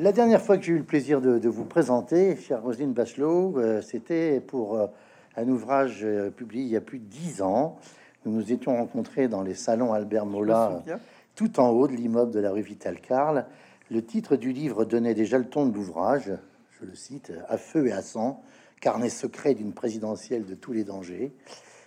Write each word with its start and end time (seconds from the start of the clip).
La 0.00 0.12
dernière 0.12 0.40
fois 0.40 0.56
que 0.56 0.64
j'ai 0.64 0.72
eu 0.72 0.78
le 0.78 0.84
plaisir 0.84 1.20
de, 1.20 1.46
vous 1.46 1.66
présenter, 1.66 2.34
chère 2.34 2.62
Roselyne 2.62 2.94
Bachelot, 2.94 3.58
euh, 3.58 3.82
c'était 3.82 4.40
pour 4.40 4.78
euh, 4.78 4.86
un 5.36 5.46
ouvrage 5.46 6.00
euh, 6.04 6.30
publié 6.30 6.64
il 6.64 6.70
y 6.70 6.76
a 6.76 6.80
plus 6.80 6.98
de 6.98 7.04
dix 7.04 7.42
ans. 7.42 7.76
Nous 8.24 8.32
nous 8.32 8.50
étions 8.50 8.74
rencontrés 8.78 9.28
dans 9.28 9.42
les 9.42 9.52
salons 9.52 9.92
Albert 9.92 10.24
Mola, 10.24 10.82
tout 11.34 11.60
en 11.60 11.68
haut 11.68 11.86
de 11.86 11.92
l'immeuble 11.92 12.30
de 12.30 12.40
la 12.40 12.50
rue 12.50 12.62
Vital 12.62 12.98
Carl. 12.98 13.44
Le 13.90 14.02
titre 14.02 14.36
du 14.36 14.52
livre 14.52 14.86
donnait 14.86 15.12
déjà 15.12 15.36
le 15.36 15.44
ton 15.44 15.66
de 15.66 15.74
l'ouvrage. 15.74 16.32
Je 16.80 16.86
le 16.86 16.94
cite 16.94 17.34
À 17.50 17.58
feu 17.58 17.88
et 17.88 17.92
à 17.92 18.00
sang, 18.00 18.42
carnet 18.80 19.10
secret 19.10 19.52
d'une 19.52 19.74
présidentielle 19.74 20.46
de 20.46 20.54
tous 20.54 20.72
les 20.72 20.84
dangers. 20.84 21.30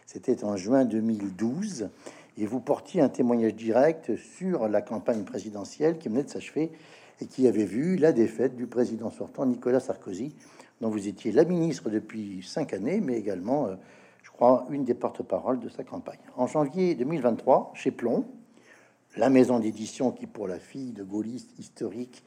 C'était 0.06 0.44
en 0.44 0.56
juin 0.56 0.86
2012 0.86 1.90
et 2.38 2.46
vous 2.46 2.60
portiez 2.60 3.02
un 3.02 3.10
témoignage 3.10 3.56
direct 3.56 4.16
sur 4.18 4.68
la 4.68 4.84
campagne 4.84 5.24
présidentielle 5.24 5.98
qui 5.98 6.10
venait 6.10 6.24
de 6.24 6.30
s'achever 6.30 6.72
et 7.22 7.26
qui 7.28 7.48
avait 7.48 7.66
vu 7.66 7.98
la 7.98 8.12
défaite 8.12 8.56
du 8.56 8.68
président 8.68 9.12
sortant 9.12 9.46
Nicolas 9.46 9.80
Sarkozy, 9.80 10.36
dont 10.82 10.90
vous 10.90 11.08
étiez 11.08 11.32
la 11.32 11.46
ministre 11.46 11.90
depuis 11.90 12.44
cinq 12.44 12.74
années, 12.74 13.00
mais 13.00 13.18
également, 13.18 13.68
euh, 13.68 13.76
je 14.24 14.32
crois, 14.32 14.66
une 14.70 14.84
des 14.84 14.94
porte-paroles 14.94 15.60
de 15.60 15.70
sa 15.70 15.84
campagne. 15.84 16.20
En 16.36 16.48
janvier 16.48 16.96
2023, 16.96 17.72
chez 17.76 17.92
Plomb, 17.92 18.26
la 19.16 19.30
maison 19.30 19.60
d'édition 19.60 20.12
qui, 20.12 20.28
pour 20.28 20.48
la 20.48 20.60
fille 20.60 20.92
de 20.92 21.04
gaulliste 21.04 21.58
historique 21.60 22.24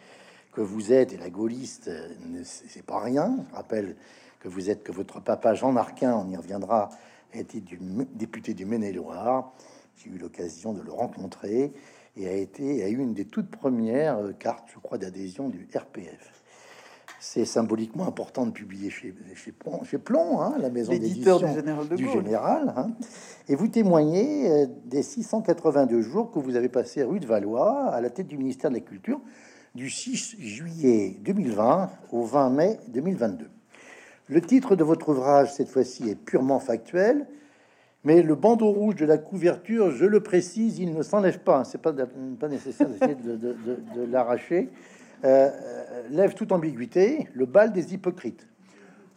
que 0.53 0.61
vous 0.61 0.93
êtes, 0.93 1.13
et 1.13 1.17
la 1.17 1.31
gaulliste, 1.31 1.89
euh, 1.89 2.09
c'est 2.45 2.85
pas 2.85 3.01
rien. 3.01 3.37
Je 3.51 3.57
rappelle 3.57 3.97
que 4.41 4.49
vous 4.49 4.71
êtes, 4.71 4.83
que 4.83 4.93
votre 4.93 5.21
papa 5.21 5.55
Jean 5.55 5.73
Marquin, 5.73 6.15
on 6.17 6.31
y 6.31 6.37
reviendra, 6.37 6.91
été 7.35 7.61
du, 7.61 7.79
député 8.15 8.55
du 8.55 8.65
Maine-et-Loire. 8.65 9.53
J'ai 9.97 10.11
eu 10.11 10.19
l'occasion 10.19 10.73
de 10.73 10.83
le 10.83 10.93
rencontrer 10.93 11.73
et 12.17 12.29
a 12.29 12.33
été 12.33 12.83
a 12.83 12.89
eu 12.89 12.99
une 12.99 13.15
des 13.15 13.27
toutes 13.27 13.51
premières 13.51 14.19
euh, 14.19 14.33
cartes, 14.33 14.69
je 14.75 14.79
crois, 14.79 14.99
d'adhésion 14.99 15.49
du 15.49 15.69
RPF. 15.75 16.43
C'est 17.19 17.45
symboliquement 17.45 18.07
important 18.07 18.47
de 18.47 18.51
publier 18.51 18.91
chez, 18.91 19.15
chez, 19.35 19.53
Plomb, 19.53 19.83
chez 19.85 19.99
hein, 20.41 20.55
la 20.59 20.71
maison 20.71 20.93
d'édition 20.93 21.39
du 21.39 21.47
Général. 21.47 21.89
du 21.89 22.09
général 22.09 22.75
hein. 22.77 22.89
Et 23.49 23.55
vous 23.55 23.69
témoignez 23.69 24.51
euh, 24.51 24.67
des 24.85 25.03
682 25.03 26.03
jours 26.03 26.31
que 26.31 26.39
vous 26.39 26.57
avez 26.57 26.69
passé 26.69 27.03
rue 27.03 27.21
de 27.21 27.27
Valois 27.27 27.89
à 27.89 28.01
la 28.01 28.11
tête 28.11 28.27
du 28.27 28.37
ministère 28.37 28.71
de 28.71 28.77
la 28.77 28.81
Culture 28.81 29.21
du 29.75 29.91
6 29.91 30.37
juillet 30.39 31.17
2020 31.21 31.91
au 32.13 32.25
20 32.25 32.51
mai 32.51 32.81
2022. 32.89 33.49
Le 34.29 34.41
titre 34.41 34.75
de 34.75 34.83
votre 34.83 35.11
ouvrage, 35.11 35.53
cette 35.53 35.69
fois-ci, 35.69 36.09
est 36.09 36.17
purement 36.17 36.59
factuel. 36.59 37.27
Mais 38.07 38.23
le 38.23 38.37
bandeau 38.37 38.71
rouge 38.71 38.95
de 38.95 39.05
la 39.05 39.19
couverture, 39.19 39.91
je 39.91 40.05
le 40.05 40.21
précise, 40.21 40.79
il 40.79 40.95
ne 40.95 41.03
s'enlève 41.03 41.41
pas. 41.41 41.65
C'est 41.65 41.83
pas, 41.83 41.93
pas 41.93 42.47
nécessaire 42.47 42.87
de, 42.89 44.05
l'arracher. 44.09 44.69
Euh, 45.25 45.51
lève 46.11 46.35
toute 46.35 46.53
ambiguïté. 46.53 47.27
Le 47.35 47.47
bal 47.47 47.73
des 47.73 47.95
hypocrites. 47.95 48.47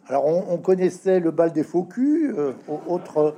Alors, 0.08 0.26
on, 0.26 0.58
connaissait 0.58 1.20
le 1.20 1.30
bal 1.30 1.52
des 1.52 1.62
faux 1.62 1.84
culs, 1.84 2.34
euh, 2.36 2.52
autre, 2.88 3.36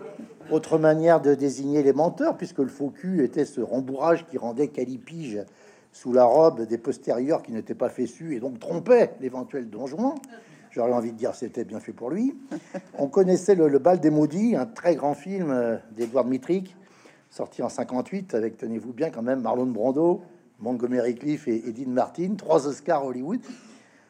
autre 0.50 0.78
manière 0.78 1.20
de 1.20 1.34
désigner 1.34 1.82
les 1.82 1.92
menteurs, 1.92 2.38
puisque 2.38 2.60
le 2.60 2.68
faux 2.68 2.88
cul 2.88 3.22
était 3.22 3.44
ce 3.44 3.60
rembourrage 3.60 4.26
qui 4.28 4.38
rendait 4.38 4.68
calipige 4.68 5.44
sous 5.92 6.14
la 6.14 6.24
robe 6.24 6.62
des 6.62 6.78
postérieurs 6.78 7.42
qui 7.42 7.52
n'étaient 7.52 7.74
pas 7.74 7.90
fessus 7.90 8.34
et 8.34 8.40
donc 8.40 8.58
trompait 8.58 9.12
l'éventuel 9.20 9.68
donjon. 9.68 10.14
J'aurais 10.74 10.92
envie 10.92 11.12
de 11.12 11.18
dire 11.18 11.34
c'était 11.34 11.64
bien 11.64 11.80
fait 11.80 11.92
pour 11.92 12.08
lui. 12.08 12.34
On 12.98 13.06
connaissait 13.06 13.54
le, 13.54 13.78
bal 13.78 14.00
des 14.00 14.08
maudits, 14.08 14.56
un 14.56 14.64
très 14.64 14.96
grand 14.96 15.14
film 15.14 15.50
euh, 15.50 15.76
d'Edouard 15.94 16.24
Mitrick, 16.24 16.74
sorti 17.28 17.62
en 17.62 17.68
58 17.68 18.34
avec, 18.34 18.56
tenez-vous 18.56 18.94
bien 18.94 19.10
quand 19.10 19.20
même, 19.20 19.42
Marlon 19.42 19.66
Brando, 19.66 20.22
Montgomery 20.60 21.14
Cliff 21.14 21.46
et 21.46 21.68
Edith 21.68 21.88
Martin, 21.88 22.36
trois 22.38 22.66
Oscars 22.66 23.04
Hollywood. 23.04 23.40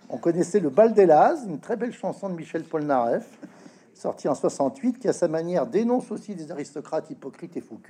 On 0.09 0.19
connaissait 0.19 0.61
le 0.61 0.71
bal 0.71 0.95
des 0.95 1.05
Laz, 1.05 1.45
une 1.49 1.59
très 1.59 1.77
belle 1.77 1.93
chanson 1.93 2.29
de 2.29 2.35
Michel 2.35 2.63
Polnareff, 2.63 3.27
sorti 3.93 4.29
en 4.29 4.37
68, 4.37 5.01
qui 5.01 5.09
à 5.09 5.13
sa 5.13 5.27
manière 5.27 5.67
dénonce 5.67 6.13
aussi 6.13 6.37
des 6.37 6.53
aristocrates 6.53 7.11
hypocrites 7.11 7.57
et 7.57 7.61
faux 7.61 7.81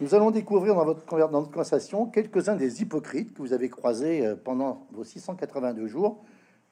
Nous 0.00 0.14
allons 0.14 0.30
découvrir 0.30 0.74
dans 0.76 0.84
votre, 0.84 1.04
conversation 1.04 2.06
quelques-uns 2.06 2.56
des 2.56 2.80
hypocrites 2.80 3.34
que 3.34 3.42
vous 3.42 3.52
avez 3.52 3.68
croisés 3.68 4.24
euh, 4.24 4.34
pendant 4.34 4.86
vos 4.92 5.04
682 5.04 5.86
jours 5.88 6.22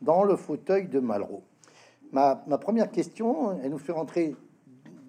dans 0.00 0.24
le 0.24 0.36
fauteuil 0.36 0.88
de 0.88 1.00
Malraux. 1.00 1.42
Ma, 2.12 2.36
première 2.36 2.90
question, 2.90 3.60
elle 3.62 3.70
nous 3.70 3.78
fait 3.78 3.92
rentrer 3.92 4.34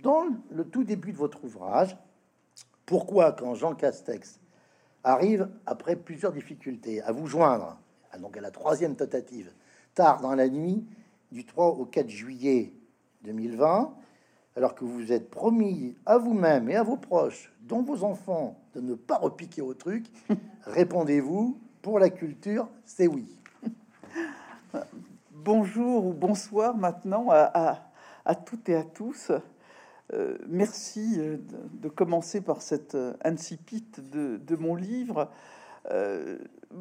dans 0.03 0.25
le 0.51 0.66
tout 0.66 0.83
début 0.83 1.11
de 1.11 1.17
votre 1.17 1.44
ouvrage. 1.44 1.95
Pourquoi, 2.85 3.31
quand 3.31 3.55
Jean 3.55 3.75
Castex 3.75 4.39
arrive, 5.03 5.50
après 5.66 5.95
plusieurs 5.95 6.33
difficultés, 6.33 7.01
à 7.01 7.11
vous 7.11 7.27
joindre, 7.27 7.79
donc 8.19 8.35
à 8.35 8.41
la 8.41 8.51
troisième 8.51 8.95
tentative, 8.95 9.51
tard 9.94 10.22
dans 10.22 10.35
la 10.35 10.50
nuit, 10.50 10.85
du 11.31 11.45
3 11.45 11.67
au 11.67 11.85
4 11.85 12.09
juillet 12.09 12.73
2020, 13.23 13.94
alors 14.56 14.75
que 14.75 14.83
vous 14.83 14.94
vous 14.94 15.11
êtes 15.11 15.29
promis 15.29 15.95
à 16.06 16.17
vous-même 16.17 16.69
et 16.69 16.75
à 16.75 16.83
vos 16.83 16.97
proches, 16.97 17.53
dont 17.61 17.83
vos 17.83 18.03
enfants, 18.03 18.59
de 18.73 18.81
ne 18.81 18.95
pas 18.95 19.17
repiquer 19.17 19.61
au 19.61 19.73
truc, 19.73 20.07
répondez-vous, 20.63 21.57
pour 21.81 22.00
la 22.00 22.09
culture, 22.09 22.67
c'est 22.83 23.07
oui 23.07 23.38
bonjour 25.31 26.06
ou 26.06 26.13
bonsoir 26.13 26.75
maintenant 26.78 27.30
à, 27.31 28.35
toutes 28.46 28.69
et 28.69 28.75
à 28.75 28.84
tous. 28.84 29.31
Euh, 30.13 30.38
merci 30.47 31.16
euh, 31.18 31.38
de, 31.74 31.88
commencer 31.88 32.41
par 32.41 32.62
cette 32.62 32.96
euh, 32.96 33.13
incipit 33.24 33.85
de, 33.97 34.56
mon 34.56 34.75
livre. 34.75 35.30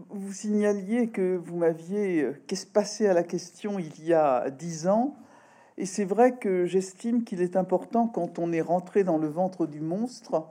vous 0.08 0.32
signaliez 0.32 1.08
que 1.08 1.36
vous 1.36 1.56
m'aviez 1.56 2.26
qu'est-ce 2.46 2.66
passé 2.66 3.06
à 3.06 3.14
la 3.14 3.22
question 3.22 3.78
il 3.78 4.04
y 4.04 4.12
a 4.12 4.50
dix 4.50 4.88
ans. 4.88 5.16
Et 5.76 5.86
c'est 5.86 6.04
vrai 6.04 6.36
que 6.36 6.66
j'estime 6.66 7.22
qu'il 7.22 7.40
est 7.40 7.56
important 7.56 8.08
quand 8.08 8.38
on 8.38 8.52
est 8.52 8.60
rentré 8.60 9.04
dans 9.04 9.18
le 9.18 9.28
ventre 9.28 9.66
du 9.66 9.80
monstre 9.80 10.44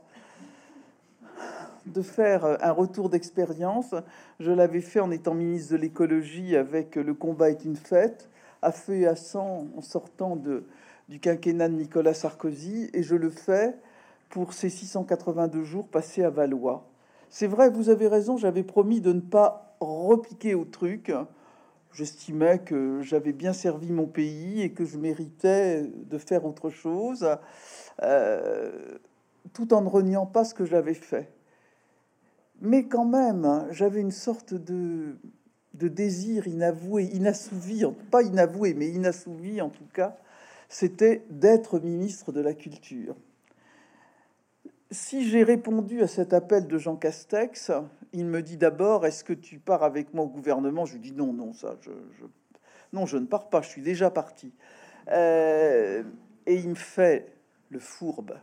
de 1.92 2.02
faire 2.02 2.46
euh, 2.46 2.56
un 2.62 2.72
retour 2.72 3.10
d'expérience. 3.10 3.96
Je 4.40 4.52
l'avais 4.52 4.82
fait 4.82 5.00
en 5.00 5.12
étant 5.12 5.34
ministre 5.34 5.74
de 5.74 5.78
l'écologie 5.78 6.56
avec 6.56 6.96
Le 6.96 7.14
combat 7.14 7.50
est 7.50 7.66
une 7.66 7.76
fête, 7.76 8.30
à 8.62 8.72
feu 8.72 8.96
et 8.96 9.08
à 9.08 9.16
sang 9.16 9.68
en 9.76 9.82
sortant 9.82 10.36
de, 10.36 10.66
du 11.10 11.20
quinquennat 11.20 11.70
de 11.70 11.76
Nicolas 11.76 12.14
Sarkozy, 12.14 12.90
et 12.94 13.04
je 13.04 13.16
le 13.16 13.30
fais 13.30 13.76
pour 14.30 14.54
ces 14.54 14.70
682 14.70 15.64
jours 15.64 15.88
passés 15.88 16.24
à 16.24 16.30
Valois. 16.30 16.86
C'est 17.30 17.48
vrai, 17.48 17.70
vous 17.70 17.90
avez 17.90 18.08
raison, 18.08 18.38
j'avais 18.38 18.64
promis 18.64 19.02
de 19.02 19.14
ne 19.14 19.22
pas 19.22 19.76
repiquer 19.80 20.56
au 20.56 20.66
truc. 20.66 21.12
J'estimais 21.94 22.60
que 22.60 23.02
j'avais 23.02 23.34
bien 23.34 23.54
servi 23.54 23.92
mon 23.92 24.06
pays 24.06 24.62
et 24.62 24.72
que 24.72 24.86
je 24.86 24.98
méritais 24.98 25.84
de 25.84 26.18
faire 26.18 26.46
autre 26.46 26.70
chose, 26.70 27.28
euh, 28.04 28.98
tout 29.54 29.74
en 29.74 29.82
ne 29.82 29.90
reniant 29.90 30.26
pas 30.26 30.44
ce 30.44 30.54
que 30.54 30.66
j'avais 30.66 30.94
fait. 30.94 31.32
Mais 32.62 32.86
quand 32.86 33.06
même, 33.06 33.68
j'avais 33.72 34.02
une 34.02 34.12
sorte 34.12 34.54
de, 34.54 35.16
de 35.76 35.88
désir 35.88 36.48
inavoué, 36.48 37.04
inassouvi, 37.06 37.84
pas 38.10 38.24
inavoué, 38.24 38.74
mais 38.74 38.88
inassouvi 38.90 39.62
en 39.62 39.70
tout 39.70 39.88
cas, 39.94 40.18
c'était 40.70 41.24
d'être 41.30 41.80
ministre 41.80 42.32
de 42.32 42.42
la 42.42 42.54
Culture. 42.54 43.16
Si 44.90 45.28
j'ai 45.28 45.44
répondu 45.44 46.02
à 46.02 46.08
cet 46.08 46.34
appel 46.34 46.68
de 46.68 46.78
Jean 46.78 46.96
Castex, 46.96 47.72
il 48.14 48.26
me 48.26 48.42
dit 48.42 48.58
d'abord 48.58 49.06
Est-ce 49.06 49.24
que 49.24 49.34
tu 49.34 49.60
pars 49.60 49.84
avec 49.84 50.14
moi 50.14 50.26
au 50.26 50.30
gouvernement? 50.30 50.86
Je 50.86 50.94
lui 50.94 51.02
dis 51.02 51.12
Non, 51.12 51.34
non, 51.34 51.54
ça, 51.54 51.76
je, 51.82 51.92
non, 52.94 53.06
je 53.06 53.18
ne 53.18 53.26
pars 53.26 53.50
pas, 53.50 53.62
je 53.62 53.68
suis 53.68 53.82
déjà 53.82 54.10
parti. 54.10 54.54
Euh, 55.10 56.04
et 56.46 56.56
il 56.56 56.70
me 56.70 56.76
fait 56.76 57.34
le 57.70 57.80
fourbe 57.80 58.34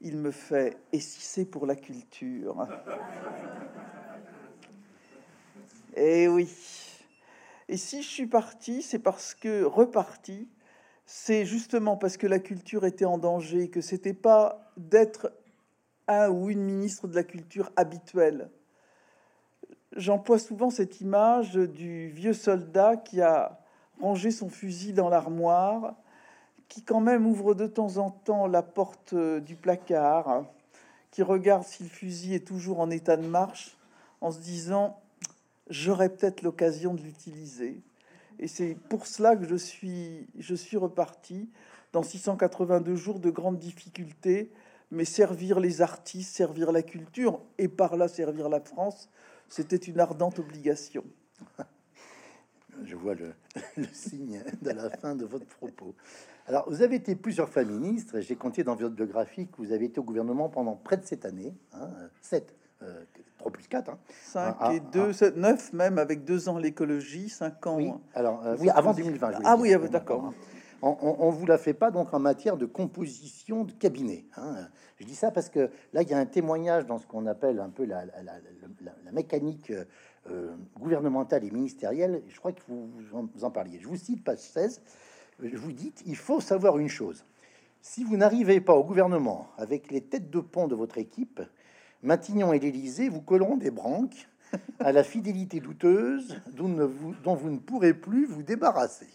il 0.00 0.16
me 0.16 0.30
fait 0.30 0.76
et 0.92 1.00
si 1.00 1.20
c'est 1.20 1.44
pour 1.44 1.66
la 1.66 1.76
culture? 1.76 2.66
Eh 5.98 6.28
oui. 6.28 6.46
Et 7.70 7.78
si 7.78 8.02
je 8.02 8.06
suis 8.06 8.26
parti, 8.26 8.82
c'est 8.82 8.98
parce 8.98 9.34
que 9.34 9.64
reparti, 9.64 10.46
c'est 11.06 11.46
justement 11.46 11.96
parce 11.96 12.18
que 12.18 12.26
la 12.26 12.38
culture 12.38 12.84
était 12.84 13.06
en 13.06 13.16
danger, 13.16 13.70
que 13.70 13.80
c'était 13.80 14.12
pas 14.12 14.70
d'être 14.76 15.32
un 16.06 16.28
ou 16.28 16.50
une 16.50 16.62
ministre 16.62 17.08
de 17.08 17.14
la 17.14 17.24
culture 17.24 17.72
habituelle. 17.76 18.50
J'emploie 19.92 20.38
souvent 20.38 20.68
cette 20.68 21.00
image 21.00 21.54
du 21.54 22.08
vieux 22.08 22.34
soldat 22.34 22.98
qui 22.98 23.22
a 23.22 23.58
rangé 23.98 24.30
son 24.30 24.50
fusil 24.50 24.92
dans 24.92 25.08
l'armoire 25.08 25.94
qui 26.68 26.82
quand 26.82 27.00
même 27.00 27.26
ouvre 27.26 27.54
de 27.54 27.66
temps 27.66 27.96
en 27.98 28.10
temps 28.10 28.46
la 28.46 28.62
porte 28.62 29.12
euh, 29.12 29.40
du 29.40 29.56
placard, 29.56 30.44
qui 31.10 31.22
regarde 31.22 31.64
si 31.64 31.82
le 31.82 31.88
fusil 31.88 32.34
est 32.34 32.46
toujours 32.46 32.80
en 32.80 32.90
état 32.90 33.16
de 33.16 33.26
marche, 33.26 33.76
en 34.20 34.30
se 34.30 34.38
disant 34.38 35.00
j'aurais 35.68 36.08
peut-être 36.08 36.42
l'occasion 36.42 36.94
de 36.94 37.02
l'utiliser. 37.02 37.80
Et 38.38 38.48
c'est 38.48 38.76
pour 38.88 39.06
cela 39.06 39.36
que 39.36 39.46
je 39.46 39.56
suis, 39.56 40.26
je 40.38 40.54
suis 40.54 40.76
reparti 40.76 41.48
dans 41.92 42.02
682 42.02 42.94
jours 42.96 43.20
de 43.20 43.30
grandes 43.30 43.58
difficultés, 43.58 44.52
mais 44.90 45.04
servir 45.04 45.58
les 45.60 45.80
artistes, 45.80 46.34
servir 46.34 46.70
la 46.72 46.82
culture 46.82 47.40
et 47.58 47.68
par 47.68 47.96
là 47.96 48.08
servir 48.08 48.48
la 48.48 48.60
France, 48.60 49.08
c'était 49.48 49.76
une 49.76 50.00
ardente 50.00 50.38
obligation. 50.38 51.04
Vois 52.96 53.14
le, 53.76 53.84
signe 53.92 54.42
de 54.62 54.70
la 54.70 54.90
fin 54.90 55.14
de 55.14 55.24
votre 55.24 55.46
propos. 55.46 55.94
Alors, 56.46 56.68
vous 56.68 56.82
avez 56.82 56.96
été 56.96 57.14
plusieurs 57.16 57.48
fois 57.48 57.64
ministre. 57.64 58.20
J'ai 58.20 58.36
compté 58.36 58.62
dans 58.62 58.76
votre 58.76 58.94
biographie 58.94 59.46
que 59.48 59.56
vous 59.58 59.72
avez 59.72 59.86
été 59.86 59.98
au 59.98 60.04
gouvernement 60.04 60.48
pendant 60.48 60.76
près 60.76 60.96
de 60.96 61.04
cette 61.04 61.24
année, 61.24 61.54
hein, 61.72 61.88
7, 62.22 62.54
3 63.38 63.52
plus 63.52 63.66
4. 63.66 63.90
Hein. 63.90 63.98
5 64.24 64.56
ah, 64.60 64.74
et 64.74 64.80
2, 64.80 65.10
ah, 65.20 65.30
9 65.34 65.72
même, 65.72 65.98
avec 65.98 66.24
2 66.24 66.48
ans 66.48 66.58
l'écologie, 66.58 67.28
5 67.28 67.66
ans. 67.66 67.76
Oui, 67.76 67.92
alors, 68.14 68.46
euh, 68.46 68.56
oui, 68.60 68.70
avant 68.70 68.92
2020. 68.92 69.40
ah 69.44 69.56
oui, 69.58 69.74
d'accord. 69.90 70.32
On, 70.82 71.32
ne 71.32 71.36
vous 71.36 71.46
la 71.46 71.58
fait 71.58 71.74
pas 71.74 71.90
donc 71.90 72.12
en 72.12 72.18
matière 72.18 72.56
de 72.56 72.66
composition 72.66 73.64
de 73.64 73.72
cabinet. 73.72 74.24
Hein. 74.36 74.68
Je 74.98 75.04
dis 75.04 75.14
ça 75.14 75.30
parce 75.30 75.48
que 75.48 75.70
là, 75.92 76.02
il 76.02 76.08
y 76.08 76.14
a 76.14 76.18
un 76.18 76.26
témoignage 76.26 76.86
dans 76.86 76.98
ce 76.98 77.06
qu'on 77.06 77.26
appelle 77.26 77.60
un 77.60 77.70
peu 77.70 77.84
la, 77.84 78.04
la, 78.04 79.12
mécanique 79.12 79.72
euh, 80.30 81.36
et 81.42 81.50
ministérielle. 81.50 82.22
Je 82.28 82.38
crois 82.38 82.52
que 82.52 82.60
vous, 82.68 83.44
en, 83.44 83.50
parliez. 83.50 83.78
Je 83.80 83.88
vous 83.88 83.96
cite 83.96 84.24
page 84.24 84.38
16. 84.38 84.82
Je 85.42 85.56
vous 85.56 85.72
dites, 85.72 86.02
il 86.06 86.16
faut 86.16 86.40
savoir 86.40 86.78
une 86.78 86.88
chose. 86.88 87.24
Si 87.82 88.04
vous 88.04 88.16
n'arrivez 88.16 88.60
pas 88.60 88.74
au 88.74 88.84
gouvernement 88.84 89.48
avec 89.58 89.90
les 89.90 90.00
têtes 90.00 90.30
de 90.30 90.40
pont 90.40 90.66
de 90.66 90.74
votre 90.74 90.98
équipe, 90.98 91.40
Matignon 92.02 92.52
et 92.52 92.58
l'Élysée 92.58 93.08
vous 93.08 93.20
colleront 93.20 93.56
des 93.56 93.70
branques 93.70 94.28
à 94.80 94.92
la 94.92 95.02
fidélité 95.02 95.60
douteuse 95.60 96.40
dont, 96.56 96.68
vous, 96.86 97.14
dont 97.22 97.34
vous 97.34 97.50
ne 97.50 97.58
pourrez 97.58 97.94
plus 97.94 98.26
vous 98.26 98.42
débarrasser. 98.42 99.08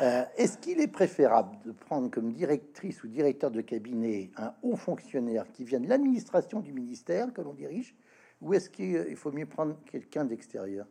Euh, 0.00 0.24
est-ce 0.38 0.56
qu'il 0.56 0.80
est 0.80 0.86
préférable 0.86 1.58
de 1.66 1.72
prendre 1.72 2.10
comme 2.10 2.32
directrice 2.32 3.04
ou 3.04 3.08
directeur 3.08 3.50
de 3.50 3.60
cabinet 3.60 4.30
un 4.38 4.54
haut 4.62 4.76
fonctionnaire 4.76 5.44
qui 5.52 5.62
vient 5.62 5.78
de 5.78 5.88
l'administration 5.88 6.60
du 6.60 6.72
ministère 6.72 7.34
que 7.34 7.42
l'on 7.42 7.52
dirige, 7.52 7.94
ou 8.40 8.54
est-ce 8.54 8.70
qu'il 8.70 9.16
faut 9.16 9.32
mieux 9.32 9.46
prendre 9.46 9.76
quelqu'un 9.90 10.24
d'extérieur? 10.24 10.86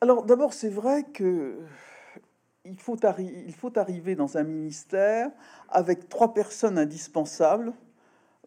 Alors 0.00 0.24
d'abord, 0.24 0.52
c'est 0.52 0.68
vrai 0.68 1.04
que 1.04 1.58
il 2.64 2.78
faut, 2.78 2.96
il 3.18 3.54
faut 3.54 3.78
arriver 3.78 4.14
dans 4.14 4.36
un 4.36 4.42
ministère 4.42 5.30
avec 5.68 6.08
trois 6.08 6.34
personnes 6.34 6.78
indispensables 6.78 7.72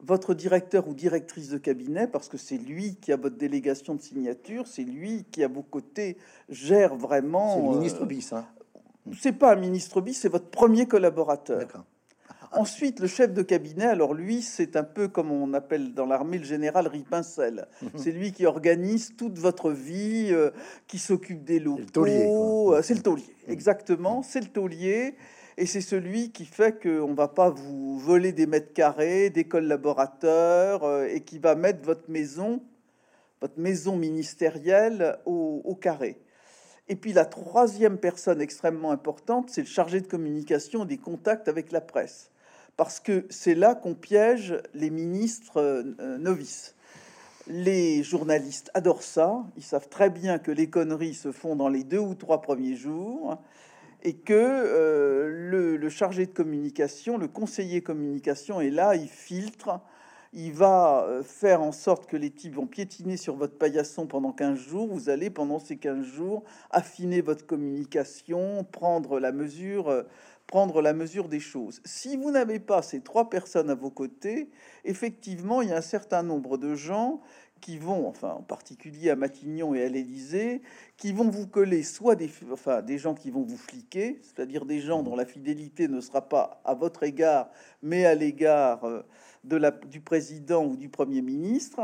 votre 0.04 0.34
directeur 0.34 0.88
ou 0.88 0.94
directrice 0.94 1.50
de 1.50 1.58
cabinet, 1.58 2.08
parce 2.08 2.28
que 2.28 2.38
c'est 2.38 2.58
lui 2.58 2.96
qui 2.96 3.12
a 3.12 3.18
votre 3.18 3.38
délégation 3.38 3.96
de 3.96 4.02
signature, 4.02 4.68
c'est 4.68 4.84
lui 4.84 5.26
qui, 5.32 5.44
à 5.44 5.48
vos 5.48 5.62
côtés, 5.62 6.18
gère 6.50 6.96
vraiment. 6.96 7.56
C'est 7.56 7.62
le 7.62 7.78
ministre 7.78 8.04
euh, 8.04 8.08
bis. 8.08 8.34
Hein. 8.34 8.46
C'est 9.20 9.34
pas 9.34 9.54
un 9.54 9.58
ministre 9.58 10.02
bis, 10.02 10.20
c'est 10.20 10.30
votre 10.30 10.50
premier 10.50 10.88
collaborateur. 10.88 11.86
Ensuite, 12.54 13.00
le 13.00 13.08
chef 13.08 13.34
de 13.34 13.42
cabinet, 13.44 13.86
alors 13.86 14.14
lui, 14.14 14.42
c'est 14.42 14.76
un 14.76 14.84
peu 14.84 15.08
comme 15.08 15.32
on 15.32 15.54
appelle 15.54 15.94
dans 15.94 16.06
l'armée 16.06 16.38
le 16.38 16.44
général 16.44 16.88
Ripincel. 16.88 17.68
Mhm. 17.82 17.90
C'est 17.96 18.12
lui 18.12 18.34
qui 18.34 18.46
organise 18.46 19.16
toute 19.16 19.40
votre 19.40 19.72
vie, 19.72 20.30
euh, 20.32 20.52
qui 20.88 21.00
s'occupe 21.00 21.46
des 21.46 21.60
locaux. 21.60 22.76
C'est 22.82 22.94
le 22.94 23.02
taulier, 23.02 23.36
mhm. 23.48 23.54
exactement. 23.54 24.22
C'est 24.22 24.42
le 24.42 24.48
taulier. 24.48 25.16
Et 25.58 25.66
c'est 25.66 25.82
celui 25.82 26.32
qui 26.32 26.46
fait 26.46 26.82
qu'on 26.82 27.10
ne 27.10 27.16
va 27.16 27.28
pas 27.28 27.50
vous 27.50 28.00
voler 28.00 28.34
des 28.34 28.48
mètres 28.48 28.74
carrés, 28.74 29.30
des 29.30 29.46
collaborateurs, 29.46 30.84
euh, 30.84 31.06
et 31.06 31.22
qui 31.22 31.40
va 31.40 31.56
mettre 31.56 31.86
votre 31.86 32.10
maison, 32.10 32.62
votre 33.40 33.60
maison 33.60 33.96
ministérielle 33.96 35.18
au 35.26 35.76
carré. 35.80 36.18
Et 36.90 36.98
puis 36.98 37.14
la 37.14 37.24
troisième 37.24 37.98
personne 37.98 38.42
extrêmement 38.42 38.92
importante, 38.92 39.50
c'est 39.50 39.62
le 39.62 39.68
chargé 39.68 40.02
de 40.02 40.08
communication 40.08 40.84
des 40.84 40.98
contacts 40.98 41.48
avec 41.48 41.72
la 41.72 41.80
presse. 41.80 42.32
Parce 42.78 43.00
que 43.00 43.26
c'est 43.30 43.56
là 43.56 43.76
qu'on 43.76 43.94
piège 43.94 44.58
les 44.74 44.90
ministres 44.90 45.58
euh, 45.58 46.18
novices. 46.18 46.76
Les 47.48 48.04
journalistes 48.04 48.72
adorent 48.74 49.04
ça. 49.04 49.44
Ils 49.58 49.64
savent 49.64 49.90
très 49.90 50.10
bien 50.10 50.40
que 50.40 50.52
les 50.52 50.70
conneries 50.70 51.14
se 51.14 51.32
font 51.32 51.56
dans 51.56 51.70
les 51.70 51.84
deux 51.84 52.00
ou 52.00 52.16
trois 52.16 52.42
premiers 52.42 52.76
jours 52.76 53.38
et 54.04 54.16
que 54.16 54.34
euh, 54.34 55.28
le, 55.30 55.78
le, 55.78 55.90
chargé 55.90 56.26
de 56.26 56.32
communication, 56.32 57.18
le 57.18 57.28
conseiller 57.28 57.82
communication 57.82 58.62
est 58.62 58.72
là, 58.72 58.96
il 58.96 59.08
filtre 59.10 59.80
il 60.34 60.54
va 60.54 61.04
euh, 61.04 61.24
faire 61.24 61.62
en 61.62 61.74
sorte 61.74 62.06
que 62.06 62.16
les 62.16 62.30
types 62.30 62.56
vont 62.56 62.68
piétiner 62.68 63.18
sur 63.18 63.36
votre 63.36 63.58
paillasson 63.58 64.08
pendant 64.08 64.32
15 64.32 64.58
jours. 64.58 64.88
Vous 64.88 65.10
allez, 65.10 65.30
pendant 65.30 65.60
ces 65.60 65.76
15 65.76 66.06
jours, 66.06 66.44
affiner 66.70 67.22
votre 67.22 67.46
communication, 67.46 68.66
prendre 68.72 69.20
la 69.20 69.34
mesure, 69.34 70.06
prendre 70.52 70.82
la 70.82 70.92
mesure 70.92 71.30
des 71.30 71.40
choses. 71.40 71.82
Si 71.86 72.18
vous 72.18 72.30
n'avez 72.30 72.60
pas 72.60 72.82
ces 72.82 73.00
trois 73.02 73.30
personnes 73.30 73.70
à 73.70 73.76
vos 73.76 73.90
côtés, 73.90 74.50
effectivement, 74.84 75.62
il 75.62 75.70
y 75.70 75.72
a 75.72 75.78
un 75.78 75.82
certain 75.82 76.24
nombre 76.24 76.58
de 76.58 76.76
gens 76.76 77.22
qui 77.62 77.78
vont, 77.78 78.08
enfin 78.08 78.32
en 78.32 78.42
particulier 78.42 79.10
à 79.12 79.16
Matignon 79.16 79.74
et 79.74 79.84
à 79.84 79.88
l'Élysée, 79.88 80.62
qui 80.98 81.14
vont 81.14 81.30
vous 81.30 81.48
coller 81.48 81.84
soit 81.84 82.16
des, 82.16 82.30
enfin, 82.52 82.82
des 82.82 82.98
gens 82.98 83.14
qui 83.14 83.32
vont 83.32 83.44
vous 83.44 83.58
fliquer, 83.58 84.20
c'est-à-dire 84.24 84.66
des 84.66 84.82
gens 84.82 85.04
dont 85.04 85.16
la 85.16 85.26
fidélité 85.26 85.88
ne 85.88 86.02
sera 86.02 86.28
pas 86.28 86.62
à 86.66 86.74
votre 86.74 87.04
égard, 87.04 87.50
mais 87.82 88.06
à 88.06 88.14
l'égard 88.14 88.84
euh, 88.84 89.04
de 89.46 89.56
la, 89.56 89.72
du 89.72 90.02
président 90.02 90.66
ou 90.66 90.76
du 90.76 90.90
premier 90.90 91.22
ministre, 91.22 91.80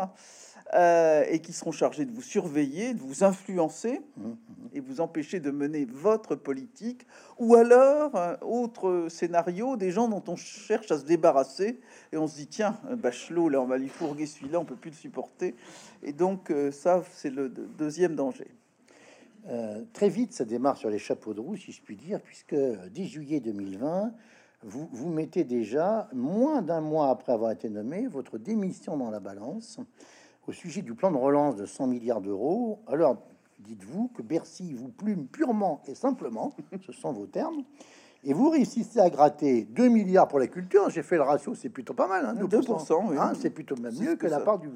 euh, 0.74 1.24
et 1.30 1.40
qui 1.40 1.54
seront 1.54 1.72
chargés 1.72 2.04
de 2.04 2.12
vous 2.12 2.22
surveiller, 2.22 2.94
de 2.94 3.00
vous 3.00 3.24
influencer 3.24 4.02
et 4.74 4.82
vous 4.82 5.00
empêcher 5.00 5.40
de 5.40 5.50
mener 5.50 5.86
votre 5.86 6.36
politique, 6.36 7.08
ou 7.40 7.56
alors, 7.56 8.12
autre 8.42 9.08
scénario, 9.10 9.78
des 9.78 9.92
gens 9.92 10.10
dont 10.10 10.24
on 10.28 10.36
cherche 10.36 10.92
à 10.92 10.98
se 10.98 11.06
débarrasser, 11.06 11.80
et 12.12 12.18
on 12.18 12.28
se 12.28 12.36
dit, 12.36 12.48
tiens, 12.48 12.78
Bachelot, 12.98 13.48
là, 13.48 13.62
on 13.62 13.66
va 13.66 13.78
lui 13.78 13.88
fourguer 13.88 14.26
celui-là, 14.26 14.60
on 14.60 14.66
peut 14.66 14.76
plus 14.76 14.92
le 14.92 14.96
supporter. 14.98 15.56
Et 16.04 16.12
donc, 16.12 16.52
euh, 16.52 16.72
ça, 16.72 17.02
c'est 17.14 17.30
le 17.30 17.48
deuxième 17.48 18.16
danger. 18.16 18.48
Euh, 19.50 19.84
très 19.94 20.10
vite, 20.10 20.34
ça 20.34 20.44
démarre 20.44 20.76
sur 20.76 20.90
les 20.90 21.00
chapeaux 21.00 21.34
de 21.34 21.40
roue, 21.40 21.56
si 21.56 21.72
je 21.72 21.82
puis 21.82 21.96
dire, 21.96 22.20
puisque 22.22 22.56
10 22.92 23.08
juillet 23.08 23.40
2020, 23.40 24.12
vous, 24.64 24.90
vous 24.92 25.10
mettez 25.10 25.44
déjà, 25.44 26.10
moins 26.14 26.62
d'un 26.62 26.82
mois 26.82 27.10
après 27.10 27.32
avoir 27.32 27.52
été 27.52 27.70
nommé, 27.70 28.08
votre 28.08 28.38
démission 28.38 28.98
dans 28.98 29.10
la 29.10 29.20
balance 29.20 29.80
au 30.48 30.54
sujet 30.54 30.82
du 30.82 30.94
plan 30.96 31.12
de 31.12 31.18
relance 31.18 31.56
de 31.56 31.66
100 31.66 31.88
milliards 31.88 32.22
d'euros. 32.22 32.80
Alors, 32.88 33.18
dites-vous 33.60 34.08
que 34.10 34.22
Bercy 34.22 34.74
vous 34.74 34.90
plume 34.90 35.28
purement 35.28 35.82
et 35.88 35.96
simplement, 35.96 36.54
ce 36.86 36.92
sont 36.94 37.12
vos 37.12 37.28
termes, 37.28 37.64
et 38.24 38.34
vous 38.34 38.50
réussissez 38.50 39.00
à 39.00 39.10
gratter 39.10 39.64
2 39.64 39.90
milliards 39.90 40.28
pour 40.28 40.40
la 40.40 40.48
culture. 40.48 40.90
J'ai 40.90 41.04
fait 41.04 41.18
le 41.18 41.22
ratio, 41.22 41.54
c'est 41.54 41.70
plutôt 41.70 41.94
pas 41.94 42.08
mal. 42.08 42.26
Hein, 42.26 42.34
2%, 42.34 43.18
hein, 43.18 43.34
c'est 43.40 43.52
plutôt 43.52 43.76
même 43.76 43.94
mieux 44.00 44.16
que 44.16 44.28
la 44.28 44.40
part 44.40 44.58
du 44.58 44.70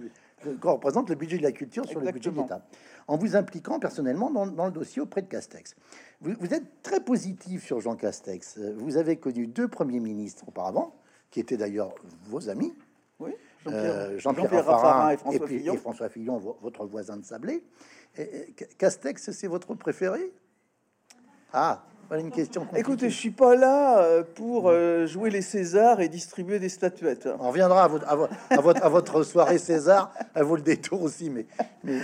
que 0.43 0.67
représente 0.67 1.07
le 1.09 1.15
budget 1.15 1.37
de 1.37 1.43
la 1.43 1.51
culture 1.51 1.87
sur 1.87 1.99
le 1.99 2.11
budget 2.11 2.31
de 2.31 2.41
l'État. 2.41 2.65
En 3.07 3.15
vous 3.15 3.35
impliquant 3.35 3.79
personnellement 3.79 4.31
dans, 4.31 4.65
le 4.65 4.71
dossier 4.71 4.99
auprès 4.99 5.21
de 5.21 5.27
Castex. 5.27 5.75
Vous, 6.19 6.33
vous, 6.39 6.51
êtes 6.51 6.81
très 6.81 6.99
positif 6.99 7.63
sur 7.63 7.79
Jean 7.79 7.95
Castex. 7.95 8.57
Vous 8.77 8.97
avez 8.97 9.17
connu 9.17 9.45
deux 9.45 9.67
premiers 9.67 9.99
ministres 9.99 10.47
auparavant, 10.47 10.95
qui 11.29 11.39
étaient 11.39 11.57
d'ailleurs 11.57 11.93
vos 12.25 12.49
amis. 12.49 12.73
Oui. 13.19 13.33
Jean-Pierre 13.65 14.53
euh, 14.53 14.61
Raffarin, 14.61 15.09
et 15.11 15.17
François, 15.17 15.47
Fillon. 15.47 15.77
François 15.77 16.09
Fillon, 16.09 16.37
votre 16.61 16.85
voisin 16.85 17.17
de 17.17 17.25
Sablé. 17.25 17.63
Castex, 18.77 19.31
c'est 19.31 19.47
votre 19.47 19.73
préféré? 19.75 20.31
Ah, 21.53 21.83
voilà 22.07 22.23
une 22.23 22.31
question. 22.31 22.67
Écoutez, 22.75 23.09
je 23.09 23.15
suis 23.15 23.31
pas 23.31 23.55
là 23.55 23.99
euh, 23.99 24.23
pour 24.35 24.69
euh, 24.69 25.05
jouer 25.05 25.29
les 25.29 25.41
Césars 25.41 26.01
et 26.01 26.09
distribuer 26.09 26.59
des 26.59 26.67
statuettes. 26.67 27.29
On 27.39 27.49
reviendra 27.49 27.85
à 27.85 27.87
votre, 27.87 28.05
à 28.49 28.89
votre, 28.89 29.23
soirée 29.23 29.57
César, 29.57 30.13
à 30.35 30.43
vous 30.43 30.57
le 30.57 30.61
détour 30.61 31.03
aussi, 31.03 31.29
mais. 31.29 31.45
mais, 31.83 32.01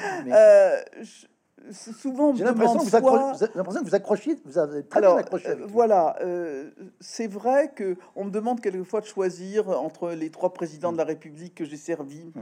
souvent, 1.72 2.34
j'ai 2.36 2.44
l'impression 2.44 2.80
que 2.80 2.84
vous, 2.84 2.90
que 2.90 4.48
vous 4.48 4.58
avez 4.58 4.84
très 4.84 4.98
Alors, 5.00 5.18
accroché. 5.18 5.50
Euh, 5.50 5.66
voilà, 5.68 6.16
euh, 6.22 6.70
c'est 7.00 7.28
vrai 7.28 7.72
que 7.76 7.98
on 8.16 8.26
me 8.26 8.32
demande 8.32 8.62
quelquefois 8.62 9.02
de 9.02 9.06
choisir 9.06 9.70
entre 9.70 10.12
les 10.12 10.30
trois 10.30 10.54
présidents 10.54 10.92
de 10.92 10.98
la 10.98 11.04
République 11.04 11.56
que 11.56 11.66
j'ai 11.66 11.78
servi 11.78 12.26
mmh. 12.36 12.42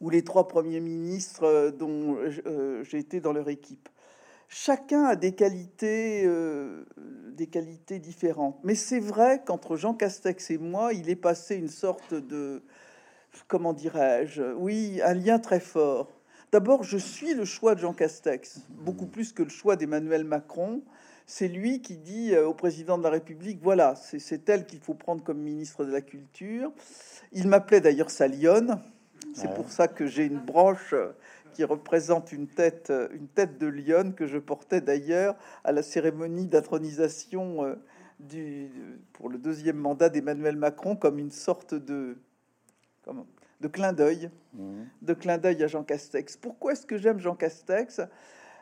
ou 0.00 0.10
les 0.10 0.22
trois 0.22 0.48
premiers 0.48 0.80
ministres 0.80 1.44
euh, 1.44 1.70
dont 1.70 2.18
j'ai 2.82 2.98
été 2.98 3.20
dans 3.20 3.32
leur 3.32 3.48
équipe. 3.48 3.88
Chacun 4.48 5.04
a 5.04 5.16
des 5.16 5.32
qualités, 5.32 6.28
des 7.32 7.46
qualités 7.48 7.98
différentes. 7.98 8.56
Mais 8.62 8.76
c'est 8.76 9.00
vrai 9.00 9.42
qu'entre 9.44 9.76
Jean 9.76 9.94
Castex 9.94 10.50
et 10.50 10.58
moi, 10.58 10.92
il 10.92 11.10
est 11.10 11.16
passé 11.16 11.56
une 11.56 11.70
sorte 11.70 12.14
de, 12.14 12.62
comment 13.48 13.72
dirais-je, 13.72 14.42
oui, 14.54 15.00
un 15.02 15.14
lien 15.14 15.38
très 15.38 15.60
fort. 15.60 16.13
D'abord, 16.54 16.84
je 16.84 16.98
suis 16.98 17.34
le 17.34 17.44
choix 17.44 17.74
de 17.74 17.80
Jean 17.80 17.92
Castex, 17.92 18.60
beaucoup 18.68 19.06
plus 19.06 19.32
que 19.32 19.42
le 19.42 19.48
choix 19.48 19.74
d'Emmanuel 19.74 20.22
Macron. 20.22 20.84
C'est 21.26 21.48
lui 21.48 21.82
qui 21.82 21.96
dit 21.96 22.32
euh, 22.32 22.46
au 22.46 22.54
président 22.54 22.96
de 22.96 23.02
la 23.02 23.10
République, 23.10 23.58
voilà, 23.60 23.96
c'est 23.96 24.48
elle 24.48 24.64
qu'il 24.64 24.78
faut 24.78 24.94
prendre 24.94 25.24
comme 25.24 25.38
ministre 25.38 25.84
de 25.84 25.90
la 25.90 26.00
Culture. 26.00 26.70
Il 27.32 27.48
m'appelait 27.48 27.80
d'ailleurs 27.80 28.08
sa 28.08 28.28
lionne. 28.28 28.80
C'est 29.34 29.52
pour 29.52 29.68
ça 29.68 29.88
que 29.88 30.06
j'ai 30.06 30.26
une 30.26 30.38
branche 30.38 30.92
euh, 30.92 31.08
qui 31.54 31.64
représente 31.64 32.30
une 32.30 32.46
tête, 32.46 32.90
euh, 32.90 33.08
une 33.14 33.26
tête 33.26 33.58
de 33.58 33.66
lionne 33.66 34.14
que 34.14 34.28
je 34.28 34.38
portais 34.38 34.80
d'ailleurs 34.80 35.34
à 35.64 35.72
la 35.72 35.82
cérémonie 35.82 36.46
d'intronisation 36.46 37.76
du, 38.20 38.70
pour 39.12 39.28
le 39.28 39.38
deuxième 39.38 39.78
mandat 39.78 40.08
d'Emmanuel 40.08 40.54
Macron 40.54 40.94
comme 40.94 41.18
une 41.18 41.32
sorte 41.32 41.74
de, 41.74 42.16
comment, 43.04 43.26
de 43.60 43.68
clin 43.68 43.92
d'œil, 43.92 44.30
mhm. 44.54 44.86
de 45.02 45.14
clin 45.14 45.38
d'œil 45.38 45.62
à 45.62 45.66
Jean 45.66 45.84
Castex. 45.84 46.36
Pourquoi 46.36 46.72
est-ce 46.72 46.86
que 46.86 46.98
j'aime 46.98 47.18
Jean 47.18 47.34
Castex? 47.34 48.00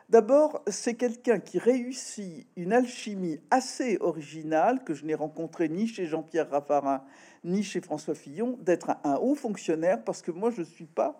D'abord, 0.09 0.61
c'est 0.67 0.95
quelqu'un 0.95 1.39
qui 1.39 1.59
réussit 1.59 2.45
une 2.55 2.73
alchimie 2.73 3.39
assez 3.49 3.97
originale 4.01 4.83
que 4.83 4.93
je 4.93 5.05
n'ai 5.05 5.15
rencontré 5.15 5.69
ni 5.69 5.87
chez 5.87 6.05
Jean-Pierre 6.05 6.49
Raffarin 6.49 7.03
ni 7.43 7.63
chez 7.63 7.81
François 7.81 8.15
Fillon, 8.15 8.57
d'être 8.61 8.91
un, 9.03 9.15
haut 9.15 9.35
fonctionnaire, 9.35 10.03
parce 10.03 10.21
que 10.21 10.31
moi, 10.31 10.49
je 10.49 10.61
ne 10.61 10.65
suis 10.65 10.85
pas 10.85 11.19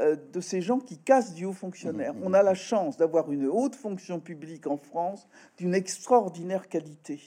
euh, 0.00 0.16
de 0.32 0.40
ces 0.40 0.60
gens 0.60 0.78
qui 0.78 0.98
cassent 0.98 1.34
du 1.34 1.44
haut 1.44 1.52
fonctionnaire. 1.52 2.14
Mmh, 2.14 2.20
mmh, 2.20 2.26
On 2.26 2.32
a 2.34 2.42
la 2.42 2.54
chance 2.54 2.96
d'avoir 2.96 3.30
une 3.30 3.46
haute 3.46 3.74
fonction 3.74 4.20
publique 4.20 4.66
en 4.66 4.76
France 4.76 5.28
d'une 5.56 5.74
extraordinaire 5.74 6.68
qualité. 6.68 7.20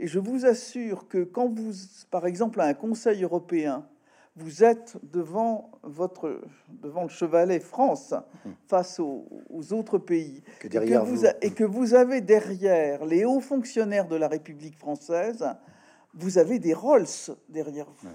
Et 0.00 0.06
je 0.06 0.18
vous 0.18 0.46
assure 0.46 1.06
que 1.06 1.22
quand 1.22 1.48
vous, 1.48 1.72
par 2.10 2.26
exemple, 2.26 2.60
à 2.60 2.64
un 2.64 2.74
Conseil 2.74 3.22
européen, 3.22 3.86
vous 4.36 4.64
êtes 4.64 4.96
devant, 5.02 5.70
votre, 5.82 6.40
devant 6.68 7.02
le 7.02 7.08
chevalet 7.08 7.60
France 7.60 8.14
face 8.66 8.98
aux, 8.98 9.26
autres 9.72 9.98
pays, 9.98 10.42
et, 10.64 10.68
que 10.68 10.98
vous, 10.98 11.26
et 11.26 11.50
que 11.50 11.64
vous 11.64 11.94
avez 11.94 12.20
derrière 12.20 13.04
les 13.04 13.24
hauts 13.24 13.40
fonctionnaires 13.40 14.08
de 14.08 14.16
la 14.16 14.28
République 14.28 14.76
française, 14.76 15.46
vous 16.14 16.38
avez 16.38 16.58
des 16.58 16.74
Rolls 16.74 17.06
derrière 17.48 17.90
vous. 17.90 18.08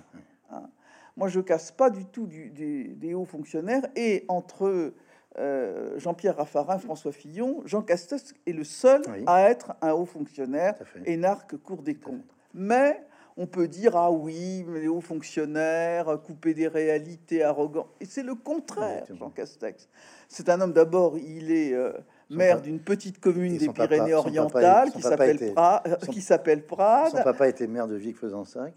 Hein. 0.52 0.70
Moi, 1.16 1.28
je 1.30 1.40
casse 1.40 1.72
pas 1.72 1.90
du 1.90 2.06
tout 2.06 2.28
des 2.28 3.14
hauts 3.16 3.26
fonctionnaires. 3.26 3.88
Et 3.96 4.24
entre 4.28 4.94
euh, 5.40 6.00
Jean-Pierre 6.00 6.38
Raffarin, 6.38 6.78
François 6.78 7.12
Fillon, 7.12 7.62
Jean 7.66 7.82
Castex 7.82 8.36
est 8.46 8.54
le 8.54 8.64
seul 8.64 9.02
à 9.26 9.50
être 9.50 9.74
un 9.82 9.94
haut 9.94 10.06
fonctionnaire, 10.06 10.76
énarque 11.06 11.58
Cour 11.58 11.82
des 11.82 11.96
comptes. 11.96 12.36
Mais 12.54 13.04
on 13.38 13.46
peut 13.46 13.68
dire 13.68 13.96
ah 13.96 14.12
oui, 14.12 14.66
les 14.74 14.88
hauts 14.88 15.02
fonctionnaires, 15.02 16.20
couper 16.24 16.54
des 16.56 16.68
réalités, 16.68 17.44
arrogants. 17.44 17.88
Et 18.02 18.06
c'est 18.06 18.24
le 18.24 18.34
contraire, 18.36 19.06
Jean 19.14 19.30
Castex. 19.30 19.88
C'est 20.28 20.50
un 20.50 20.60
homme 20.60 20.74
d'abord, 20.74 21.18
il 21.18 21.52
est 21.52 21.74
euh, 21.74 21.94
maire 22.30 22.62
d'une 22.62 22.80
petite 22.80 23.20
commune 23.20 23.58
des 23.58 23.70
Pyrénées-Orientales 23.70 24.92
qui 24.92 25.02
s'appelle 25.02 25.54
Prades. 25.54 26.00
Qui 26.12 26.22
s'appelle 26.22 26.66
Prades. 26.66 27.12
Son 27.12 27.24
papa 27.24 27.48
était 27.48 27.68
maire 27.68 27.88
de 27.88 27.96
Vic-Fezensac. 27.96 28.74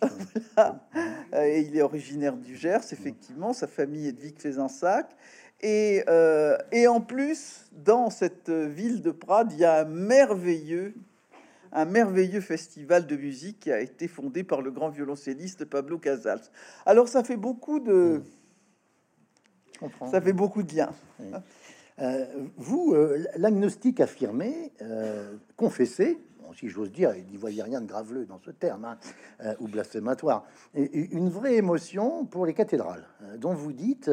Et 1.33 1.61
il 1.61 1.77
est 1.77 1.83
originaire 1.83 2.37
du 2.37 2.57
Gers, 2.57 2.93
effectivement. 2.93 3.53
Sa 3.53 3.67
famille 3.67 4.09
est 4.09 4.13
de 4.13 4.21
Vic-Fezensac. 4.21 5.07
Et, 5.63 6.05
euh, 6.09 6.57
et 6.73 6.87
en 6.87 7.01
plus, 7.01 7.67
dans 7.73 8.11
cette 8.11 8.51
ville 8.51 9.03
de 9.03 9.11
Prades, 9.11 9.53
il 9.53 9.59
y 9.59 9.65
a 9.65 9.81
un 9.81 9.85
merveilleux 9.85 10.95
un 11.73 11.85
merveilleux 11.85 12.41
festival 12.41 13.07
de 13.07 13.17
musique 13.17 13.61
qui 13.61 13.73
a 13.73 13.81
été 13.81 14.09
fondé 14.09 14.45
par 14.45 14.63
le 14.63 14.71
grand 14.71 14.89
violoncelliste 14.89 15.65
Pablo 15.65 15.99
Casals. 15.99 16.43
Alors 16.87 17.09
ça 17.09 17.23
fait 17.25 17.37
beaucoup 17.37 17.81
de... 17.81 18.23
Ça 20.11 20.21
fait 20.21 20.35
beaucoup 20.35 20.63
de 20.63 20.75
liens. 20.75 20.93
Euh, 22.01 22.25
vous, 22.57 22.95
euh, 22.95 23.25
l'agnostique 23.37 24.01
affirmé, 24.01 24.73
euh, 24.81 25.37
confessé, 25.57 26.19
si 26.59 26.69
j'ose 26.69 26.91
dire, 26.91 27.15
il 27.15 27.27
n'y 27.27 27.37
voyait 27.37 27.63
rien 27.63 27.81
de 27.81 27.87
graveleux 27.87 28.27
dans 28.27 28.39
ce 28.39 28.51
terme, 28.51 28.85
hein, 28.85 29.55
ou 29.61 29.69
blasphématoire, 29.69 30.45
et, 30.75 30.99
une 31.13 31.29
vraie 31.29 31.55
émotion 31.55 32.25
pour 32.25 32.45
les 32.45 32.55
cathédrales, 32.55 33.05
dont 33.39 33.55
vous 33.55 33.73
dites, 33.73 34.11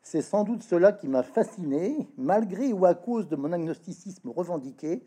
c'est 0.00 0.22
sans 0.22 0.44
doute 0.44 0.62
cela 0.62 0.92
qui 0.92 1.08
m'a 1.08 1.24
fasciné, 1.24 2.08
malgré 2.16 2.72
ou 2.72 2.86
à 2.86 2.94
cause 2.94 3.26
de 3.26 3.34
mon 3.34 3.52
agnosticisme 3.52 4.28
revendiqué, 4.28 5.02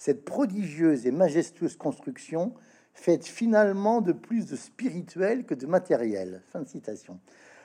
cette 0.00 0.24
prodigieuse 0.24 1.06
et 1.06 1.10
majestueuse 1.10 1.76
construction 1.76 2.54
faite 2.94 3.26
finalement 3.26 4.00
de 4.00 4.12
plus 4.12 4.46
de 4.46 4.56
spirituel 4.56 5.44
que 5.44 5.52
de 5.52 5.66
matériel. 5.66 6.40
Fin 6.48 6.62
de 6.62 6.68
citation. 6.68 7.20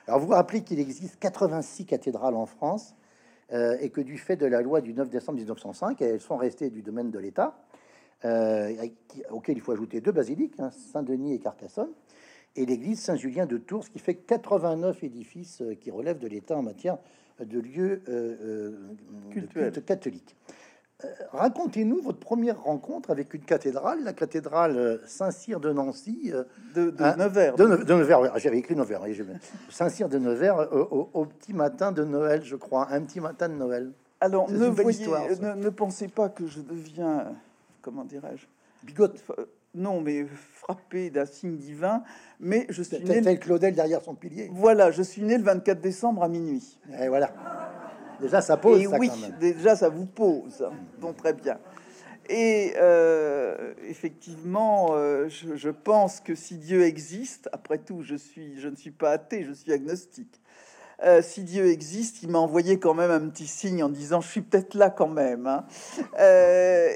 Alors 0.06 0.20
vous 0.20 0.26
vous 0.26 0.34
rappelez 0.34 0.60
qu'il 0.60 0.78
existe 0.78 1.18
86 1.18 1.86
cathédrales 1.86 2.36
en 2.36 2.44
France 2.44 2.94
euh, 3.54 3.78
et 3.80 3.88
que 3.88 4.02
du 4.02 4.18
fait 4.18 4.36
de 4.36 4.44
la 4.44 4.60
loi 4.60 4.82
du 4.82 4.92
9 4.92 5.08
décembre 5.08 5.38
1905, 5.38 6.02
elles 6.02 6.20
sont 6.20 6.36
restées 6.36 6.68
du 6.68 6.82
domaine 6.82 7.10
de 7.10 7.18
l'État, 7.18 7.58
euh, 8.26 8.86
auquel 9.30 9.56
il 9.56 9.60
faut 9.62 9.72
ajouter 9.72 10.02
deux 10.02 10.12
basiliques, 10.12 10.60
hein, 10.60 10.70
Saint-Denis 10.92 11.32
et 11.32 11.38
Carcassonne, 11.38 11.92
et 12.54 12.66
l'église 12.66 13.00
Saint-Julien 13.00 13.46
de 13.46 13.56
Tours, 13.56 13.84
ce 13.84 13.90
qui 13.90 13.98
fait 13.98 14.14
89 14.14 15.02
édifices 15.02 15.62
euh, 15.62 15.74
qui 15.74 15.90
relèvent 15.90 16.18
de 16.18 16.28
l'État 16.28 16.58
en 16.58 16.62
matière 16.62 16.98
de 17.40 17.58
lieux 17.60 18.02
de 18.06 19.80
catholiques. 19.80 20.36
Euh, 21.04 21.08
racontez-nous 21.32 22.00
votre 22.00 22.18
première 22.18 22.62
rencontre 22.62 23.10
avec 23.10 23.34
une 23.34 23.42
cathédrale, 23.42 24.02
la 24.02 24.14
cathédrale 24.14 24.78
euh, 24.78 24.98
Saint-Cyr 25.06 25.60
de 25.60 25.70
Nancy. 25.70 26.30
Euh, 26.32 26.44
de, 26.74 26.88
de 26.88 27.04
hein, 27.04 27.16
Nevers. 27.18 27.54
De, 27.54 27.66
Nevers, 27.66 28.38
j'avais 28.38 28.56
écrit 28.56 28.74
Nevers. 28.74 29.02
Saint-Cyr 29.68 30.08
de 30.08 30.18
Nevers 30.18 30.72
au, 30.72 31.26
petit 31.26 31.52
matin 31.52 31.92
de 31.92 32.02
Noël, 32.02 32.42
je 32.44 32.56
crois. 32.56 32.88
Un 32.90 33.02
petit 33.02 33.20
matin 33.20 33.50
de 33.50 33.54
Noël. 33.54 33.92
Alors, 34.22 34.50
ne, 34.50 34.68
voyez, 34.68 35.06
ne, 35.06 35.68
pensez 35.68 36.08
pas 36.08 36.30
que 36.30 36.46
je 36.46 36.60
deviens, 36.60 37.26
comment 37.82 38.04
dirais-je 38.04 38.46
Bigote. 38.82 39.22
Non, 39.74 40.00
mais 40.00 40.24
frappé 40.54 41.10
d'un 41.10 41.26
signe 41.26 41.58
divin. 41.58 42.02
Mais 42.40 42.66
je 42.70 42.82
suis 42.82 43.04
né. 43.04 43.20
Tel 43.20 43.38
Claudel 43.38 43.74
derrière 43.74 44.00
son 44.00 44.14
pilier. 44.14 44.48
Voilà, 44.50 44.90
je 44.90 45.02
suis 45.02 45.20
né 45.20 45.36
le 45.36 45.44
24 45.44 45.82
décembre 45.82 46.22
à 46.22 46.28
minuit. 46.28 46.78
Et 46.98 47.08
voilà. 47.08 47.30
Déjà, 48.20 48.40
ça 48.40 48.56
pose. 48.56 48.80
Et 48.80 48.86
oui, 48.86 49.10
déjà, 49.40 49.76
ça 49.76 49.88
vous 49.88 50.06
pose. 50.06 50.68
Donc, 51.00 51.16
très 51.16 51.32
bien. 51.32 51.58
Et 52.28 52.72
euh, 52.76 53.74
effectivement, 53.88 54.88
euh, 54.92 55.28
je, 55.28 55.70
pense 55.70 56.20
que 56.20 56.34
si 56.34 56.56
Dieu 56.56 56.82
existe, 56.82 57.48
après 57.52 57.78
tout, 57.78 58.02
je, 58.02 58.16
suis, 58.16 58.58
je 58.58 58.68
ne 58.68 58.76
suis 58.76 58.90
pas 58.90 59.10
athée, 59.10 59.44
je 59.44 59.52
suis 59.52 59.72
agnostique. 59.72 60.40
Euh, 61.04 61.20
si 61.22 61.44
Dieu 61.44 61.66
existe, 61.66 62.22
il 62.22 62.30
m'a 62.30 62.38
envoyé 62.38 62.78
quand 62.80 62.94
même 62.94 63.10
un 63.10 63.28
petit 63.28 63.46
signe 63.46 63.84
en 63.84 63.90
disant 63.90 64.22
je 64.22 64.28
suis 64.28 64.40
peut-être 64.40 64.74
là 64.74 64.88
quand 64.88 65.08
même. 65.08 65.46
Hein. 65.46 65.66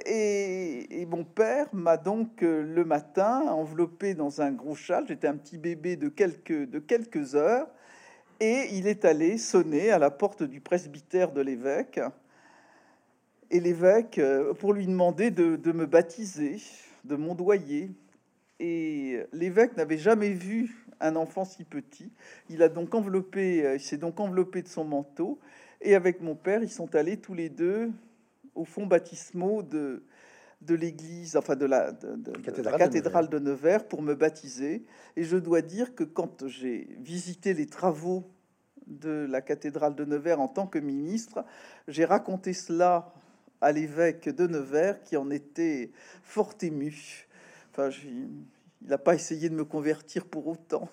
Et, 0.06 1.02
et, 1.02 1.06
mon 1.06 1.22
père 1.22 1.66
m'a 1.74 1.98
donc 1.98 2.40
le 2.40 2.84
matin 2.84 3.42
enveloppé 3.50 4.14
dans 4.14 4.40
un 4.40 4.52
gros 4.52 4.74
châle. 4.74 5.04
J'étais 5.06 5.28
un 5.28 5.36
petit 5.36 5.58
bébé 5.58 5.96
de 5.96 6.08
quelques, 6.08 6.68
de 6.68 6.78
quelques 6.78 7.34
heures 7.34 7.68
et 8.40 8.68
il 8.73 8.87
est 8.87 9.04
allé 9.04 9.37
sonner 9.38 9.90
à 9.90 9.99
la 9.99 10.11
porte 10.11 10.42
du 10.42 10.61
presbytère 10.61 11.32
de 11.32 11.42
l'évêque, 11.42 12.00
et 13.50 13.61
l'évêque, 13.61 14.18
euh, 14.18 14.54
pour 14.54 14.73
lui 14.73 14.87
demander 14.87 15.30
de, 15.30 15.73
me 15.73 15.87
baptiser, 15.87 16.56
de 17.04 17.16
m'ondoyer. 17.16 17.90
Et 18.61 19.20
l'évêque 19.32 19.76
n'avait 19.76 19.99
jamais 19.99 20.30
vu 20.30 20.87
un 21.00 21.16
enfant 21.16 21.44
si 21.44 21.64
petit. 21.64 22.12
Il 22.49 22.62
a 22.62 22.68
donc 22.68 22.94
enveloppé, 22.94 23.64
euh, 23.64 23.75
il 23.75 23.80
s'est 23.80 23.97
donc 23.97 24.20
enveloppé 24.20 24.62
de 24.62 24.68
son 24.68 24.85
manteau, 24.85 25.38
et 25.82 25.94
avec 25.94 26.20
mon 26.20 26.35
père, 26.35 26.62
ils 26.62 26.70
sont 26.70 26.94
allés 26.94 27.16
tous 27.16 27.35
les 27.35 27.49
deux 27.49 27.90
au 28.54 28.64
fond 28.64 28.87
baptismaux 28.87 29.62
de, 29.62 30.02
de 30.61 30.75
l'église, 30.75 31.37
enfin 31.37 31.57
de 31.57 31.64
la, 31.64 31.93
cathédrale, 32.79 33.29
de, 33.29 33.38
Nevers 33.38 33.87
pour 33.87 34.02
me 34.02 34.14
baptiser. 34.14 34.85
Et 35.17 35.25
je 35.25 35.37
dois 35.37 35.62
dire 35.62 35.95
que 35.95 36.05
quand 36.05 36.47
j'ai 36.47 36.88
visité 37.00 37.55
les 37.55 37.67
travaux 37.67 38.31
de 38.87 39.26
la 39.31 39.40
cathédrale 39.40 39.95
de 39.95 40.05
Nevers 40.05 40.40
en 40.40 40.49
tant 40.49 40.67
que 40.67 40.79
ministre, 40.79 41.45
j'ai 41.88 42.05
raconté 42.05 42.52
cela 42.52 43.14
à 43.61 43.73
l'évêque 43.73 44.29
de 44.29 44.47
Nevers 44.47 45.02
qui 45.02 45.17
en 45.17 45.31
était 45.31 45.93
fort 46.23 46.55
ému. 46.61 47.26
Enfin, 47.73 47.90
il 48.82 48.88
n'a 48.88 48.99
pas 48.99 49.14
essayé 49.14 49.49
de 49.49 49.54
me 49.54 49.64
convertir 49.64 50.25
pour 50.25 50.46
autant. 50.46 50.88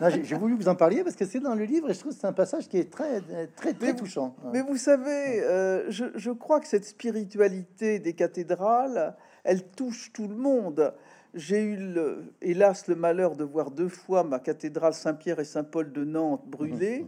J'ai 0.22 0.36
voulu 0.36 0.54
vous 0.54 0.68
en 0.68 0.74
parler 0.74 1.02
parce 1.02 1.16
que 1.16 1.24
c'est 1.24 1.40
dans 1.40 1.54
le 1.54 1.64
livre 1.64 1.90
et 1.90 1.94
je 1.94 1.98
trouve 1.98 2.12
que 2.12 2.18
c'est 2.18 2.26
un 2.26 2.32
passage 2.32 2.68
qui 2.68 2.78
est 2.78 2.90
très, 2.90 3.20
très, 3.56 3.72
très 3.72 3.94
touchant. 3.96 4.36
Mais 4.52 4.62
vous 4.62 4.76
savez, 4.76 5.42
euh, 5.42 5.90
je, 5.90 6.30
crois 6.30 6.60
que 6.60 6.68
cette 6.68 6.84
spiritualité 6.84 7.98
des 7.98 8.12
cathédrales, 8.12 9.16
elle 9.42 9.64
touche 9.64 10.12
tout 10.12 10.28
le 10.28 10.36
monde. 10.36 10.94
J'ai 11.34 11.64
eu, 11.64 11.96
hélas, 12.40 12.86
le 12.86 12.94
malheur 12.94 13.34
de 13.34 13.42
voir 13.42 13.72
deux 13.72 13.88
fois 13.88 14.22
ma 14.22 14.38
cathédrale 14.38 14.94
Saint-Pierre 14.94 15.40
et 15.40 15.44
Saint-Paul 15.44 15.92
de 15.92 16.04
Nantes 16.04 16.46
brûler. 16.46 17.04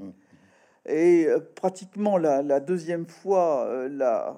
Et 0.89 1.27
euh, 1.27 1.41
pratiquement 1.55 2.17
la, 2.17 2.61
deuxième 2.61 3.07
fois, 3.07 3.67
euh, 3.67 4.33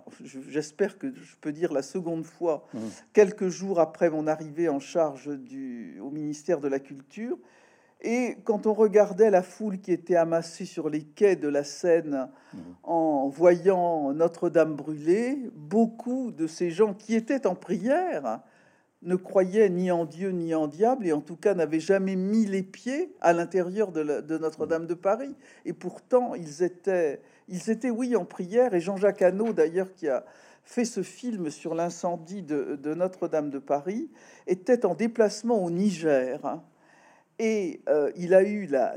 j'espère 0.49 0.99
que 0.99 1.13
je 1.15 1.37
peux 1.41 1.53
dire 1.53 1.73
la 1.73 1.83
seconde 1.83 2.25
fois, 2.25 2.67
mmh. 2.73 2.79
quelques 3.13 3.49
jours 3.49 3.81
après 3.81 4.09
mon 4.09 4.27
arrivée 4.27 4.69
en 4.69 4.81
charge 4.81 5.29
du, 5.29 6.01
au 6.01 6.11
ministère 6.11 6.61
de 6.61 6.69
la 6.69 6.79
Culture. 6.79 7.37
Et 8.01 8.37
quand 8.45 8.67
on 8.67 8.73
regardait 8.73 9.31
la 9.31 9.43
foule 9.43 9.81
qui 9.81 9.93
était 9.93 10.17
amassée 10.17 10.65
sur 10.65 10.89
les 10.89 11.03
quais 11.03 11.37
de 11.37 11.49
la 11.49 11.65
Seine 11.65 12.31
mmh. 12.55 12.59
en 12.85 13.29
voyant 13.29 14.15
Notre-Dame 14.15 14.75
brûler, 14.75 15.51
beaucoup 15.55 16.31
de 16.31 16.47
ces 16.47 16.71
gens 16.71 16.95
qui 16.95 17.15
étaient 17.15 17.47
en 17.47 17.57
prière 17.57 18.41
ne 19.03 19.15
croyaient 19.15 19.69
ni 19.71 19.91
en 19.91 20.05
Dieu 20.05 20.31
ni 20.31 20.55
en 20.55 20.67
diable, 20.67 21.07
et 21.07 21.13
en 21.13 21.21
tout 21.21 21.37
cas 21.37 21.55
n'avaient 21.55 21.81
jamais 21.81 22.17
mis 22.17 22.47
les 22.47 22.63
pieds 22.63 23.15
à 23.21 23.33
l'intérieur 23.33 23.93
de, 23.93 24.39
Notre-Dame 24.39 24.87
de 24.87 24.95
Paris. 24.95 25.35
Et 25.65 25.73
pourtant, 25.73 26.35
ils 26.35 26.63
étaient, 26.63 27.21
ils 27.49 27.71
étaient, 27.71 27.91
oui, 27.91 28.17
en 28.17 28.25
prière. 28.25 28.75
Et 28.75 28.81
Jean-Jacques 28.81 29.23
Hano, 29.23 29.53
d'ailleurs, 29.53 29.93
qui 29.95 30.09
a 30.09 30.25
fait 30.65 30.85
ce 30.85 31.03
film 31.03 31.51
sur 31.51 31.75
l'incendie 31.75 32.43
de, 32.43 32.95
Notre-Dame 32.95 33.51
de 33.51 33.59
Paris, 33.59 34.11
était 34.47 34.85
en 34.85 34.95
déplacement 34.95 35.63
au 35.65 35.71
Niger. 35.71 36.61
Et 37.39 37.83
euh, 37.89 38.11
il 38.17 38.35
a 38.35 38.43
eu 38.43 38.67
la, 38.67 38.95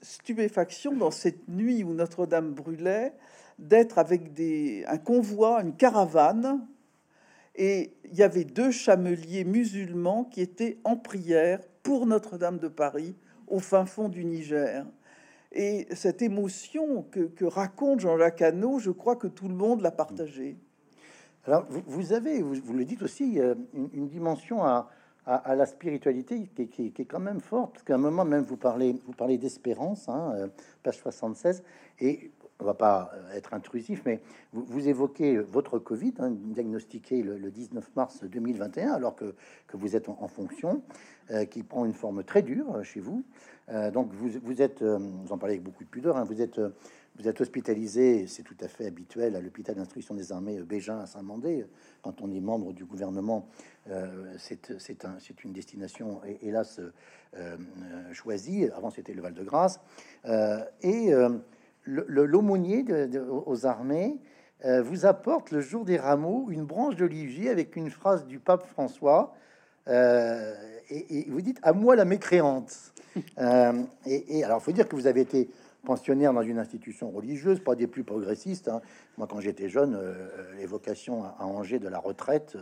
stupéfaction 0.00 0.96
dans 0.96 1.10
cette 1.10 1.48
nuit 1.48 1.84
où 1.84 1.92
Notre-Dame 1.92 2.54
brûlait 2.54 3.12
d'être 3.58 3.98
avec 3.98 4.32
un 4.88 4.98
convoi, 4.98 5.60
une 5.60 5.76
caravane, 5.76 6.66
et 7.54 7.92
il 8.04 8.16
y 8.16 8.22
avait 8.22 8.44
deux 8.44 8.70
chameliers 8.70 9.44
musulmans 9.44 10.24
qui 10.24 10.40
étaient 10.40 10.78
en 10.84 10.96
prière 10.96 11.60
pour 11.82 12.06
Notre-Dame 12.06 12.58
de 12.58 12.68
Paris 12.68 13.14
au 13.46 13.60
fin 13.60 13.86
fond 13.86 14.08
du 14.08 14.24
Niger. 14.24 14.86
Et 15.52 15.86
cette 15.94 16.20
émotion 16.22 17.06
que, 17.12 17.44
raconte 17.44 18.00
Jean-Jacques 18.00 18.42
Hano, 18.42 18.80
je 18.80 18.90
crois 18.90 19.14
que 19.14 19.28
tout 19.28 19.48
le 19.48 19.54
monde 19.54 19.82
l'a 19.82 19.92
partagée. 19.92 20.56
Alors, 21.46 21.66
vous, 21.68 22.12
avez, 22.12 22.42
vous, 22.42 22.72
le 22.72 22.84
dites 22.84 23.02
aussi, 23.02 23.38
euh, 23.38 23.54
une, 23.92 24.08
dimension 24.08 24.64
à, 24.64 24.88
la 25.26 25.66
spiritualité 25.66 26.48
qui, 26.54 26.92
est 26.98 27.04
quand 27.04 27.20
même 27.20 27.40
forte, 27.40 27.74
parce 27.74 27.82
qu'à 27.84 27.94
un 27.94 27.98
moment 27.98 28.24
même, 28.24 28.42
vous 28.44 28.56
parlez, 28.56 28.96
vous 29.06 29.12
parlez 29.12 29.38
d'espérance, 29.38 30.08
hein, 30.08 30.32
euh, 30.36 30.48
page 30.82 30.98
76, 30.98 31.62
et 32.00 32.30
on 32.64 32.66
va 32.66 32.74
pas 32.74 33.10
euh, 33.14 33.36
être 33.36 33.52
intrusif, 33.52 34.02
mais 34.06 34.22
vous, 34.54 34.88
évoquez 34.88 35.36
votre 35.38 35.78
Covid, 35.78 36.14
hein, 36.18 36.30
diagnostiqué 36.30 37.22
le, 37.22 37.50
19 37.50 37.90
mars 37.94 38.24
2021, 38.24 38.92
alors 38.92 39.14
que, 39.14 39.34
que 39.66 39.76
vous 39.76 39.96
êtes 39.96 40.08
en, 40.08 40.28
fonction, 40.28 40.82
euh, 41.30 41.44
qui 41.44 41.62
prend 41.62 41.84
une 41.84 41.92
forme 41.92 42.24
très 42.24 42.40
dure 42.40 42.82
chez 42.82 43.00
vous. 43.00 43.22
Euh, 43.68 43.90
donc 43.90 44.10
vous, 44.14 44.30
vous 44.42 44.62
êtes, 44.62 44.82
vous 44.82 45.30
en 45.30 45.36
parlez 45.36 45.56
avec 45.56 45.62
beaucoup 45.62 45.84
de 45.84 45.88
pudeur, 45.90 46.16
hein, 46.16 46.24
vous 46.24 46.40
êtes 46.40 46.60
vous 47.16 47.28
êtes 47.28 47.40
hospitalisé, 47.40 48.26
c'est 48.26 48.42
tout 48.42 48.56
à 48.60 48.66
fait 48.66 48.86
habituel, 48.86 49.36
à 49.36 49.40
l'hôpital 49.40 49.76
d'instruction 49.76 50.16
des 50.16 50.32
armées 50.32 50.60
Bégin 50.62 50.98
à 50.98 51.06
Saint-Mandé. 51.06 51.64
Quand 52.02 52.20
on 52.22 52.32
est 52.32 52.40
membre 52.40 52.72
du 52.72 52.84
gouvernement, 52.84 53.46
c'est 54.36 55.44
une 55.44 55.52
destination, 55.52 56.20
hélas, 56.42 56.80
choisie. 58.10 58.68
Avant, 58.76 58.90
c'était 58.90 59.14
le 59.14 59.22
Val-de-Grâce. 59.22 59.78
et 60.82 61.14
l'aumônier 61.86 62.84
aux 63.46 63.66
armées 63.66 64.18
euh, 64.64 64.82
vous 64.82 65.04
apporte 65.04 65.50
le 65.50 65.60
jour 65.60 65.84
des 65.84 65.98
rameaux 65.98 66.46
une 66.48 66.64
branche 66.64 66.96
d'olivier 66.96 67.50
avec 67.50 67.76
une 67.76 67.90
phrase 67.90 68.24
du 68.26 68.38
pape 68.38 68.66
François. 68.66 69.34
Euh, 69.88 70.54
et, 70.88 71.26
vous 71.28 71.42
dites 71.42 71.58
à 71.62 71.72
moi 71.72 71.96
la 71.96 72.04
mécréante. 72.04 72.92
Euh, 73.38 73.72
et, 74.06 74.42
alors, 74.42 74.58
il 74.60 74.64
faut 74.64 74.72
dire 74.72 74.88
que 74.88 74.96
vous 74.96 75.06
avez 75.06 75.20
été 75.20 75.48
pensionnaire 75.84 76.32
dans 76.32 76.42
une 76.42 76.58
institution 76.58 77.10
religieuse, 77.10 77.60
pas 77.60 77.76
des 77.76 77.86
plus 77.86 78.02
progressistes. 78.02 78.66
Hein. 78.66 78.80
Moi, 79.18 79.28
quand 79.30 79.38
j'étais 79.38 79.68
jeune, 79.68 79.96
les 80.56 80.66
vocations 80.66 81.22
à, 81.22 81.44
Angers 81.44 81.78
de 81.78 81.86
la 81.86 82.00
retraite, 82.00 82.56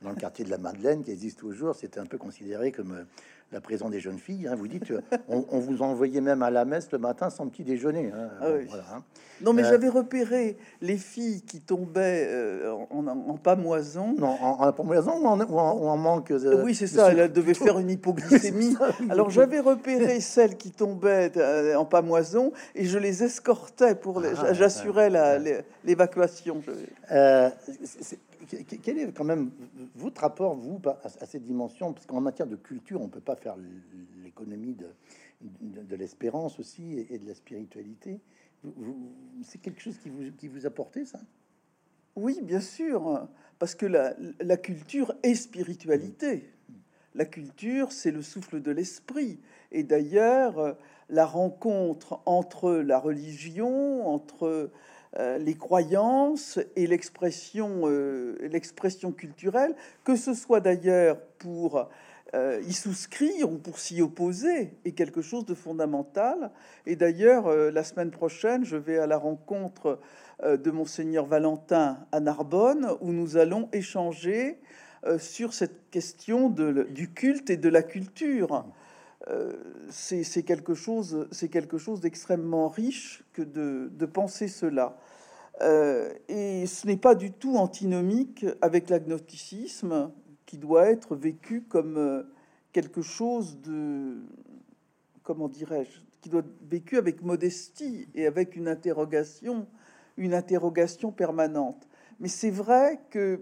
dans 0.00 0.08
le 0.08 0.16
quartier 0.16 0.42
de 0.46 0.50
la 0.50 0.56
Madeleine, 0.56 1.02
qui 1.02 1.10
existe 1.10 1.38
toujours, 1.38 1.74
c'était 1.74 2.00
un 2.00 2.06
peu 2.06 2.16
considéré 2.16 2.72
comme 2.72 3.04
la 3.52 3.60
prison 3.60 3.88
des 3.88 4.00
jeunes 4.00 4.18
filles. 4.18 4.46
Hein, 4.46 4.54
vous 4.54 4.68
dites, 4.68 4.90
euh, 4.90 5.00
on, 5.28 5.58
vous 5.58 5.82
envoyait 5.82 6.20
même 6.20 6.42
à 6.42 6.50
la 6.50 6.64
messe 6.64 6.90
le 6.92 6.98
matin 6.98 7.30
sans 7.30 7.48
petit 7.48 7.64
déjeuner. 7.64 8.12
Hein, 8.14 8.28
ah 8.40 8.46
hein. 8.94 9.02
Non, 9.42 9.52
mais 9.52 9.64
euh, 9.64 9.70
j'avais 9.70 9.88
repéré 9.88 10.56
les 10.80 10.96
filles 10.96 11.42
qui 11.42 11.60
tombaient 11.60 12.26
euh, 12.28 12.72
en, 12.90 13.06
en, 13.06 13.36
pamoison. 13.36 14.14
Non, 14.16 14.36
en, 14.40 14.72
pamoison 14.72 15.18
ou 15.18 15.26
en, 15.26 15.96
manque 15.96 16.32
Oui, 16.62 16.74
c'est 16.74 16.86
ça. 16.86 17.12
Elle 17.12 17.32
devait 17.32 17.54
faire 17.54 17.78
une 17.78 17.90
hypoglycémie. 17.90 18.76
Alors 19.08 19.30
j'avais 19.30 19.60
repéré 19.60 20.20
celles 20.20 20.56
qui 20.56 20.70
tombaient 20.70 21.32
en 21.74 21.84
pamoison 21.84 22.52
et 22.74 22.84
je 22.84 22.98
les 22.98 23.24
escortais 23.24 23.94
pour. 23.94 24.22
Ah, 24.22 24.52
j'assurais 24.52 25.10
l'évacuation. 25.84 26.62
Quel 28.82 28.98
est 28.98 29.12
quand 29.12 29.24
même 29.24 29.50
votre 29.94 30.20
rapport, 30.20 30.56
vous, 30.56 30.80
à, 30.84 31.26
cette 31.26 31.44
dimension? 31.44 31.92
Parce 31.92 32.06
qu'en 32.06 32.20
matière 32.20 32.46
de 32.46 32.56
culture, 32.56 33.00
on 33.00 33.06
ne 33.06 33.10
peut 33.10 33.20
pas 33.20 33.36
faire 33.36 33.56
l'économie 34.22 34.74
de, 34.74 34.86
de, 35.40 35.96
l'espérance 35.96 36.58
aussi 36.58 37.06
et, 37.10 37.18
de 37.18 37.26
la 37.26 37.34
spiritualité. 37.34 38.20
C'est 39.42 39.60
quelque 39.60 39.80
chose 39.80 39.98
qui 39.98 40.10
vous, 40.10 40.32
qui 40.36 40.48
vous 40.48 40.66
apportait, 40.66 41.04
ça? 41.04 41.20
Oui, 42.16 42.40
bien 42.42 42.60
sûr, 42.60 43.28
parce 43.58 43.74
que 43.74 43.86
la, 43.86 44.14
la 44.40 44.56
culture 44.56 45.14
est 45.22 45.34
spiritualité. 45.34 46.50
La 47.14 47.24
culture, 47.24 47.92
c'est 47.92 48.10
le 48.10 48.22
souffle 48.22 48.60
de 48.60 48.70
l'esprit. 48.70 49.38
Et 49.72 49.82
d'ailleurs, 49.82 50.76
la 51.08 51.26
rencontre 51.26 52.20
entre 52.26 52.72
la 52.72 52.98
religion, 52.98 54.06
entre 54.06 54.70
les 55.18 55.54
croyances 55.54 56.58
et 56.76 56.86
l'expression 56.86 57.82
euh, 57.84 58.36
l'expression 58.40 59.12
culturelle, 59.12 59.74
que 60.04 60.14
ce 60.14 60.34
soit 60.34 60.60
d'ailleurs 60.60 61.20
pour 61.38 61.88
euh, 62.34 62.62
y 62.66 62.72
souscrire 62.72 63.50
ou 63.50 63.58
pour 63.58 63.80
s'y 63.80 64.02
opposer, 64.02 64.74
est 64.84 64.92
quelque 64.92 65.20
chose 65.20 65.44
de 65.46 65.54
fondamental. 65.54 66.52
Et 66.86 66.94
d'ailleurs, 66.94 67.52
la 67.52 67.82
semaine 67.82 68.10
prochaine, 68.10 68.64
je 68.64 68.76
vais 68.76 68.98
à 68.98 69.06
la 69.06 69.18
rencontre 69.18 69.98
de 70.44 70.70
monseigneur 70.70 71.26
Valentin 71.26 71.98
à 72.12 72.20
Narbonne, 72.20 72.88
où 73.00 73.12
nous 73.12 73.36
allons 73.36 73.68
échanger 73.72 74.60
sur 75.18 75.52
cette 75.52 75.90
question 75.90 76.50
du 76.50 77.12
culte 77.12 77.50
et 77.50 77.56
de 77.56 77.68
la 77.68 77.82
culture. 77.82 78.64
Euh, 79.28 79.52
c'est 79.90 80.42
quelque 80.42 80.74
chose, 80.74 81.28
c'est 81.30 81.48
quelque 81.48 81.78
chose 81.78 82.00
d'extrêmement 82.00 82.68
riche 82.68 83.22
que 83.32 83.42
de, 83.42 84.06
penser 84.06 84.48
cela. 84.48 84.96
Euh, 85.60 86.12
et 86.28 86.66
ce 86.66 86.86
n'est 86.86 86.96
pas 86.96 87.14
du 87.14 87.32
tout 87.32 87.56
antinomique 87.56 88.46
avec 88.62 88.88
l'agnosticisme 88.88 90.10
qui 90.46 90.56
doit 90.56 90.88
être 90.88 91.16
vécu 91.16 91.62
comme 91.62 91.98
euh, 91.98 92.22
quelque 92.72 93.02
chose 93.02 93.60
de, 93.60 94.16
comment 95.22 95.48
dirais-je, 95.48 96.00
qui 96.22 96.30
doit 96.30 96.40
être 96.40 96.68
vécu 96.68 96.96
avec 96.96 97.22
modestie 97.22 98.08
et 98.14 98.26
avec 98.26 98.56
une 98.56 98.68
interrogation, 98.68 99.66
une 100.16 100.32
interrogation 100.32 101.12
permanente. 101.12 101.86
Mais 102.20 102.28
c'est 102.28 102.50
vrai 102.50 103.00
que 103.10 103.40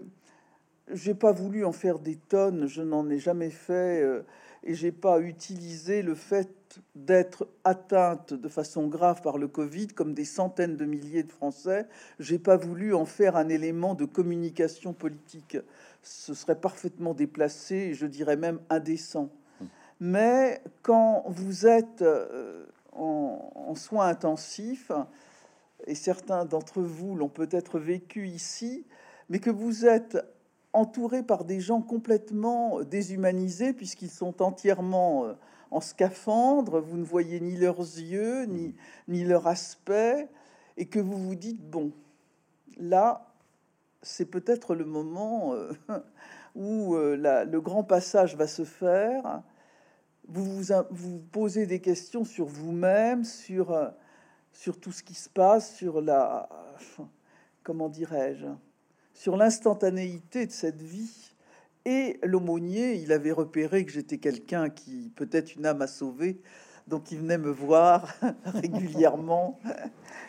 j'ai 0.91 1.13
pas 1.13 1.31
voulu 1.31 1.63
en 1.63 1.71
faire 1.71 1.99
des 1.99 2.17
tonnes, 2.17 2.67
je 2.67 2.81
n'en 2.81 3.09
ai 3.09 3.19
jamais 3.19 3.49
fait 3.49 4.03
et 4.63 4.73
j'ai 4.73 4.91
pas 4.91 5.19
utilisé 5.19 6.01
le 6.01 6.15
fait 6.15 6.79
d'être 6.95 7.47
atteinte 7.63 8.33
de 8.33 8.47
façon 8.47 8.87
grave 8.87 9.21
par 9.21 9.37
le 9.37 9.47
Covid, 9.47 9.87
comme 9.87 10.13
des 10.13 10.25
centaines 10.25 10.75
de 10.75 10.85
milliers 10.85 11.23
de 11.23 11.31
Français. 11.31 11.87
J'ai 12.19 12.39
pas 12.39 12.57
voulu 12.57 12.93
en 12.93 13.05
faire 13.05 13.35
un 13.35 13.49
élément 13.49 13.95
de 13.95 14.05
communication 14.05 14.93
politique. 14.93 15.57
Ce 16.03 16.33
serait 16.33 16.59
parfaitement 16.59 17.13
déplacé, 17.13 17.93
je 17.93 18.05
dirais 18.05 18.37
même 18.37 18.59
indécent. 18.69 19.29
Mais 19.99 20.61
quand 20.81 21.25
vous 21.27 21.67
êtes 21.67 22.01
euh, 22.01 22.65
en, 22.93 23.51
en 23.53 23.75
soins 23.75 24.07
intensifs, 24.07 24.91
et 25.87 25.95
certains 25.95 26.45
d'entre 26.45 26.81
vous 26.81 27.15
l'ont 27.15 27.29
peut-être 27.29 27.79
vécu 27.79 28.27
ici, 28.27 28.85
mais 29.29 29.39
que 29.39 29.49
vous 29.49 29.85
êtes 29.85 30.17
entouré 30.73 31.23
par 31.23 31.45
des 31.45 31.59
gens 31.59 31.81
complètement 31.81 32.81
déshumanisés 32.81 33.73
puisqu'ils 33.73 34.11
sont 34.11 34.41
entièrement 34.41 35.25
euh, 35.25 35.33
en 35.71 35.81
scaphandre, 35.81 36.79
vous 36.79 36.97
ne 36.97 37.03
voyez 37.03 37.39
ni 37.39 37.55
leurs 37.55 37.79
yeux, 37.79 38.45
ni, 38.45 38.75
ni 39.07 39.23
leur 39.23 39.47
aspect, 39.47 40.27
et 40.77 40.87
que 40.87 40.99
vous 40.99 41.17
vous 41.17 41.35
dites, 41.35 41.61
bon, 41.69 41.91
là, 42.77 43.33
c'est 44.01 44.25
peut-être 44.25 44.75
le 44.75 44.85
moment 44.85 45.53
euh, 45.53 45.71
où 46.55 46.95
euh, 46.95 47.45
le 47.45 47.61
grand 47.61 47.83
passage 47.83 48.35
va 48.35 48.47
se 48.47 48.63
faire. 48.63 49.43
Vous 50.27 50.45
vous, 50.45 50.73
vous 50.89 51.19
posez 51.31 51.65
des 51.65 51.81
questions 51.81 52.23
sur 52.23 52.45
vous-même, 52.45 53.23
sur, 53.23 53.77
sur 54.53 54.79
tout 54.79 54.91
ce 54.91 55.03
qui 55.03 55.15
se 55.15 55.29
passe, 55.29 55.75
sur 55.75 56.01
la... 56.01 56.49
Comment 57.63 57.89
dirais-je 57.89 58.68
sur 59.19 59.35
l'instantanéité 59.35 60.45
de 60.45 60.51
cette 60.53 60.81
vie. 60.81 61.33
Et 61.83 62.21
l'aumônier, 62.23 62.93
il 62.93 63.11
avait 63.11 63.33
repéré 63.33 63.83
que 63.83 63.91
j'étais 63.91 64.17
quelqu'un 64.17 64.69
qui, 64.69 65.11
peut-être 65.13 65.57
une 65.57 65.65
âme 65.65 65.81
à 65.81 65.87
sauver, 65.87 66.39
donc 66.87 67.11
il 67.11 67.17
venait 67.17 67.37
me 67.37 67.49
voir 67.49 68.15
régulièrement. 68.45 69.59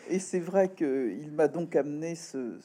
Et 0.09 0.19
c'est 0.19 0.41
vrai 0.41 0.71
qu'il 0.71 1.31
m'a 1.31 1.47
donc 1.47 1.77
amené 1.77 2.17
ce, 2.17 2.59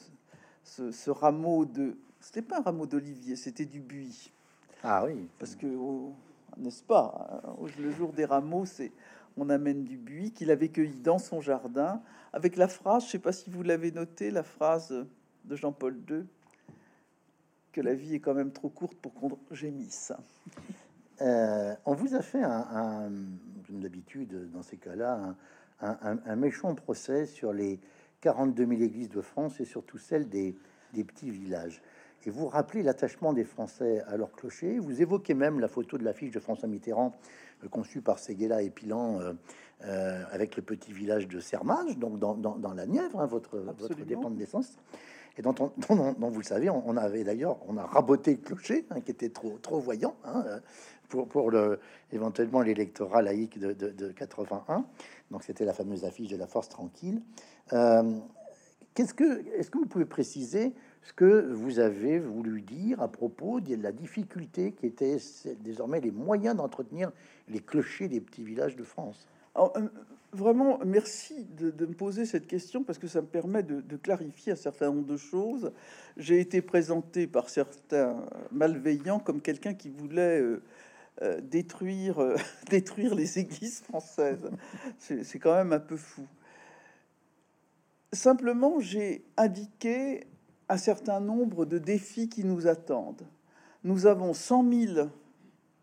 ce, 0.64 1.10
rameau 1.10 1.64
de... 1.64 1.96
C'était 2.20 2.42
pas 2.42 2.58
un 2.58 2.62
rameau 2.62 2.86
d'olivier, 2.86 3.36
c'était 3.36 3.64
du 3.64 3.78
buis. 3.78 4.32
Ah 4.82 5.04
oui. 5.04 5.28
Parce 5.38 5.54
que, 5.54 5.68
n'est-ce 6.56 6.82
pas, 6.82 7.40
le 7.78 7.92
jour 7.92 8.12
des 8.12 8.24
rameaux, 8.24 8.66
c'est 8.66 8.90
on 9.36 9.48
amène 9.48 9.84
du 9.84 9.96
buis 9.96 10.32
qu'il 10.32 10.50
avait 10.50 10.70
cueilli 10.70 10.98
dans 10.98 11.18
son 11.18 11.40
jardin, 11.40 12.02
avec 12.32 12.56
la 12.56 12.66
phrase, 12.66 13.04
je 13.04 13.10
sais 13.10 13.18
pas 13.20 13.32
si 13.32 13.48
vous 13.48 13.62
l'avez 13.62 13.92
noté, 13.92 14.32
la 14.32 14.42
phrase 14.42 15.06
de 15.46 15.56
Jean-Paul 15.56 15.96
II 16.08 16.24
que 17.72 17.80
la 17.82 17.94
vie 17.94 18.14
est 18.14 18.20
quand 18.20 18.34
même 18.34 18.52
trop 18.52 18.70
courte 18.70 18.96
pour 18.96 19.12
qu'on 19.12 19.38
gémisse. 19.50 20.12
Euh, 21.20 21.74
on 21.84 21.94
vous 21.94 22.14
a 22.14 22.22
fait, 22.22 22.42
un, 22.42 23.10
comme 23.66 23.80
d'habitude 23.80 24.50
dans 24.50 24.62
ces 24.62 24.78
cas-là, 24.78 25.34
un, 25.82 26.36
méchant 26.36 26.74
procès 26.74 27.26
sur 27.26 27.52
les 27.52 27.78
42 28.22 28.66
000 28.66 28.80
églises 28.80 29.10
de 29.10 29.20
France 29.20 29.60
et 29.60 29.66
surtout 29.66 29.98
celles 29.98 30.28
des, 30.28 30.56
petits 30.94 31.30
villages. 31.30 31.82
et 32.24 32.30
vous 32.30 32.46
rappelez 32.46 32.82
l'attachement 32.82 33.34
des 33.34 33.44
Français 33.44 34.02
à 34.06 34.16
leur 34.16 34.32
clocher. 34.32 34.78
Vous 34.78 35.02
évoquez 35.02 35.34
même 35.34 35.60
la 35.60 35.68
photo 35.68 35.98
de 35.98 36.04
l'affiche 36.04 36.30
de 36.30 36.40
François 36.40 36.68
Mitterrand 36.68 37.14
euh, 37.62 37.68
conçue 37.68 38.00
par 38.00 38.18
Séguéla 38.18 38.62
et 38.62 38.70
Pilan 38.70 39.20
avec 39.80 40.56
le 40.56 40.62
petit 40.62 40.94
village 40.94 41.28
de 41.28 41.38
Sermage, 41.38 41.98
donc 41.98 42.18
dans, 42.18 42.72
la 42.74 42.86
Nièvre, 42.86 43.20
hein, 43.20 43.26
votre, 43.26 43.58
votre 43.58 43.94
dépend 44.06 44.30
de 45.42 45.48
naissance. 45.48 45.70
Et 45.88 45.94
dont, 46.22 46.30
vous 46.30 46.38
le 46.38 46.44
savez, 46.44 46.70
on, 46.70 46.96
avait 46.96 47.24
d'ailleurs, 47.24 47.58
on 47.68 47.76
a 47.76 47.84
raboté 47.84 48.32
le 48.32 48.38
clocher, 48.38 48.86
hein, 48.90 49.00
qui 49.00 49.10
était 49.10 49.30
trop, 49.30 49.58
trop 49.62 49.80
voyant, 49.80 50.14
hein, 50.24 50.44
pour, 51.08 51.28
pour 51.28 51.50
le, 51.50 51.78
éventuellement 52.12 52.62
l'électorat 52.62 53.22
laïque 53.22 53.58
de, 53.58 53.72
de, 53.72 54.12
81. 54.12 54.84
Donc 55.30 55.44
c'était 55.44 55.64
la 55.64 55.72
fameuse 55.72 56.04
affiche 56.04 56.28
de 56.28 56.36
la 56.36 56.46
force 56.46 56.68
tranquille. 56.68 57.20
Qu'est-ce 58.94 59.12
que, 59.12 59.46
est-ce 59.58 59.70
que 59.70 59.76
vous 59.76 59.86
pouvez 59.86 60.06
préciser 60.06 60.72
ce 61.02 61.12
que 61.12 61.52
vous 61.52 61.80
avez 61.80 62.18
voulu 62.18 62.62
dire 62.62 63.02
à 63.02 63.08
propos 63.08 63.60
de 63.60 63.76
la 63.76 63.92
difficulté 63.92 64.72
qui 64.72 64.86
était 64.86 65.18
désormais 65.60 66.00
les 66.00 66.10
moyens 66.10 66.56
d'entretenir 66.56 67.12
les 67.48 67.60
clochers 67.60 68.08
des 68.08 68.20
petits 68.20 68.42
villages 68.42 68.74
de 68.74 68.84
France? 68.84 69.28
euh, 69.28 69.35
Vraiment, 70.32 70.78
merci 70.84 71.46
de, 71.56 71.86
me 71.86 71.94
poser 71.94 72.26
cette 72.26 72.46
question 72.46 72.84
parce 72.84 72.98
que 72.98 73.06
ça 73.06 73.22
me 73.22 73.26
permet 73.26 73.62
de, 73.62 73.96
clarifier 73.96 74.52
un 74.52 74.56
certain 74.56 74.86
nombre 74.86 75.06
de 75.06 75.16
choses. 75.16 75.72
J'ai 76.18 76.40
été 76.40 76.60
présenté 76.60 77.26
par 77.26 77.48
certains 77.48 78.16
malveillants 78.52 79.18
comme 79.18 79.40
quelqu'un 79.40 79.72
qui 79.72 79.88
voulait 79.88 80.40
euh, 80.40 80.62
euh, 81.22 81.40
détruire, 81.40 82.18
détruire 82.70 83.14
les 83.14 83.38
églises 83.38 83.80
françaises. 83.80 84.50
C'est 84.98 85.38
quand 85.38 85.54
même 85.54 85.72
un 85.72 85.80
peu 85.80 85.96
fou. 85.96 86.26
Simplement, 88.12 88.78
j'ai 88.80 89.24
indiqué 89.38 90.26
un 90.68 90.76
certain 90.76 91.20
nombre 91.20 91.64
de 91.64 91.78
défis 91.78 92.28
qui 92.28 92.44
nous 92.44 92.66
attendent. 92.66 93.26
Nous 93.84 94.06
avons 94.06 94.34
100 94.34 94.70
000 94.94 95.08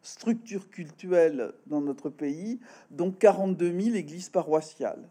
structures 0.04 0.70
cultuelles 0.70 1.54
dans 1.66 1.82
notre 1.82 2.10
pays, 2.10 2.60
dont 2.92 3.12
42 3.12 3.80
000 3.80 3.96
églises 3.96 4.30
paroissiales, 4.30 5.10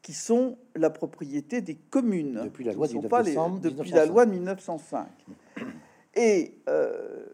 qui 0.00 0.14
sont 0.14 0.56
la 0.74 0.90
propriété 0.90 1.60
des 1.60 1.74
communes. 1.74 2.40
Depuis 2.44 2.64
la 2.64 2.72
loi, 2.72 2.86
de, 2.88 3.68
depuis 3.68 3.90
la 3.90 4.06
loi 4.06 4.24
de 4.24 4.30
1905. 4.30 5.06
Et 6.14 6.54
euh, 6.68 7.26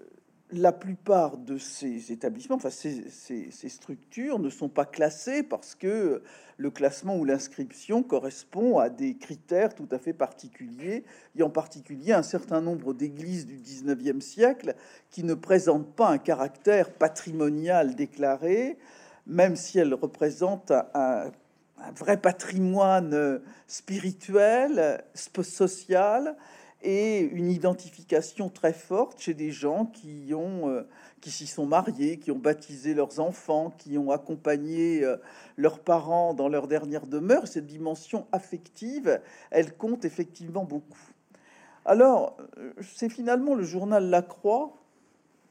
la 0.53 0.73
plupart 0.73 1.37
de 1.37 1.59
ces 1.59 2.13
établissements, 2.13 2.59
ces, 2.69 3.69
structures, 3.69 4.39
ne 4.39 4.51
sont 4.51 4.69
pas 4.69 4.85
classées 4.85 5.43
parce 5.43 5.75
que 5.75 6.23
le 6.57 6.71
classement 6.71 7.17
ou 7.17 7.25
l'inscription 7.25 8.03
correspond 8.03 8.79
à 8.79 8.89
des 8.89 9.17
critères 9.17 9.75
tout 9.75 9.89
à 9.91 9.99
fait 9.99 10.13
particuliers, 10.13 11.05
et 11.37 11.43
en 11.43 11.51
particulier 11.51 12.13
un 12.13 12.23
certain 12.23 12.61
nombre 12.61 12.95
d'églises 12.95 13.47
du 13.47 13.57
19e 13.57 14.21
siècle 14.21 14.75
qui 15.11 15.25
ne 15.25 15.35
présentent 15.35 15.93
pas 15.95 16.09
un 16.09 16.19
caractère 16.19 16.93
patrimonial 16.93 17.97
déclaré, 17.97 18.79
même 19.27 19.57
si 19.57 19.79
elles 19.79 19.95
représentent 19.95 20.73
un, 20.95 21.33
un 21.79 21.93
vrai 21.93 22.17
patrimoine 22.17 23.41
spirituel, 23.67 25.03
social, 25.15 26.37
et 26.85 27.21
une 27.21 27.51
identification 27.51 28.51
très 28.51 28.75
forte 28.75 29.19
chez 29.19 29.33
des 29.33 29.51
gens 29.51 29.87
qui 29.87 30.33
ont 30.35 30.69
euh, 30.69 30.83
qui 31.23 31.31
s'y 31.31 31.47
sont 31.47 31.65
mariés, 31.65 32.19
qui 32.19 32.31
ont 32.31 32.39
baptisé 32.39 32.93
leurs 32.93 33.19
enfants, 33.19 33.71
qui 33.79 33.97
ont 33.97 34.11
accompagné 34.11 35.03
euh, 35.03 35.17
leurs 35.57 35.79
parents 35.79 36.35
dans 36.35 36.49
leur 36.49 36.69
dernière 36.69 37.07
demeure. 37.07 37.49
Cette 37.49 37.67
dimension 37.67 38.27
affective, 38.31 39.21
elle 39.51 39.75
compte 39.75 40.05
effectivement 40.05 40.65
beaucoup. 40.65 40.99
Alors, 41.87 42.37
euh, 42.59 42.73
c'est 42.83 43.09
finalement 43.09 43.55
le 43.55 43.65
journal 43.65 44.11
La 44.11 44.21
Croix 44.21 44.77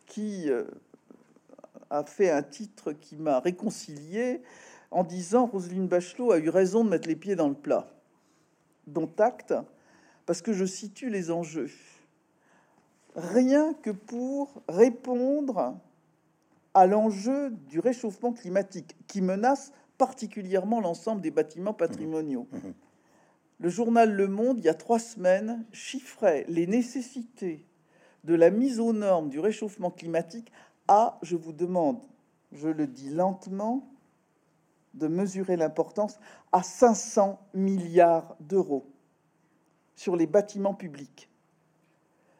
qui 0.05 0.49
a 1.89 2.03
fait 2.03 2.29
un 2.29 2.43
titre 2.43 2.91
qui 2.91 3.15
m'a 3.15 3.39
réconcilié 3.39 4.41
en 4.91 5.03
disant 5.03 5.47
Roselyne 5.47 5.87
Bachelot 5.87 6.31
a 6.31 6.37
eu 6.37 6.49
raison 6.49 6.83
de 6.83 6.89
mettre 6.89 7.07
les 7.07 7.15
pieds 7.15 7.35
dans 7.35 7.47
le 7.47 7.55
plat. 7.55 7.87
Dont 8.85 9.09
acte, 9.17 9.55
parce 10.25 10.41
que 10.41 10.53
je 10.53 10.65
situe 10.65 11.09
les 11.09 11.31
enjeux. 11.31 11.69
Rien 13.15 13.73
que 13.73 13.91
pour 13.91 14.61
répondre 14.67 15.77
à 16.73 16.87
l'enjeu 16.87 17.51
du 17.51 17.79
réchauffement 17.79 18.33
climatique 18.33 18.95
qui 19.07 19.21
menace 19.21 19.71
particulièrement 19.97 20.81
l'ensemble 20.81 21.21
des 21.21 21.31
bâtiments 21.31 21.73
patrimoniaux. 21.73 22.47
Mmh. 22.51 22.57
Mmh. 22.57 22.73
Le 23.59 23.69
journal 23.69 24.11
Le 24.11 24.27
Monde, 24.27 24.59
il 24.59 24.65
y 24.65 24.69
a 24.69 24.73
trois 24.73 24.99
semaines, 24.99 25.65
chiffrait 25.71 26.45
les 26.47 26.65
nécessités 26.65 27.65
de 28.23 28.33
la 28.33 28.49
mise 28.49 28.79
aux 28.79 28.93
normes 28.93 29.29
du 29.29 29.39
réchauffement 29.39 29.91
climatique 29.91 30.51
à, 30.87 31.19
je 31.21 31.35
vous 31.35 31.53
demande, 31.53 32.01
je 32.51 32.69
le 32.69 32.87
dis 32.87 33.09
lentement, 33.09 33.87
de 34.95 35.07
mesurer 35.07 35.55
l'importance 35.55 36.19
à 36.51 36.63
500 36.63 37.39
milliards 37.53 38.35
d'euros 38.39 38.92
sur 39.95 40.15
les 40.15 40.27
bâtiments 40.27 40.73
publics, 40.73 41.29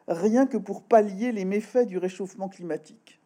rien 0.08 0.46
que 0.46 0.56
pour 0.56 0.82
pallier 0.82 1.32
les 1.32 1.44
méfaits 1.44 1.86
du 1.86 1.98
réchauffement 1.98 2.48
climatique. 2.48 3.20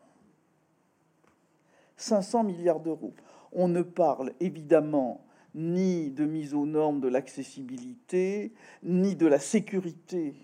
500 1.97 2.45
milliards 2.45 2.81
d'euros. 2.81 3.15
On 3.53 3.69
ne 3.69 3.83
parle 3.83 4.33
évidemment 4.41 5.25
ni 5.55 6.11
de 6.11 6.25
mise 6.25 6.55
aux 6.55 6.67
normes 6.67 7.01
de 7.01 7.09
l'accessibilité, 7.09 8.53
ni 8.83 9.17
de 9.17 9.27
la 9.27 9.41
sécurité, 9.41 10.35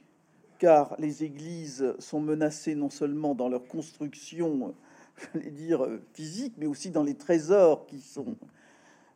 car 0.59 0.97
les 0.99 1.23
églises 1.23 1.95
sont 1.99 2.21
menacées 2.21 2.75
non 2.75 2.91
seulement 2.91 3.35
dans 3.35 3.49
leur 3.49 3.69
construction, 3.69 4.75
je 5.35 5.39
vais 5.39 5.51
dire 5.51 5.87
physique, 6.15 6.55
mais 6.57 6.67
aussi 6.67 6.91
dans 6.91 7.03
les 7.05 7.15
trésors 7.15 7.87
qui 7.87 8.01
sont 8.01 8.37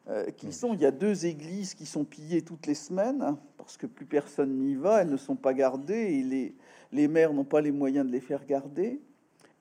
euh, 0.09 0.31
qui 0.31 0.54
sont, 0.54 0.72
il 0.72 0.81
y 0.81 0.87
a 0.87 0.90
deux 0.90 1.26
églises 1.26 1.74
qui 1.74 1.85
sont 1.85 2.04
pillées 2.04 2.40
toutes 2.40 2.66
les 2.66 2.74
semaines 2.74 3.37
parce 3.68 3.76
que 3.76 3.87
plus 3.87 4.07
personne 4.07 4.61
n'y 4.61 4.76
va, 4.76 5.02
elles 5.02 5.11
ne 5.11 5.18
sont 5.18 5.37
pas 5.37 5.52
gardées 5.52 6.14
et 6.14 6.22
les, 6.22 6.54
les 6.90 7.07
maires 7.07 7.35
n'ont 7.35 7.44
pas 7.44 7.61
les 7.61 7.70
moyens 7.70 8.07
de 8.07 8.11
les 8.11 8.22
faire 8.22 8.46
garder. 8.46 8.98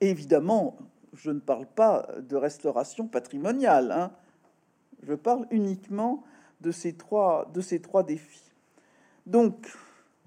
évidemment, 0.00 0.78
je 1.12 1.30
ne 1.30 1.40
parle 1.40 1.66
pas 1.66 2.08
de 2.18 2.34
restauration 2.34 3.06
patrimoniale, 3.06 3.92
hein. 3.92 4.10
je 5.02 5.12
parle 5.12 5.46
uniquement 5.50 6.24
de 6.62 6.70
ces 6.70 6.94
trois, 6.94 7.50
de 7.52 7.60
ces 7.60 7.82
trois 7.82 8.02
défis. 8.02 8.50
Donc, 9.26 9.68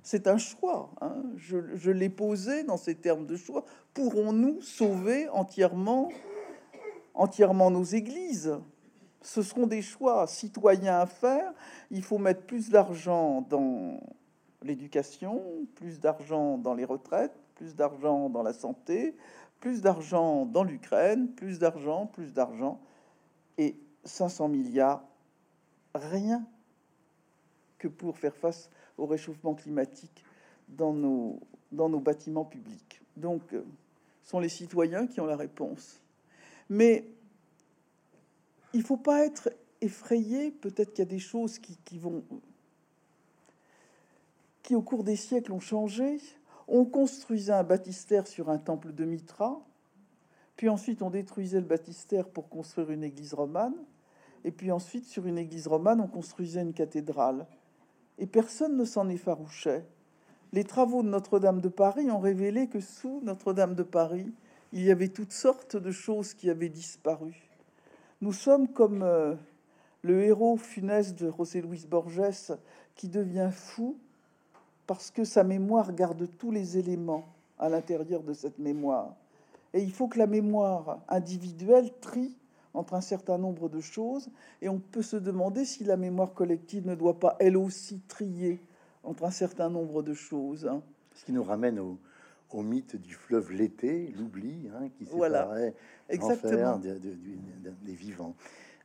c'est 0.03 0.27
un 0.27 0.37
choix. 0.37 0.91
Hein. 1.01 1.15
Je, 1.37 1.57
je 1.73 1.89
l'ai 1.89 2.09
posé 2.09 2.61
dans 2.61 2.77
ces 2.77 2.93
termes 2.93 3.25
de 3.25 3.35
choix. 3.35 3.65
Pourrons-nous 3.95 4.61
sauver 4.61 5.27
entièrement, 5.29 6.09
entièrement 7.15 7.71
nos 7.71 7.83
églises? 7.83 8.53
Ce 9.21 9.41
seront 9.41 9.67
des 9.67 9.81
choix 9.81 10.27
citoyens 10.27 10.99
à 10.99 11.05
faire. 11.05 11.53
Il 11.91 12.03
faut 12.03 12.17
mettre 12.17 12.41
plus 12.41 12.69
d'argent 12.69 13.41
dans 13.41 13.99
l'éducation, 14.63 15.41
plus 15.75 15.99
d'argent 15.99 16.57
dans 16.57 16.73
les 16.73 16.85
retraites, 16.85 17.33
plus 17.55 17.75
d'argent 17.75 18.29
dans 18.29 18.43
la 18.43 18.53
santé, 18.53 19.15
plus 19.59 19.81
d'argent 19.81 20.45
dans 20.45 20.63
l'Ukraine, 20.63 21.29
plus 21.29 21.59
d'argent, 21.59 22.07
plus 22.07 22.33
d'argent. 22.33 22.79
Et 23.57 23.75
500 24.05 24.47
milliards, 24.47 25.03
rien 25.93 26.43
que 27.77 27.87
pour 27.87 28.17
faire 28.17 28.35
face 28.35 28.69
au 28.97 29.05
réchauffement 29.05 29.53
climatique 29.53 30.23
dans 30.67 30.93
nos, 30.93 31.39
dans 31.71 31.89
nos 31.89 31.99
bâtiments 31.99 32.45
publics. 32.45 33.01
Donc, 33.17 33.53
euh, 33.53 33.63
ce 34.23 34.31
sont 34.31 34.39
les 34.39 34.49
citoyens 34.49 35.07
qui 35.07 35.19
ont 35.19 35.25
la 35.25 35.35
réponse. 35.35 36.01
Mais 36.69 37.05
il 38.73 38.83
faut 38.83 38.97
pas 38.97 39.25
être 39.25 39.49
effrayé. 39.81 40.51
Peut-être 40.51 40.93
qu'il 40.93 40.99
y 40.99 41.07
a 41.07 41.11
des 41.11 41.19
choses 41.19 41.59
qui, 41.59 41.97
vont, 41.97 42.23
qui 44.63 44.75
au 44.75 44.81
cours 44.81 45.03
des 45.03 45.15
siècles 45.15 45.51
ont 45.51 45.59
changé. 45.59 46.19
On 46.67 46.85
construisait 46.85 47.53
un 47.53 47.63
baptistère 47.63 48.27
sur 48.27 48.49
un 48.49 48.57
temple 48.57 48.93
de 48.93 49.03
Mitra, 49.03 49.59
puis 50.55 50.69
ensuite 50.69 51.01
on 51.01 51.09
détruisait 51.09 51.59
le 51.59 51.65
baptistère 51.65 52.29
pour 52.29 52.47
construire 52.47 52.91
une 52.91 53.03
église 53.03 53.33
romane, 53.33 53.75
et 54.45 54.51
puis 54.51 54.71
ensuite 54.71 55.05
sur 55.05 55.25
une 55.25 55.37
église 55.37 55.67
romane 55.67 55.99
on 55.99 56.07
construisait 56.07 56.61
une 56.61 56.73
cathédrale. 56.73 57.45
Et 58.19 58.27
personne 58.27 58.77
ne 58.77 58.85
s'en 58.85 59.09
effarouchait. 59.09 59.83
Les 60.53 60.63
travaux 60.63 61.01
de 61.01 61.09
Notre-Dame 61.09 61.59
de 61.59 61.69
Paris 61.69 62.09
ont 62.11 62.19
révélé 62.19 62.67
que 62.67 62.79
sous 62.79 63.19
Notre-Dame 63.23 63.75
de 63.75 63.83
Paris, 63.83 64.31
il 64.71 64.83
y 64.83 64.91
avait 64.91 65.09
toutes 65.09 65.31
sortes 65.33 65.75
de 65.75 65.91
choses 65.91 66.33
qui 66.33 66.49
avaient 66.49 66.69
disparu. 66.69 67.50
Nous 68.21 68.33
sommes 68.33 68.67
comme 68.67 69.01
euh, 69.01 69.33
le 70.03 70.23
héros 70.23 70.55
funeste 70.55 71.17
de 71.17 71.31
José 71.35 71.59
Luis 71.59 71.87
Borges 71.89 72.53
qui 72.95 73.07
devient 73.07 73.49
fou 73.51 73.97
parce 74.85 75.09
que 75.09 75.23
sa 75.23 75.43
mémoire 75.43 75.91
garde 75.93 76.27
tous 76.37 76.51
les 76.51 76.77
éléments 76.77 77.25
à 77.57 77.67
l'intérieur 77.67 78.21
de 78.21 78.33
cette 78.33 78.59
mémoire. 78.59 79.15
Et 79.73 79.81
il 79.81 79.91
faut 79.91 80.07
que 80.07 80.19
la 80.19 80.27
mémoire 80.27 80.99
individuelle 81.09 81.91
trie 81.99 82.37
entre 82.75 82.93
un 82.93 83.01
certain 83.01 83.39
nombre 83.39 83.69
de 83.69 83.81
choses, 83.81 84.29
et 84.61 84.69
on 84.69 84.79
peut 84.79 85.01
se 85.01 85.17
demander 85.17 85.65
si 85.65 85.83
la 85.83 85.97
mémoire 85.97 86.33
collective 86.33 86.87
ne 86.87 86.95
doit 86.95 87.19
pas, 87.19 87.35
elle 87.39 87.57
aussi, 87.57 88.01
trier 88.07 88.61
entre 89.03 89.25
un 89.25 89.31
certain 89.31 89.69
nombre 89.69 90.03
de 90.03 90.13
choses. 90.13 90.69
Ce 91.15 91.25
qui 91.25 91.33
nous 91.33 91.43
ramène 91.43 91.79
au, 91.79 91.97
au 92.55 92.63
mythe 92.63 92.95
du 92.95 93.13
fleuve 93.13 93.51
l'été, 93.51 94.13
l'oubli, 94.17 94.69
hein, 94.73 94.89
qui 94.97 95.05
séparait 95.05 95.17
voilà. 95.17 95.67
de, 96.09 96.99
des 97.81 97.93
vivants. 97.93 98.35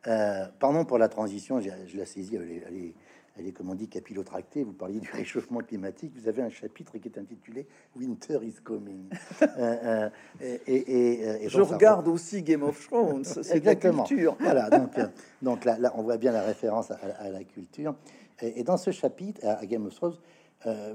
Euh, 0.07 0.47
pardon 0.59 0.85
pour 0.85 0.99
la 0.99 1.09
transition, 1.09 1.61
je 1.61 1.97
la 1.97 2.07
saisis, 2.07 2.37
elle 2.37 2.51
est, 2.51 2.95
elle 3.39 3.47
est, 3.47 3.53
comme 3.53 3.71
on 3.71 3.75
dit, 3.75 3.89
capillotractée. 3.89 4.63
Vous 4.63 4.73
parliez 4.73 5.01
du 5.01 5.11
réchauffement 5.13 5.61
climatique. 5.61 6.13
Vous 6.17 6.29
avez 6.29 6.43
un 6.43 6.51
chapitre 6.51 6.97
qui 6.99 7.09
est 7.09 7.19
intitulé 7.19 7.67
Winter 7.95 8.39
is 8.43 8.57
coming. 8.63 9.09
Euh, 9.59 10.11
euh, 10.43 10.59
et, 10.67 11.49
je 11.49 11.61
regarde 11.61 12.09
aussi 12.09 12.43
Game 12.43 12.63
of 12.63 12.89
Thrones. 12.89 13.25
C'est 13.25 13.65
la 13.65 13.75
culture. 13.75 14.37
Voilà, 14.41 14.69
donc, 14.69 14.93
donc 15.41 15.65
là, 15.65 15.79
là, 15.79 15.93
on 15.97 16.03
voit 16.03 16.17
bien 16.17 16.33
la 16.33 16.43
référence 16.43 16.91
à, 16.91 17.31
la 17.31 17.45
culture. 17.45 17.95
Et, 18.43 18.63
dans 18.63 18.77
ce 18.77 18.91
chapitre, 18.91 19.41
à, 19.47 19.65
Game 19.67 19.87
of 19.87 19.95
Thrones, 19.95 20.17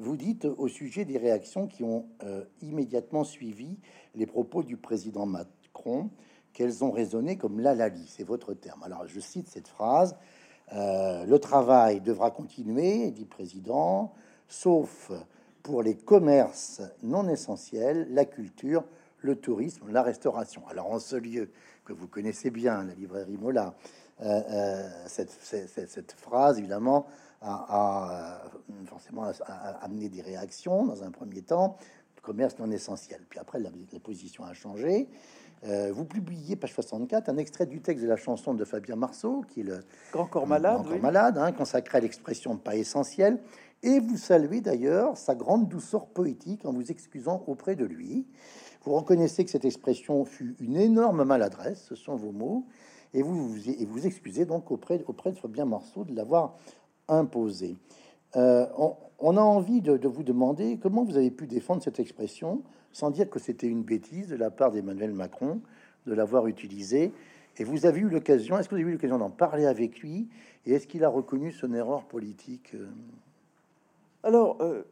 vous 0.02 0.18
dites 0.18 0.46
au 0.46 0.68
sujet 0.68 1.06
des 1.06 1.18
réactions 1.18 1.68
qui 1.68 1.84
ont 1.84 2.06
immédiatement 2.62 3.24
suivi 3.24 3.78
les 4.16 4.26
propos 4.26 4.64
du 4.64 4.78
président 4.78 5.26
Macron 5.26 6.10
qu'elles 6.54 6.84
ont 6.84 6.92
résonné 6.92 7.38
comme 7.38 7.60
l'alali, 7.60 8.06
c'est 8.08 8.24
votre 8.24 8.54
terme. 8.54 8.84
Alors 8.84 9.08
je 9.08 9.20
cite 9.20 9.48
cette 9.48 9.68
phrase, 9.68 10.16
euh, 10.74 11.26
le 11.26 11.40
travail 11.40 12.02
devra 12.02 12.32
continuer, 12.32 13.12
dit 13.12 13.26
président, 13.26 14.14
sauf 14.48 15.12
pour 15.64 15.84
les 15.84 15.96
commerces 15.96 16.82
non 17.04 17.28
essentiels, 17.28 18.08
la 18.12 18.26
culture, 18.26 18.84
le 19.20 19.36
tourisme, 19.36 19.92
la 19.92 20.02
restauration. 20.02 20.64
Alors 20.68 20.92
en 20.92 21.00
ce 21.00 21.16
lieu 21.16 21.52
que 21.86 21.94
vous 21.94 22.08
connaissez 22.08 22.50
bien, 22.50 22.84
la 22.84 22.94
librairie 22.94 23.38
Mola, 23.38 23.76
euh, 24.22 24.42
euh, 24.50 24.90
cette, 25.08 26.12
phrase 26.18 26.60
évidemment 26.60 27.08
a, 27.42 28.42
forcément 28.86 29.32
amené 29.82 30.10
des 30.10 30.22
réactions 30.22 30.86
dans 30.86 31.04
un 31.04 31.12
premier 31.12 31.42
temps, 31.42 31.78
commerce 32.22 32.58
non 32.60 32.72
essentiel. 32.72 33.22
Puis 33.30 33.40
après, 33.40 33.60
la 33.60 33.70
position 34.04 34.44
a 34.44 34.54
changé. 34.54 35.10
Euh, 35.64 35.92
vous 35.94 36.06
publiez, 36.06 36.56
page 36.56 36.74
64, 36.74 37.30
un 37.30 37.38
extrait 37.38 37.68
du 37.68 37.82
texte 37.82 38.04
de 38.04 38.10
la 38.10 38.16
chanson 38.16 38.54
de 38.54 38.66
Fabien 38.66 38.96
Marceau, 38.96 39.44
qui 39.48 39.60
est 39.60 39.64
le 39.64 39.80
Grand 40.12 40.26
Corps 40.26 40.48
Malade, 40.48 40.84
Grand 40.84 41.00
malade 41.00 41.38
hein, 41.38 41.52
consacré 41.52 42.00
à 42.00 42.02
l'expression 42.02 42.58
pas 42.58 42.76
essentielle. 42.76 43.40
Et 43.84 44.00
vous 44.00 44.18
saluez 44.18 44.62
d'ailleurs 44.62 45.18
sa 45.18 45.36
grande 45.36 45.68
douceur 45.68 46.08
poétique 46.08 46.66
en 46.66 46.74
vous 46.74 46.92
excusant 46.92 47.44
auprès 47.48 47.76
de 47.76 47.86
lui. 47.86 48.26
Vous 48.84 48.94
reconnaissez 48.94 49.46
que 49.46 49.52
cette 49.52 49.66
expression 49.66 50.26
fut 50.26 50.56
une 50.60 50.78
énorme 50.78 51.24
maladresse, 51.24 51.86
ce 51.88 51.96
sont 51.96 52.16
vos 52.16 52.32
mots, 52.32 52.66
et 53.14 53.22
vous 53.22 53.50
vous, 53.50 53.70
et 53.70 53.86
vous 53.86 54.08
excusez 54.08 54.46
donc 54.46 54.72
auprès, 54.72 55.04
auprès 55.08 55.32
de 55.32 55.38
Fabien 55.38 55.66
Marceau 55.66 56.04
de 56.04 56.16
l'avoir 56.16 56.56
imposé. 57.12 57.76
Euh, 58.36 58.66
on, 59.20 59.38
a 59.38 59.42
envie 59.42 59.82
de, 59.82 60.08
vous 60.08 60.24
demander 60.24 60.80
comment 60.82 61.04
vous 61.04 61.18
avez 61.18 61.32
pu 61.32 61.48
défendre 61.48 61.84
cette 61.84 62.00
expression 62.00 62.64
sans 62.94 63.12
dire 63.12 63.30
que 63.30 63.40
c'était 63.40 63.68
une 63.68 63.84
bêtise 63.84 64.28
de 64.28 64.36
la 64.36 64.50
part 64.50 64.72
d'Emmanuel 64.72 65.12
Macron 65.12 65.62
de 66.08 66.14
l'avoir 66.14 66.48
utilisée. 66.48 67.12
Et 67.58 67.64
vous 67.64 67.86
avez 67.86 68.00
eu 68.00 68.10
l'occasion, 68.10 68.58
est-ce 68.58 68.70
que 68.70 68.76
vous 68.76 68.82
avez 68.82 68.90
eu 68.90 68.94
l'occasion 68.94 69.18
d'en 69.18 69.30
parler 69.30 69.66
avec 69.66 70.00
lui 70.00 70.30
Et 70.66 70.74
est-ce 70.74 70.88
qu'il 70.88 71.04
a 71.04 71.10
reconnu 71.10 71.52
son 71.52 71.74
erreur 71.74 72.06
politique 72.06 72.72
euh? 72.74 72.88
Alors, 74.24 74.62
euh, 74.62 74.84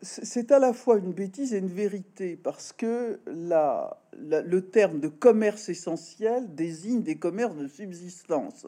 c'est 0.00 0.50
à 0.50 0.58
la 0.58 0.72
fois 0.72 0.98
une 0.98 1.12
bêtise 1.12 1.54
et 1.54 1.58
une 1.58 1.68
vérité, 1.68 2.36
parce 2.36 2.72
que 2.72 3.20
la, 3.26 3.96
le 4.18 4.60
terme 4.60 5.00
de 5.00 5.08
commerce 5.08 5.68
essentiel 5.68 6.54
désigne 6.54 7.02
des 7.02 7.16
commerces 7.16 7.56
de 7.56 7.68
subsistance. 7.68 8.66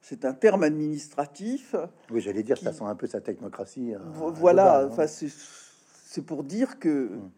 C'est 0.00 0.24
un 0.24 0.32
terme 0.32 0.62
administratif. 0.62 1.76
Oui, 2.10 2.20
j'allais 2.20 2.42
dire, 2.42 2.56
ça 2.58 2.72
sent 2.72 2.84
un 2.84 2.94
peu 2.94 3.06
sa 3.06 3.20
technocratie. 3.20 3.94
Euh, 3.94 3.98
voilà, 4.34 4.88
enfin, 4.90 5.06
c'est 5.06 6.22
pour 6.22 6.42
dire 6.42 6.78
que 6.78 7.08
mm. 7.08 7.30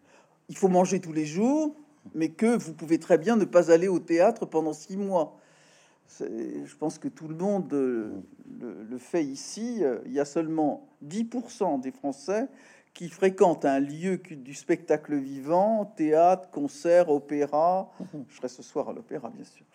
il 0.49 0.57
faut 0.57 0.69
manger 0.69 0.99
tous 0.99 1.13
les 1.13 1.25
jours, 1.25 1.75
mais 2.15 2.29
que 2.29 2.57
vous 2.57 2.73
pouvez 2.73 2.99
très 2.99 3.17
bien 3.17 3.35
ne 3.35 3.45
pas 3.45 3.71
aller 3.71 3.87
au 3.87 3.99
théâtre 3.99 4.45
pendant 4.45 4.73
six 4.73 4.97
mois. 4.97 5.37
Je 6.19 6.75
pense 6.77 6.99
que 6.99 7.07
tout 7.07 7.27
le 7.27 7.35
monde 7.35 7.73
euh, 7.73 8.11
le, 8.59 8.83
le, 8.83 8.97
fait 8.97 9.23
ici. 9.23 9.81
Il 10.05 10.11
y 10.11 10.19
a 10.19 10.25
seulement 10.25 10.87
10% 11.05 11.81
des 11.81 11.91
Français 11.91 12.47
qui 12.93 13.09
fréquentent 13.09 13.65
un 13.65 13.79
lieu 13.79 14.17
du 14.17 14.53
spectacle 14.53 15.15
vivant, 15.15 15.91
théâtre, 15.97 16.49
concert, 16.51 17.09
opéra. 17.09 17.89
Je 18.29 18.35
serai 18.35 18.49
ce 18.49 18.61
soir 18.61 18.89
à 18.89 18.93
l'opéra, 18.93 19.29
bien 19.29 19.45
sûr. 19.45 19.65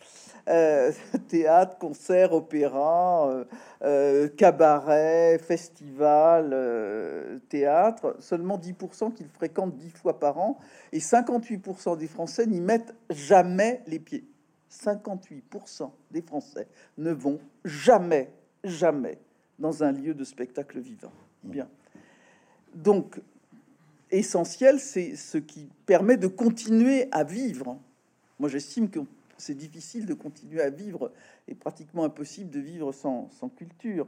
Euh, 0.48 0.92
théâtre, 1.28 1.78
concert, 1.78 2.32
opéra, 2.32 3.28
euh, 3.28 3.44
euh, 3.82 4.28
cabaret, 4.28 5.38
festival, 5.38 7.40
théâtre. 7.48 8.16
Seulement 8.20 8.56
10% 8.56 9.12
qu'ils 9.14 9.28
fréquentent 9.28 9.76
10 9.76 9.90
fois 9.90 10.20
par 10.20 10.38
an. 10.38 10.58
Et 10.92 11.00
58% 11.00 11.96
des 11.96 12.06
Français 12.06 12.46
n'y 12.46 12.60
mettent 12.60 12.94
jamais 13.10 13.82
les 13.88 13.98
pieds. 13.98 14.24
58% 14.70 15.90
des 16.12 16.22
Français 16.22 16.68
ne 16.98 17.10
vont 17.10 17.40
jamais, 17.64 18.30
jamais 18.62 19.18
dans 19.58 19.82
un 19.82 19.90
lieu 19.90 20.14
de 20.14 20.24
spectacle 20.24 20.78
vivant. 20.78 21.12
Bien. 21.42 21.68
Donc, 22.74 23.20
essentiel, 24.10 24.78
c'est 24.80 25.16
ce 25.16 25.38
qui 25.38 25.68
permet 25.86 26.16
de 26.16 26.26
continuer 26.26 27.08
à 27.12 27.24
vivre. 27.24 27.78
Moi, 28.38 28.48
j'estime 28.48 28.88
que 28.88 29.00
c'est 29.36 29.56
difficile 29.56 30.06
de 30.06 30.14
continuer 30.14 30.60
à 30.60 30.70
vivre 30.70 31.12
et 31.46 31.54
pratiquement 31.54 32.04
impossible 32.04 32.50
de 32.50 32.60
vivre 32.60 32.92
sans, 32.92 33.28
culture. 33.56 34.06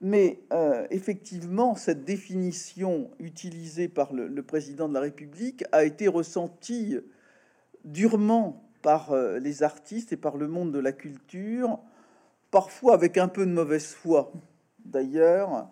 Mais 0.00 0.40
euh, 0.52 0.86
effectivement, 0.90 1.74
cette 1.74 2.04
définition 2.04 3.10
utilisée 3.18 3.88
par 3.88 4.12
le, 4.12 4.42
président 4.42 4.88
de 4.88 4.94
la 4.94 5.00
République 5.00 5.64
a 5.72 5.84
été 5.84 6.08
ressentie 6.08 6.98
durement 7.84 8.62
par 8.82 9.12
euh, 9.12 9.38
les 9.38 9.62
artistes 9.62 10.12
et 10.12 10.16
par 10.16 10.36
le 10.36 10.48
monde 10.48 10.72
de 10.72 10.78
la 10.78 10.92
culture, 10.92 11.78
parfois 12.50 12.94
avec 12.94 13.18
un 13.18 13.28
peu 13.28 13.44
de 13.44 13.52
mauvaise 13.52 13.92
foi 13.92 14.32
d'ailleurs, 14.84 15.68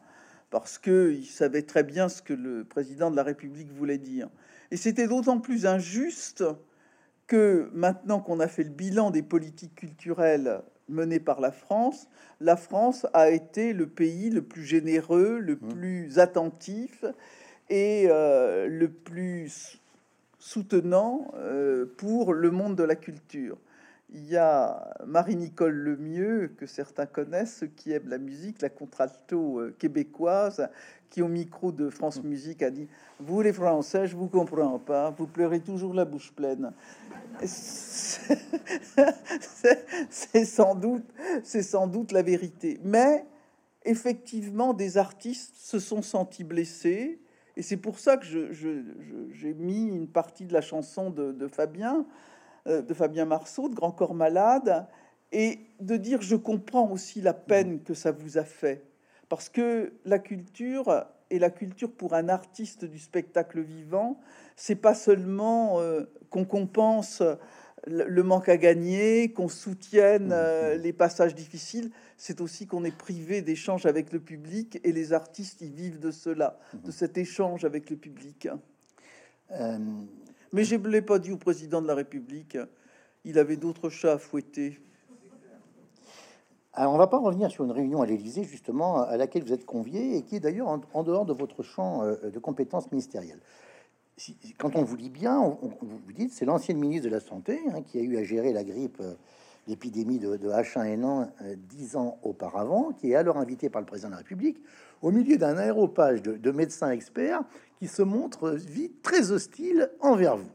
parce 0.50 0.78
qu'il 0.78 1.26
savait 1.26 1.62
très 1.62 1.82
bien 1.82 2.08
ce 2.08 2.22
que 2.22 2.32
le 2.32 2.64
président 2.64 3.10
de 3.10 3.16
la 3.16 3.22
République 3.22 3.70
voulait 3.70 3.98
dire. 3.98 4.28
Et 4.70 4.76
c'était 4.76 5.06
d'autant 5.06 5.40
plus 5.40 5.66
injuste 5.66 6.44
que 7.26 7.70
maintenant 7.74 8.20
qu'on 8.20 8.40
a 8.40 8.48
fait 8.48 8.64
le 8.64 8.70
bilan 8.70 9.10
des 9.10 9.22
politiques 9.22 9.74
culturelles 9.74 10.62
menées 10.88 11.20
par 11.20 11.40
la 11.40 11.52
France, 11.52 12.08
la 12.40 12.56
France 12.56 13.06
a 13.12 13.30
été 13.30 13.74
le 13.74 13.86
pays 13.86 14.30
le 14.30 14.42
plus 14.42 14.64
généreux, 14.64 15.38
le 15.38 15.56
mmh. 15.56 15.68
plus 15.68 16.18
attentif 16.18 17.04
et 17.68 18.06
euh, 18.08 18.66
le 18.68 18.88
plus 18.88 19.78
soutenant 20.38 21.30
euh, 21.34 21.84
pour 21.98 22.32
le 22.32 22.50
monde 22.50 22.76
de 22.76 22.84
la 22.84 22.96
culture 22.96 23.58
il 24.10 24.26
y 24.26 24.36
a 24.36 24.94
Marie-Nicole 25.06 25.74
Lemieux, 25.74 26.54
que 26.56 26.66
certains 26.66 27.06
connaissent, 27.06 27.64
qui 27.76 27.92
aime 27.92 28.08
la 28.08 28.18
musique, 28.18 28.62
la 28.62 28.70
contralto 28.70 29.60
euh, 29.60 29.74
québécoise, 29.78 30.68
qui 31.10 31.20
au 31.22 31.28
micro 31.28 31.72
de 31.72 31.90
France 31.90 32.22
Musique 32.22 32.62
a 32.62 32.70
dit 32.70 32.88
«Vous 33.20 33.42
les 33.42 33.52
Français, 33.52 34.06
je 34.06 34.16
vous 34.16 34.28
comprends 34.28 34.78
pas, 34.78 35.10
vous 35.10 35.26
pleurez 35.26 35.60
toujours 35.60 35.94
la 35.94 36.04
bouche 36.04 36.32
pleine.» 36.32 36.72
C'est 40.10 40.44
sans 40.44 40.74
doute, 40.74 41.04
c'est 41.42 41.62
sans 41.62 41.86
doute 41.86 42.12
la 42.12 42.22
vérité. 42.22 42.80
Mais 42.84 43.24
effectivement, 43.84 44.74
des 44.74 44.98
artistes 44.98 45.56
se 45.56 45.78
sont 45.78 46.02
sentis 46.02 46.44
blessés, 46.44 47.20
et 47.56 47.62
c'est 47.62 47.76
pour 47.76 47.98
ça 47.98 48.16
que 48.16 48.26
j'ai 49.32 49.54
mis 49.54 49.88
une 49.88 50.08
partie 50.08 50.44
de 50.46 50.52
la 50.52 50.60
chanson 50.60 51.10
de, 51.10 51.32
de 51.32 51.48
Fabien, 51.48 52.06
de 52.68 52.94
Fabien 52.94 53.24
Marceau, 53.24 53.68
de 53.68 53.74
Grand 53.74 53.92
Corps 53.92 54.14
Malade, 54.14 54.86
et 55.32 55.60
de 55.80 55.96
dire 55.96 56.20
je 56.22 56.36
comprends 56.36 56.90
aussi 56.90 57.20
la 57.20 57.34
peine 57.34 57.82
que 57.82 57.94
ça 57.94 58.12
vous 58.12 58.38
a 58.38 58.44
fait. 58.44 58.84
Parce 59.28 59.48
que 59.48 59.92
la 60.04 60.18
culture, 60.18 61.06
et 61.30 61.38
la 61.38 61.50
culture 61.50 61.90
pour 61.90 62.14
un 62.14 62.28
artiste 62.28 62.84
du 62.84 62.98
spectacle 62.98 63.60
vivant, 63.60 64.20
c'est 64.56 64.76
pas 64.76 64.94
seulement 64.94 65.80
euh, 65.80 66.04
qu'on 66.30 66.44
compense 66.44 67.22
le 67.86 68.22
manque 68.22 68.48
à 68.48 68.56
gagner, 68.56 69.32
qu'on 69.32 69.48
soutienne 69.48 70.30
euh, 70.32 70.76
les 70.76 70.92
passages 70.92 71.34
difficiles, 71.34 71.90
c'est 72.16 72.40
aussi 72.40 72.66
qu'on 72.66 72.84
est 72.84 72.96
privé 72.96 73.42
d'échanges 73.42 73.86
avec 73.86 74.12
le 74.12 74.20
public 74.20 74.80
et 74.84 74.92
les 74.92 75.12
artistes 75.12 75.60
y 75.62 75.70
vivent 75.70 76.00
de 76.00 76.10
cela, 76.10 76.58
de 76.74 76.90
cet 76.90 77.16
échange 77.16 77.64
avec 77.64 77.90
le 77.90 77.96
public. 77.96 78.48
Mais 80.52 80.64
je 80.64 80.76
ne 80.76 80.88
l'ai 80.88 81.02
pas 81.02 81.18
dit 81.18 81.32
au 81.32 81.36
président 81.36 81.82
de 81.82 81.86
la 81.86 81.94
République. 81.94 82.56
Il 83.24 83.38
avait 83.38 83.56
d'autres 83.56 83.90
chats 83.90 84.12
à 84.12 84.18
fouetter. 84.18 84.78
Alors, 86.72 86.92
on 86.92 86.94
ne 86.94 87.00
va 87.00 87.08
pas 87.08 87.18
revenir 87.18 87.50
sur 87.50 87.64
une 87.64 87.72
réunion 87.72 88.02
à 88.02 88.06
l'Élysée, 88.06 88.44
justement, 88.44 89.02
à 89.02 89.16
laquelle 89.16 89.42
vous 89.42 89.52
êtes 89.52 89.66
convié 89.66 90.16
et 90.16 90.22
qui 90.22 90.36
est 90.36 90.40
d'ailleurs 90.40 90.68
en, 90.68 91.02
dehors 91.02 91.26
de 91.26 91.32
votre 91.32 91.62
champ 91.62 92.04
euh, 92.04 92.30
de 92.30 92.38
compétences 92.38 92.90
ministérielles. 92.92 93.40
quand 94.58 94.76
on 94.76 94.84
vous 94.84 94.96
lit 94.96 95.10
bien, 95.10 95.40
on, 95.40 95.56
vous 95.82 96.12
dites 96.12 96.32
c'est 96.32 96.44
l'ancienne 96.44 96.78
ministre 96.78 97.08
de 97.08 97.12
la 97.12 97.20
Santé 97.20 97.58
hein, 97.72 97.82
qui 97.82 97.98
a 97.98 98.02
eu 98.02 98.16
à 98.16 98.22
gérer 98.22 98.52
la 98.52 98.62
grippe, 98.62 99.02
l'épidémie 99.68 100.18
de, 100.18 100.36
H1N1 100.36 101.28
dix 101.68 101.94
ans 101.94 102.18
auparavant, 102.22 102.92
qui 102.92 103.12
est 103.12 103.14
alors 103.14 103.36
invité 103.36 103.68
par 103.68 103.80
le 103.80 103.86
président 103.86 104.08
de 104.08 104.14
la 104.14 104.18
République 104.18 104.60
au 105.02 105.10
milieu 105.10 105.36
d'un 105.36 105.56
aéropage 105.56 106.22
de, 106.22 106.50
médecins 106.50 106.90
experts 106.90 107.42
qui 107.78 107.86
se 107.86 108.02
montrent 108.02 108.50
vite 108.50 109.02
très 109.02 109.30
hostiles 109.30 109.90
envers 110.00 110.36
vous. 110.36 110.50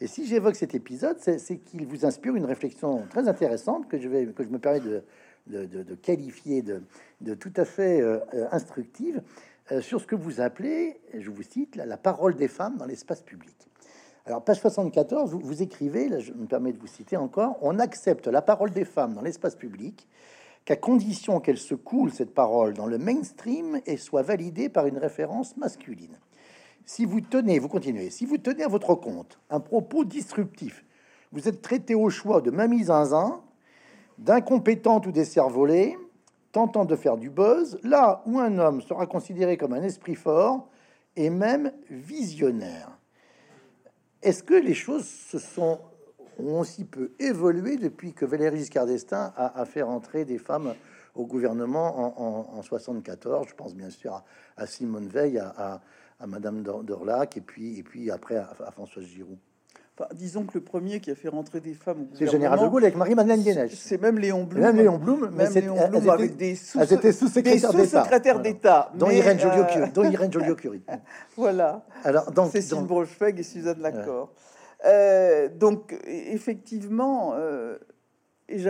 Et 0.00 0.06
si 0.06 0.26
j'évoque 0.26 0.56
cet 0.56 0.74
épisode, 0.74 1.18
c'est 1.20 1.58
qu'il 1.58 1.86
vous 1.86 2.04
inspire 2.04 2.34
une 2.34 2.44
réflexion 2.44 3.04
très 3.10 3.28
intéressante 3.28 3.88
que 3.88 3.98
je, 3.98 4.08
vais, 4.08 4.26
que 4.26 4.42
je 4.42 4.48
me 4.48 4.58
permets 4.58 4.80
de, 5.46 5.94
qualifier 6.02 6.62
de, 6.62 7.34
tout 7.34 7.52
à 7.56 7.64
fait 7.64 8.00
euh, 8.00 8.18
euh, 8.34 8.48
instructive 8.50 9.22
euh, 9.70 9.80
sur 9.80 10.00
ce 10.00 10.06
que 10.06 10.16
vous 10.16 10.40
appelez, 10.40 11.00
je 11.16 11.30
vous 11.30 11.42
cite, 11.42 11.76
la, 11.76 11.96
parole 11.96 12.34
des 12.34 12.48
femmes 12.48 12.76
dans 12.78 12.86
l'espace 12.86 13.22
public. 13.22 13.54
Alors, 14.24 14.44
page 14.44 14.60
74, 14.60 15.32
vous, 15.32 15.40
vous, 15.40 15.62
écrivez, 15.62 16.08
là, 16.08 16.20
je 16.20 16.32
me 16.32 16.46
permets 16.46 16.72
de 16.72 16.78
vous 16.78 16.86
citer 16.86 17.16
encore, 17.16 17.56
on 17.60 17.80
accepte 17.80 18.28
la 18.28 18.40
parole 18.40 18.70
des 18.70 18.84
femmes 18.84 19.14
dans 19.14 19.20
l'espace 19.20 19.56
public 19.56 20.06
qu'à 20.64 20.76
condition 20.76 21.40
qu'elle 21.40 21.58
se 21.58 21.74
coule, 21.74 22.12
cette 22.12 22.32
parole, 22.32 22.74
dans 22.74 22.86
le 22.86 22.98
mainstream 22.98 23.80
et 23.84 23.96
soit 23.96 24.22
validée 24.22 24.68
par 24.68 24.86
une 24.86 24.98
référence 24.98 25.56
masculine. 25.56 26.16
Si 26.84 27.04
vous 27.04 27.20
tenez, 27.20 27.58
vous 27.58 27.68
continuez, 27.68 28.10
si 28.10 28.24
vous 28.24 28.38
tenez 28.38 28.62
à 28.62 28.68
votre 28.68 28.94
compte 28.94 29.40
un 29.50 29.58
propos 29.58 30.04
disruptif, 30.04 30.84
vous 31.32 31.48
êtes 31.48 31.62
traité 31.62 31.96
au 31.96 32.08
choix 32.08 32.40
de 32.40 32.52
mamie 32.52 32.84
zinzin, 32.84 33.40
d'incompétente 34.18 35.06
ou 35.06 35.12
des 35.12 35.24
cervolets, 35.24 35.96
tentant 36.52 36.84
de 36.84 36.94
faire 36.94 37.16
du 37.16 37.30
buzz, 37.30 37.78
là 37.82 38.22
où 38.26 38.38
un 38.38 38.58
homme 38.58 38.82
sera 38.82 39.06
considéré 39.06 39.56
comme 39.56 39.72
un 39.72 39.82
esprit 39.82 40.14
fort 40.14 40.68
et 41.16 41.30
même 41.30 41.72
visionnaire. 41.90 42.98
Est-ce 44.22 44.42
que 44.42 44.54
les 44.54 44.74
choses 44.74 45.06
se 45.06 45.38
sont 45.38 45.80
ont 46.38 46.60
aussi 46.60 46.84
peu 46.84 47.12
évolué 47.18 47.76
depuis 47.76 48.12
que 48.12 48.24
Valéry 48.24 48.58
Giscard 48.58 48.86
d'Estaing 48.86 49.32
a, 49.36 49.64
fait 49.66 49.82
rentrer 49.82 50.24
des 50.24 50.38
femmes 50.38 50.74
au 51.14 51.26
gouvernement 51.26 52.16
en, 52.18 52.58
en, 52.58 52.62
74. 52.62 53.46
Je 53.48 53.54
pense 53.54 53.74
bien 53.74 53.90
sûr 53.90 54.22
à, 54.56 54.66
Simone 54.66 55.08
Veil, 55.08 55.38
à, 55.38 55.82
à 56.18 56.26
Madame 56.26 56.62
Dorlac, 56.62 57.36
et 57.36 57.40
puis, 57.40 57.78
et 57.78 57.82
puis 57.82 58.10
après 58.10 58.36
à, 58.36 58.70
Françoise 58.70 59.04
Giroud. 59.06 59.38
Enfin, 59.98 60.08
disons 60.14 60.44
que 60.44 60.52
le 60.54 60.64
premier 60.64 61.00
qui 61.00 61.10
a 61.10 61.14
fait 61.14 61.28
rentrer 61.28 61.60
des 61.60 61.74
femmes 61.74 62.06
C'est 62.14 62.26
général 62.26 62.58
de 62.60 62.66
Gaulle 62.66 62.84
avec 62.84 62.96
Marie-Madeleine 62.96 63.42
Guénèche. 63.42 63.74
C'est 63.74 64.00
même 64.00 64.18
Léon 64.18 64.44
Blum. 64.44 64.62
Même 64.62 64.76
Léon 64.76 64.96
Blum, 64.98 65.30
mais 65.36 65.46
c'est 65.46 65.66
avec 65.68 66.36
des 66.36 66.54
sous-secrétaires 67.12 68.40
d'État. 68.40 68.90
Dont, 68.94 69.10
Irène 69.10 69.38
Joliot-Curie. 69.38 69.92
dont 69.92 70.04
Irène 70.04 70.32
Joliot-Curie. 70.32 70.82
voilà. 71.36 71.84
Alors, 72.04 72.32
donc, 72.32 72.52
Cécile 72.52 72.78
donc... 72.78 72.86
Brochefeg 72.86 73.38
et 73.38 73.42
Suzanne 73.42 73.80
Lacor. 73.80 74.32
Euh, 74.86 75.48
donc, 75.48 75.94
effectivement, 76.06 77.34
euh, 77.36 77.76
et 78.48 78.64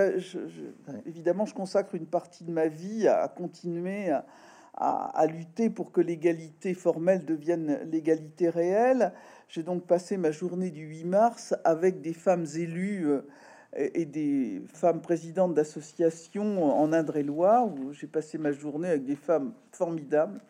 évidemment, 1.06 1.46
je 1.46 1.54
consacre 1.54 1.94
une 1.94 2.06
partie 2.06 2.44
de 2.44 2.50
ma 2.50 2.66
vie 2.66 3.06
à, 3.08 3.28
continuer 3.28 4.10
à, 4.74 5.26
lutter 5.26 5.70
pour 5.70 5.92
que 5.92 6.00
l'égalité 6.00 6.74
formelle 6.74 7.24
devienne 7.24 7.80
l'égalité 7.90 8.48
réelle. 8.48 9.12
J'ai 9.52 9.62
donc 9.62 9.86
passé 9.86 10.16
ma 10.16 10.30
journée 10.30 10.70
du 10.70 10.86
8 10.86 11.04
mars 11.04 11.54
avec 11.62 12.00
des 12.00 12.14
femmes 12.14 12.46
élues 12.56 13.06
euh, 13.06 13.20
et, 13.74 14.06
des 14.06 14.62
femmes 14.72 15.02
présidentes 15.02 15.52
d'associations 15.52 16.64
en 16.64 16.90
Indre-et-Loire, 16.90 17.66
où 17.66 17.92
j'ai 17.92 18.06
passé 18.06 18.38
ma 18.38 18.52
journée 18.52 18.88
avec 18.88 19.04
des 19.04 19.14
femmes 19.14 19.52
formidables, 19.70 20.40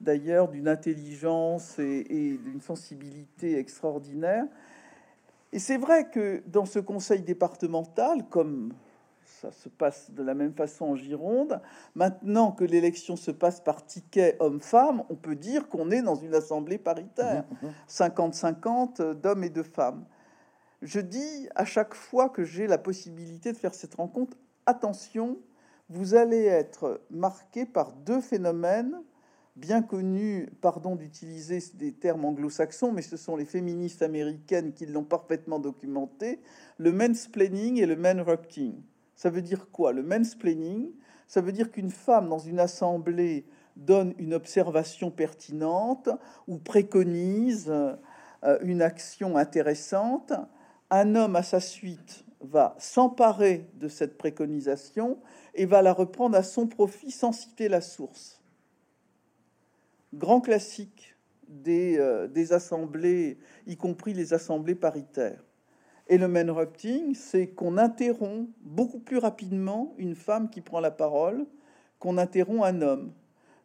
d'ailleurs 0.00 0.48
d'une 0.48 0.66
intelligence 0.66 1.78
et, 1.78 2.04
et 2.10 2.36
d'une 2.36 2.60
sensibilité 2.60 3.56
extraordinaire. 3.60 4.46
Et 5.52 5.60
c'est 5.60 5.78
vrai 5.78 6.10
que 6.10 6.42
dans 6.48 6.66
ce 6.66 6.80
conseil 6.80 7.22
départemental, 7.22 8.24
comme 8.28 8.72
ça 9.40 9.52
se 9.52 9.68
passe 9.68 10.10
de 10.10 10.22
la 10.22 10.34
même 10.34 10.52
façon 10.52 10.86
en 10.86 10.96
Gironde, 10.96 11.60
maintenant 11.94 12.52
que 12.52 12.64
l'élection 12.64 13.16
se 13.16 13.30
passe 13.30 13.60
par 13.60 13.86
ticket 13.86 14.36
homme-femme, 14.40 15.04
on 15.10 15.14
peut 15.14 15.36
dire 15.36 15.68
qu'on 15.68 15.90
est 15.90 16.02
dans 16.02 16.16
une 16.16 16.34
assemblée 16.34 16.78
paritaire, 16.78 17.44
50-50 17.88 19.02
mmh, 19.02 19.10
mmh. 19.10 19.14
d'hommes 19.14 19.44
et 19.44 19.50
de 19.50 19.62
femmes. 19.62 20.04
Je 20.82 21.00
dis 21.00 21.48
à 21.54 21.64
chaque 21.64 21.94
fois 21.94 22.28
que 22.28 22.44
j'ai 22.44 22.66
la 22.66 22.78
possibilité 22.78 23.52
de 23.52 23.56
faire 23.56 23.74
cette 23.74 23.94
rencontre, 23.94 24.36
attention, 24.66 25.38
vous 25.88 26.14
allez 26.14 26.44
être 26.44 27.00
marqué 27.10 27.64
par 27.64 27.92
deux 27.92 28.20
phénomènes 28.20 29.00
bien 29.56 29.82
connu, 29.82 30.48
pardon 30.60 30.94
d'utiliser 30.94 31.58
des 31.74 31.92
termes 31.92 32.24
anglo-saxons, 32.24 32.92
mais 32.92 33.02
ce 33.02 33.16
sont 33.16 33.36
les 33.36 33.44
féministes 33.44 34.02
américaines 34.02 34.72
qui 34.72 34.86
l'ont 34.86 35.04
parfaitement 35.04 35.58
documenté, 35.58 36.40
le 36.78 36.92
mansplaining 36.92 37.80
et 37.80 37.86
le 37.86 37.96
manrupting. 37.96 38.80
Ça 39.18 39.28
veut 39.28 39.42
dire 39.42 39.70
quoi? 39.70 39.92
Le 39.92 40.02
mansplaining, 40.02 40.92
ça 41.26 41.42
veut 41.42 41.52
dire 41.52 41.70
qu'une 41.70 41.90
femme 41.90 42.30
dans 42.30 42.38
une 42.38 42.58
assemblée 42.58 43.44
donne 43.76 44.14
une 44.16 44.32
observation 44.32 45.10
pertinente 45.10 46.08
ou 46.46 46.56
préconise 46.56 47.68
euh, 47.68 48.58
une 48.62 48.80
action 48.80 49.36
intéressante. 49.36 50.32
Un 50.88 51.16
homme, 51.16 51.36
à 51.36 51.42
sa 51.42 51.60
suite, 51.60 52.24
va 52.40 52.74
s'emparer 52.78 53.68
de 53.74 53.88
cette 53.88 54.16
préconisation 54.16 55.18
et 55.54 55.66
va 55.66 55.82
la 55.82 55.92
reprendre 55.92 56.38
à 56.38 56.42
son 56.42 56.66
profit 56.66 57.10
sans 57.10 57.32
citer 57.32 57.68
la 57.68 57.82
source 57.82 58.38
grand 60.14 60.40
classique 60.40 61.16
euh, 61.66 62.28
des, 62.28 62.52
assemblées, 62.52 63.38
y 63.66 63.76
compris 63.76 64.12
les 64.12 64.34
assemblées 64.34 64.74
paritaires. 64.74 65.42
Et 66.08 66.16
le 66.16 66.28
manrupting, 66.28 67.14
c'est 67.14 67.48
qu'on 67.48 67.76
interrompt 67.76 68.50
beaucoup 68.62 68.98
plus 68.98 69.18
rapidement 69.18 69.94
une 69.98 70.14
femme 70.14 70.48
qui 70.48 70.60
prend 70.60 70.80
la 70.80 70.90
parole 70.90 71.46
qu'on 71.98 72.16
interrompt 72.16 72.64
un 72.64 72.80
homme. 72.80 73.12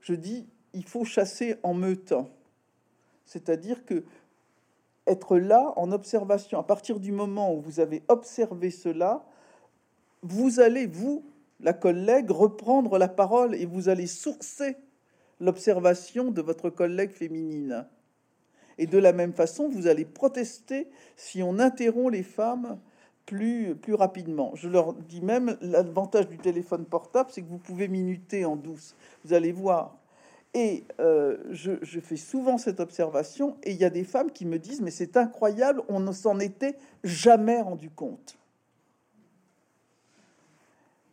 Je 0.01 0.13
dis, 0.13 0.47
il 0.73 0.83
faut 0.83 1.05
chasser 1.05 1.55
en 1.63 1.73
meutant. 1.73 2.29
C'est-à-dire 3.25 3.85
que 3.85 4.03
être 5.07 5.37
là 5.37 5.73
en 5.77 5.91
observation, 5.91 6.59
à 6.59 6.63
partir 6.63 6.99
du 6.99 7.11
moment 7.11 7.53
où 7.53 7.61
vous 7.61 7.79
avez 7.79 8.03
observé 8.07 8.71
cela, 8.71 9.25
vous 10.21 10.59
allez, 10.59 10.87
vous, 10.87 11.25
la 11.59 11.73
collègue, 11.73 12.31
reprendre 12.31 12.97
la 12.97 13.07
parole 13.07 13.55
et 13.55 13.65
vous 13.65 13.89
allez 13.89 14.07
sourcer 14.07 14.77
l'observation 15.39 16.31
de 16.31 16.41
votre 16.41 16.69
collègue 16.69 17.11
féminine. 17.11 17.85
Et 18.77 18.87
de 18.87 18.97
la 18.97 19.13
même 19.13 19.33
façon, 19.33 19.69
vous 19.69 19.87
allez 19.87 20.05
protester 20.05 20.87
si 21.15 21.43
on 21.43 21.59
interrompt 21.59 22.11
les 22.11 22.23
femmes 22.23 22.79
plus, 23.25 23.75
plus 23.75 23.93
rapidement. 23.93 24.51
Je 24.55 24.67
leur 24.67 24.93
dis 24.93 25.21
même, 25.21 25.57
l'avantage 25.61 26.27
du 26.27 26.37
téléphone 26.37 26.85
portable, 26.85 27.29
c'est 27.31 27.41
que 27.41 27.49
vous 27.49 27.57
pouvez 27.57 27.87
minuter 27.87 28.45
en 28.45 28.55
douce. 28.55 28.95
Vous 29.23 29.33
allez 29.33 29.51
voir. 29.51 29.97
Et 30.53 30.83
euh, 30.99 31.37
je, 31.49 31.99
fais 31.99 32.15
souvent 32.15 32.57
cette 32.59 32.79
observation, 32.79 33.57
et 33.63 33.71
il 33.71 33.77
y 33.77 33.85
a 33.85 33.89
des 33.89 34.03
femmes 34.03 34.31
qui 34.31 34.45
me 34.45 34.59
disent, 34.59 34.81
mais 34.81 34.91
c'est 34.91 35.17
incroyable, 35.17 35.81
on 35.89 35.99
ne 35.99 36.11
s'en 36.11 36.39
était 36.39 36.77
jamais 37.03 37.59
rendu 37.59 37.89
compte. 37.89 38.37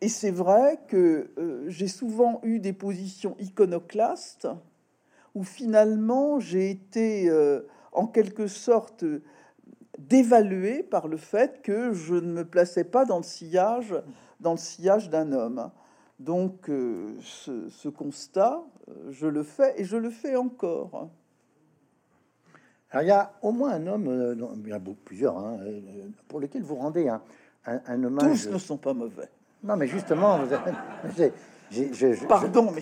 Et 0.02 0.08
c'est 0.08 0.30
vrai 0.30 0.78
que 0.88 1.30
euh, 1.38 1.64
j'ai 1.68 1.88
souvent 1.88 2.40
eu 2.42 2.58
des 2.58 2.72
positions 2.72 3.36
iconoclastes 3.38 4.48
où 5.34 5.44
finalement 5.44 6.40
j'ai 6.40 6.70
été 6.70 7.28
euh, 7.28 7.62
en 7.92 8.06
quelque 8.06 8.46
sorte 8.46 9.04
dévalué 9.98 10.82
par 10.82 11.08
le 11.08 11.16
fait 11.16 11.62
que 11.62 11.92
je 11.92 12.14
ne 12.14 12.32
me 12.32 12.44
plaçais 12.44 12.84
pas 12.84 13.04
dans 13.04 13.18
le 13.18 13.22
sillage, 13.22 13.94
dans 14.40 14.52
le 14.52 14.58
sillage 14.58 15.10
d'un 15.10 15.32
homme. 15.32 15.70
Donc 16.18 16.68
euh, 16.68 17.14
ce, 17.22 17.88
constat, 17.88 18.62
je 19.10 19.26
le 19.26 19.42
fais 19.42 19.74
et 19.80 19.84
je 19.84 19.96
le 19.96 20.10
fais 20.10 20.36
encore. 20.36 21.10
Alors 22.90 23.04
il 23.04 23.08
y 23.08 23.12
a 23.12 23.32
au 23.42 23.52
moins 23.52 23.72
un 23.72 23.86
homme, 23.86 24.36
il 24.64 24.68
y 24.68 24.72
a 24.72 24.78
beaucoup, 24.78 25.00
plusieurs, 25.04 25.38
hein, 25.38 25.58
pour 26.28 26.40
lesquels 26.40 26.62
vous 26.62 26.74
rendez 26.76 27.08
un, 27.08 27.22
un, 27.66 27.80
un 27.86 28.04
hommage. 28.04 28.44
Tous 28.44 28.52
ne 28.52 28.58
sont 28.58 28.76
pas 28.76 28.94
mauvais. 28.94 29.28
Non, 29.62 29.76
mais 29.76 29.86
justement, 29.86 30.38
vous 30.38 30.54
Pardon, 32.28 32.72
mais 32.72 32.80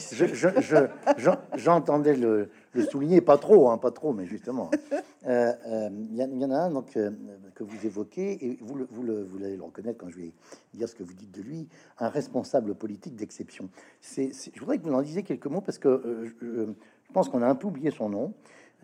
j'entendais 1.56 2.16
le, 2.16 2.50
le, 2.72 2.82
souligner, 2.84 3.20
pas 3.20 3.36
trop, 3.36 3.70
hein, 3.70 3.78
pas 3.78 3.90
trop, 3.90 4.12
mais 4.12 4.26
justement. 4.26 4.70
Il 4.72 5.28
euh, 5.28 5.52
euh, 5.66 5.90
y, 6.12 6.44
en 6.44 6.50
a 6.50 6.56
un 6.56 6.70
donc, 6.70 6.96
euh, 6.96 7.10
que 7.54 7.64
vous 7.64 7.86
évoquez, 7.86 8.44
et 8.44 8.58
vous, 8.62 8.86
vous, 8.90 9.02
le, 9.02 9.24
vous 9.24 9.44
allez 9.44 9.56
le 9.56 9.62
reconnaître 9.62 9.98
quand 9.98 10.08
je 10.08 10.16
vais 10.16 10.32
dire 10.74 10.88
ce 10.88 10.94
que 10.94 11.02
vous 11.02 11.12
dites 11.12 11.32
de 11.32 11.42
lui, 11.42 11.68
un 11.98 12.08
responsable 12.08 12.74
politique 12.74 13.14
d'exception. 13.14 13.68
Je 14.02 14.60
voudrais 14.60 14.78
que 14.78 14.84
vous 14.84 14.94
en 14.94 15.02
disiez 15.02 15.22
quelques 15.22 15.46
mots, 15.46 15.60
parce 15.60 15.78
que 15.78 16.32
je 16.40 17.12
pense 17.12 17.28
qu'on 17.28 17.42
a 17.42 17.48
un 17.48 17.54
peu 17.54 17.66
oublié 17.66 17.90
son 17.90 18.08
nom. 18.08 18.32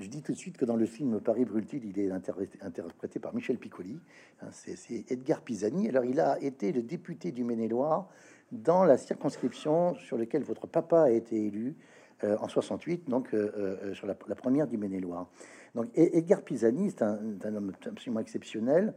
Je 0.00 0.08
dis 0.08 0.22
tout 0.22 0.32
de 0.32 0.36
suite 0.36 0.56
que 0.56 0.64
dans 0.64 0.74
le 0.74 0.86
film 0.86 1.20
Paris 1.20 1.44
brûle-t-il, 1.44 1.84
il 1.84 1.98
est 2.00 2.10
interprété, 2.10 3.20
par 3.20 3.32
Michel 3.32 3.58
Piccoli. 3.58 4.00
Hein, 4.42 4.48
c'est 4.50 5.10
Edgar 5.10 5.40
Pisani. 5.40 5.88
Alors, 5.88 6.04
il 6.04 6.18
a 6.18 6.42
été 6.42 6.72
le 6.72 6.82
député 6.82 7.30
du 7.30 7.44
Maine-et-Loire 7.44 8.08
dans 8.54 8.84
la 8.84 8.96
circonscription 8.96 9.94
sur 9.96 10.16
laquelle 10.16 10.42
votre 10.42 10.66
papa 10.66 11.02
a 11.02 11.10
été 11.10 11.46
élu 11.46 11.76
en 12.22 12.48
68, 12.48 13.10
donc 13.10 13.34
sur 13.92 14.06
la, 14.06 14.14
première 14.14 14.66
du 14.66 14.78
Maine-et-Loire. 14.78 15.26
Donc 15.74 15.88
Edgar 15.94 16.40
Pisani, 16.42 16.90
c'est 16.90 17.02
un, 17.02 17.18
homme 17.44 17.72
absolument 17.84 18.20
exceptionnel. 18.20 18.94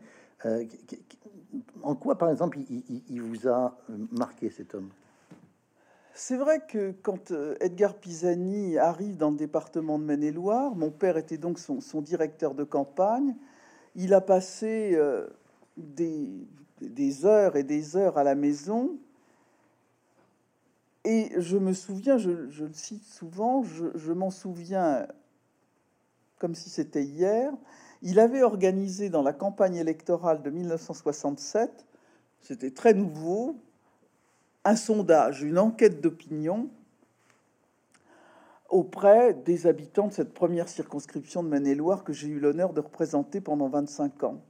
en 1.83 1.95
quoi, 1.95 2.17
par 2.17 2.29
exemple, 2.29 2.59
il, 2.69 3.21
vous 3.21 3.47
a 3.47 3.77
marqué 4.11 4.49
cet 4.49 4.75
homme? 4.75 4.89
C'est 6.13 6.37
vrai 6.37 6.61
que 6.67 6.91
quand 7.01 7.33
Edgar 7.59 7.95
Pisani 7.95 8.77
arrive 8.77 9.17
dans 9.17 9.31
le 9.31 9.37
département 9.37 9.99
de 9.99 10.05
Maine-et-Loire, 10.05 10.75
mon 10.75 10.91
père 10.91 11.17
était 11.17 11.37
donc 11.37 11.59
son, 11.59 12.01
directeur 12.01 12.53
de 12.53 12.63
campagne, 12.63 13.35
il 13.95 14.13
a 14.13 14.21
passé 14.21 14.97
des 15.75 17.25
heures 17.25 17.55
et 17.55 17.63
des 17.63 17.95
heures 17.95 18.17
à 18.17 18.23
la 18.23 18.35
maison. 18.35 18.97
Et 21.09 21.31
je 21.37 21.55
me 21.55 21.71
souviens, 21.71 22.17
je, 22.17 22.31
le 22.31 22.73
cite 22.73 23.05
souvent, 23.05 23.63
je, 23.63 24.11
m'en 24.11 24.29
souviens 24.29 25.07
comme 26.37 26.53
si 26.53 26.69
c'était 26.69 27.05
hier, 27.05 27.53
il 28.01 28.19
avait 28.19 28.43
organisé 28.43 29.09
dans 29.09 29.23
la 29.23 29.31
campagne 29.31 29.77
électorale 29.77 30.41
de 30.43 30.49
1967, 30.49 31.85
c'était 32.41 32.71
très 32.71 32.93
nouveau, 32.93 33.55
un 34.65 34.75
sondage, 34.75 35.43
une 35.43 35.57
enquête 35.57 36.01
d'opinion 36.01 36.67
auprès 38.67 39.33
des 39.33 39.65
habitants 39.65 40.07
de 40.07 40.13
cette 40.13 40.33
première 40.33 40.67
circonscription 40.67 41.41
de 41.41 41.47
Maine-et-Loire 41.47 42.03
que 42.03 42.11
j'ai 42.11 42.27
eu 42.27 42.41
l'honneur 42.41 42.73
de 42.73 42.81
représenter 42.81 43.39
pendant 43.39 43.69
25 43.69 44.25
ans. 44.25 44.41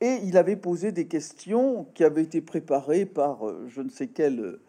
Et 0.00 0.18
il 0.24 0.36
avait 0.36 0.56
posé 0.56 0.90
des 0.90 1.06
questions 1.06 1.86
qui 1.94 2.02
avaient 2.02 2.24
été 2.24 2.40
préparées 2.40 3.06
par 3.06 3.48
euh, 3.48 3.68
je 3.68 3.82
ne 3.82 3.88
sais 3.88 4.08
quel 4.08 4.40
euh, 4.40 4.62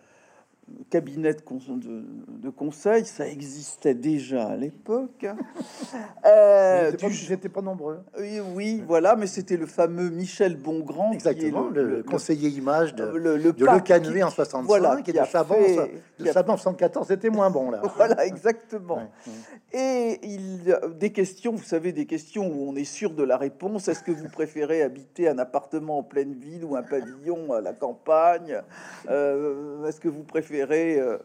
cabinet 0.90 1.34
de, 1.34 2.04
de, 2.28 2.50
conseil, 2.50 3.06
ça 3.06 3.28
existait 3.28 3.94
déjà 3.94 4.48
à 4.48 4.56
l'époque. 4.56 5.26
Euh, 6.26 6.92
J'étais 7.10 7.50
pas, 7.50 7.62
nombreux. 7.62 8.00
Oui, 8.18 8.40
oui, 8.56 8.84
voilà, 8.88 9.16
mais 9.16 9.28
c'était 9.28 9.58
le 9.58 9.66
fameux 9.66 10.10
Michel 10.10 10.56
Bongrand, 10.56 11.12
exactement, 11.12 11.68
le, 11.70 12.04
conseiller 12.04 12.50
image 12.50 12.96
de 12.96 13.04
le, 13.04 13.38
le 13.38 13.52
de 13.52 14.24
en 14.24 14.30
65, 14.30 14.68
voilà, 14.68 15.02
qui, 15.02 15.12
de 15.12 15.20
Chaban, 15.26 15.56
de 16.20 16.26
Chaban 16.26 16.54
en 16.54 16.58
74, 16.58 17.08
c'était 17.08 17.30
moins 17.30 17.50
bon 17.50 17.72
là. 17.72 17.82
Voilà, 17.96 18.26
exactement. 18.26 19.00
Et 19.74 20.20
il, 20.24 20.78
des 21.00 21.12
questions, 21.12 21.54
vous 21.54 21.64
savez, 21.64 21.92
des 21.92 22.06
questions 22.06 22.48
où 22.48 22.70
on 22.70 22.76
est 22.76 22.86
sûr 22.86 23.12
de 23.12 23.24
la 23.24 23.38
réponse. 23.38 23.88
Est-ce 23.88 24.04
que 24.04 24.12
vous 24.12 24.30
préférez 24.30 24.82
habiter 24.82 25.28
un 25.28 25.38
appartement 25.40 26.00
en 26.00 26.04
pleine 26.04 26.34
ville 26.34 26.66
ou 26.66 26.76
un 26.76 26.84
pavillon 26.84 27.54
à 27.54 27.62
la 27.62 27.74
campagne? 27.74 28.62
Euh, 29.10 29.86
Est-ce 29.88 30.00
que 30.00 30.10
vous 30.10 30.24
préférez 30.24 30.61
euh, 30.70 31.18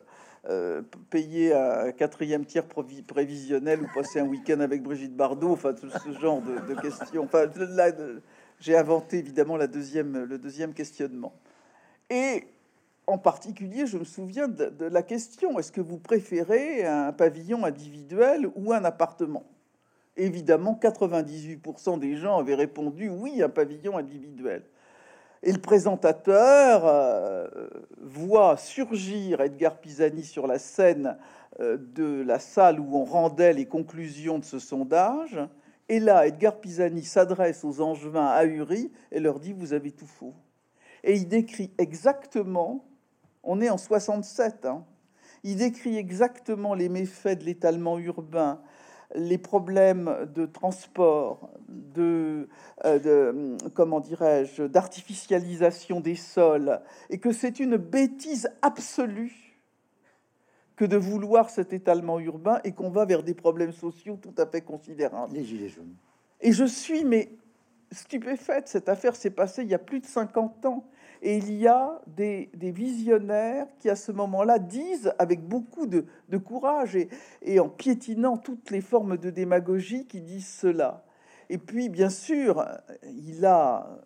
euh, 0.49 0.83
payer 1.11 1.53
un 1.55 1.93
quatrième 1.93 2.45
tiers 2.45 2.67
prévisionnel 2.67 3.81
ou 3.83 3.87
passer 3.95 4.21
un 4.21 4.27
week-end 4.27 4.61
avec 4.61 4.83
Brigitte 4.83 5.17
Bardot 5.17 5.53
Enfin, 5.53 5.75
tout 5.75 5.91
ce 5.91 6.13
genre 6.19 6.41
de, 6.43 6.75
questions. 6.81 7.29
J'ai 8.61 8.77
inventé 8.77 9.19
évidemment 9.19 9.57
la 9.57 9.67
deuxième, 9.67 10.25
le 10.25 10.39
deuxième 10.39 10.73
questionnement. 10.73 11.35
Et 12.09 12.45
en 13.07 13.19
particulier, 13.19 13.87
je 13.87 13.99
me 13.99 14.05
souviens 14.05 14.49
de, 14.49 14.73
la 14.87 15.03
question 15.03 15.59
est-ce 15.59 15.73
que 15.73 15.81
vous 15.81 15.99
préférez 15.99 16.85
un 16.85 17.13
pavillon 17.13 17.65
individuel 17.65 18.49
ou 18.55 18.73
un 18.73 18.85
appartement? 18.85 19.45
Évidemment, 20.17 20.79
98% 20.81 21.99
des 21.99 22.17
gens 22.17 22.39
avaient 22.39 22.55
répondu 22.55 23.09
oui, 23.11 23.43
un 23.43 23.49
pavillon 23.49 23.99
individuel. 23.99 24.63
Et 25.43 25.53
le 25.53 25.61
présentateur 25.61 26.83
euh, 26.85 27.47
voit 28.01 28.57
surgir 28.57 29.41
Edgar 29.41 29.79
Pisani 29.79 30.25
sur 30.25 30.47
la 30.47 30.59
scène 30.59 31.19
euh, 31.61 31.77
de 31.79 32.23
la 32.23 32.39
salle 32.39 32.81
où 32.81 32.97
on 32.97 33.05
rendait 33.05 33.53
les 33.53 33.67
conclusions 33.67 34.39
de 34.39 34.45
ce 34.45 34.59
sondage. 34.59 35.39
Et 35.89 36.01
là, 36.01 36.27
Edgar 36.27 36.61
Pisani 36.61 37.05
s'adresse 37.05 37.65
aux 37.65 37.81
angevins 37.81 38.27
ahuris 38.27 38.91
et 39.13 39.21
leur 39.21 39.39
dit 39.39 39.53
Vous 39.53 39.73
avez 39.73 39.93
tout 39.93 40.07
faux. 40.07 40.35
Et 41.05 41.15
il 41.15 41.29
décrit 41.29 41.71
exactement 41.79 42.85
on 43.47 43.61
est 43.61 43.71
en 43.71 43.79
67. 43.79 44.67
Hein. 44.67 44.85
Il 45.45 45.57
décrit 45.57 45.97
exactement 45.97 46.75
les 46.75 46.89
méfaits 46.89 47.39
de 47.39 47.45
l'étalement 47.45 47.99
urbain, 47.99 48.61
les 49.15 49.39
problèmes 49.39 50.29
de 50.35 50.47
transport, 50.47 51.51
de, 51.69 52.49
euh, 52.85 53.57
comment 53.75 54.01
dirais-je, 54.01 54.65
d'artificialisation 54.65 56.01
des 56.01 56.17
sols, 56.17 56.81
et 57.11 57.19
que 57.19 57.33
c'est 57.33 57.61
une 57.61 57.77
bêtise 57.77 58.49
absolue 58.63 59.47
que 60.77 60.85
de 60.85 60.97
vouloir 60.97 61.51
cet 61.51 61.73
étalement 61.73 62.21
urbain 62.21 62.61
et 62.63 62.73
qu'on 62.73 62.91
va 62.91 63.07
vers 63.07 63.23
des 63.23 63.35
problèmes 63.35 63.73
sociaux 63.73 64.19
tout 64.21 64.35
à 64.37 64.47
fait 64.47 64.61
considérables. 64.61 65.33
Les 65.33 65.45
gilets 65.45 65.71
jaunes. 65.71 65.95
Et 66.41 66.53
je 66.53 66.65
suis 66.65 67.05
mais 67.05 67.31
stupéfaite. 67.91 68.69
Cette 68.69 68.89
affaire 68.89 69.17
s'est 69.17 69.31
passée 69.31 69.63
il 69.63 69.69
y 69.69 69.75
a 69.75 69.79
plus 69.79 70.01
de 70.01 70.07
50 70.07 70.67
ans. 70.67 70.85
Et 71.23 71.39
il 71.39 71.55
y 71.55 71.67
a 71.67 72.01
des, 72.07 72.51
visionnaires 72.55 73.67
qui, 73.79 73.89
à 73.89 73.97
ce 73.97 74.13
moment-là, 74.13 74.59
disent 74.59 75.13
avec 75.19 75.47
beaucoup 75.47 75.87
de, 75.87 76.05
courage 76.39 76.97
et, 77.43 77.61
en 77.61 77.69
piétinant 77.69 78.37
toutes 78.37 78.71
les 78.71 78.81
formes 78.81 79.17
de 79.17 79.31
démagogie 79.31 80.07
qui 80.07 80.21
disent 80.21 80.49
cela. 80.49 81.05
Et 81.49 81.59
puis, 81.59 81.89
bien 81.89 82.11
sûr, 82.11 82.65
il 83.05 83.45
a 83.47 83.99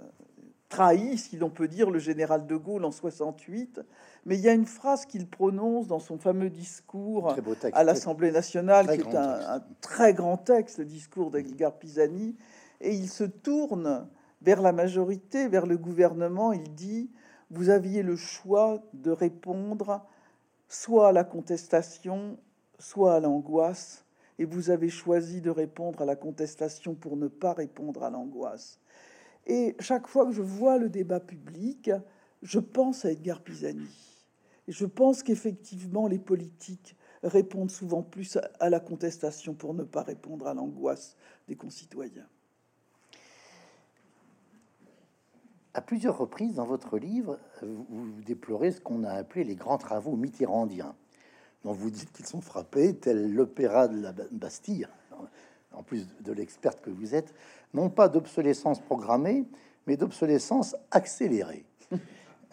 trahi, 0.69 1.19
si 1.19 1.37
l'on 1.37 1.51
peut 1.51 1.69
dire, 1.69 1.91
le 1.91 1.99
général 1.99 2.47
de 2.47 2.57
Gaulle 2.57 2.85
en 2.85 2.93
68. 2.93 3.81
Mais 4.25 4.37
il 4.37 4.43
y 4.43 4.49
a 4.49 4.53
une 4.53 4.67
phrase 4.67 5.05
qu'il 5.05 5.27
prononce 5.27 5.89
dans 5.89 5.99
son 5.99 6.19
fameux 6.19 6.51
discours 6.51 7.35
à 7.73 7.85
l'Assemblée 7.85 8.31
nationale, 8.31 8.87
qui 8.87 9.01
est 9.01 9.17
un, 9.17 9.57
un, 9.57 9.63
très 9.81 10.15
grand 10.15 10.37
texte, 10.37 10.79
le 10.79 10.85
discours 10.85 11.31
d'Edgar 11.31 11.73
Pisani, 11.73 12.37
et 12.81 12.95
il 12.95 13.09
se 13.09 13.25
tourne 13.25 14.07
vers 14.43 14.63
la 14.63 14.73
majorité, 14.73 15.49
vers 15.49 15.67
le 15.67 15.77
gouvernement, 15.77 16.53
il 16.53 16.75
dit, 16.75 17.11
vous 17.51 17.69
aviez 17.69 18.03
le 18.03 18.17
choix 18.17 18.83
de 18.95 19.11
répondre 19.11 20.07
soit 20.69 21.09
à 21.09 21.13
la 21.13 21.25
contestation, 21.25 22.39
soit 22.79 23.15
à 23.15 23.21
l'angoisse, 23.21 24.05
et 24.39 24.45
vous 24.45 24.71
avez 24.71 24.89
choisi 24.89 25.41
de 25.41 25.51
répondre 25.51 26.01
à 26.01 26.05
la 26.07 26.17
contestation 26.17 26.95
pour 26.95 27.17
ne 27.17 27.29
pas 27.29 27.53
répondre 27.53 28.03
à 28.03 28.11
l'angoisse. 28.11 28.79
Et 29.47 29.77
chaque 29.81 30.07
fois 30.07 30.27
que 30.27 30.33
je 30.33 30.43
vois 30.43 30.79
le 30.79 30.89
débat 30.89 31.21
public, 31.21 31.91
je 32.43 32.59
pense 32.59 33.05
à 33.05 33.11
Edgar 33.11 33.43
Pisani. 33.43 33.89
Et 34.69 34.73
je 34.73 34.87
pense 34.87 35.23
qu'effectivement, 35.23 36.07
les 36.07 36.19
politiques 36.19 36.97
répondent 37.23 37.71
souvent 37.71 38.03
plus 38.03 38.39
à 38.61 38.71
la 38.71 38.81
contestation 38.81 39.55
pour 39.55 39.75
ne 39.75 39.83
pas 39.83 40.03
répondre 40.03 40.47
à 40.47 40.55
l'angoisse 40.55 41.17
des 41.49 41.57
concitoyens. 41.57 42.29
À 45.73 45.81
plusieurs 45.81 46.19
reprises 46.19 46.55
dans 46.55 46.65
votre 46.65 46.99
livre, 46.99 47.39
vous, 47.63 48.21
déplorez 48.27 48.73
ce 48.73 48.81
qu'on 48.81 49.05
a 49.05 49.13
appelé 49.13 49.45
les 49.45 49.55
grands 49.55 49.79
travaux 49.79 50.17
mitterrandiens, 50.17 50.97
dont 51.65 51.73
vous 51.73 51.91
dites 51.91 52.11
qu'ils 52.13 52.27
sont 52.27 52.41
frappés, 52.41 52.97
tel 52.97 53.33
l'opéra 53.33 53.87
de 53.87 54.01
la 54.01 54.13
Bastille, 54.33 54.89
en 55.73 55.85
plus 55.85 56.09
de 56.23 56.33
l'experte 56.33 56.81
que 56.81 56.91
vous 56.91 57.15
êtes, 57.15 57.33
non 57.73 57.89
pas 57.89 58.09
d'obsolescence 58.09 58.81
programmée, 58.81 59.45
mais 59.87 59.97
d'obsolescence 59.97 60.77
accélérée. 60.91 61.65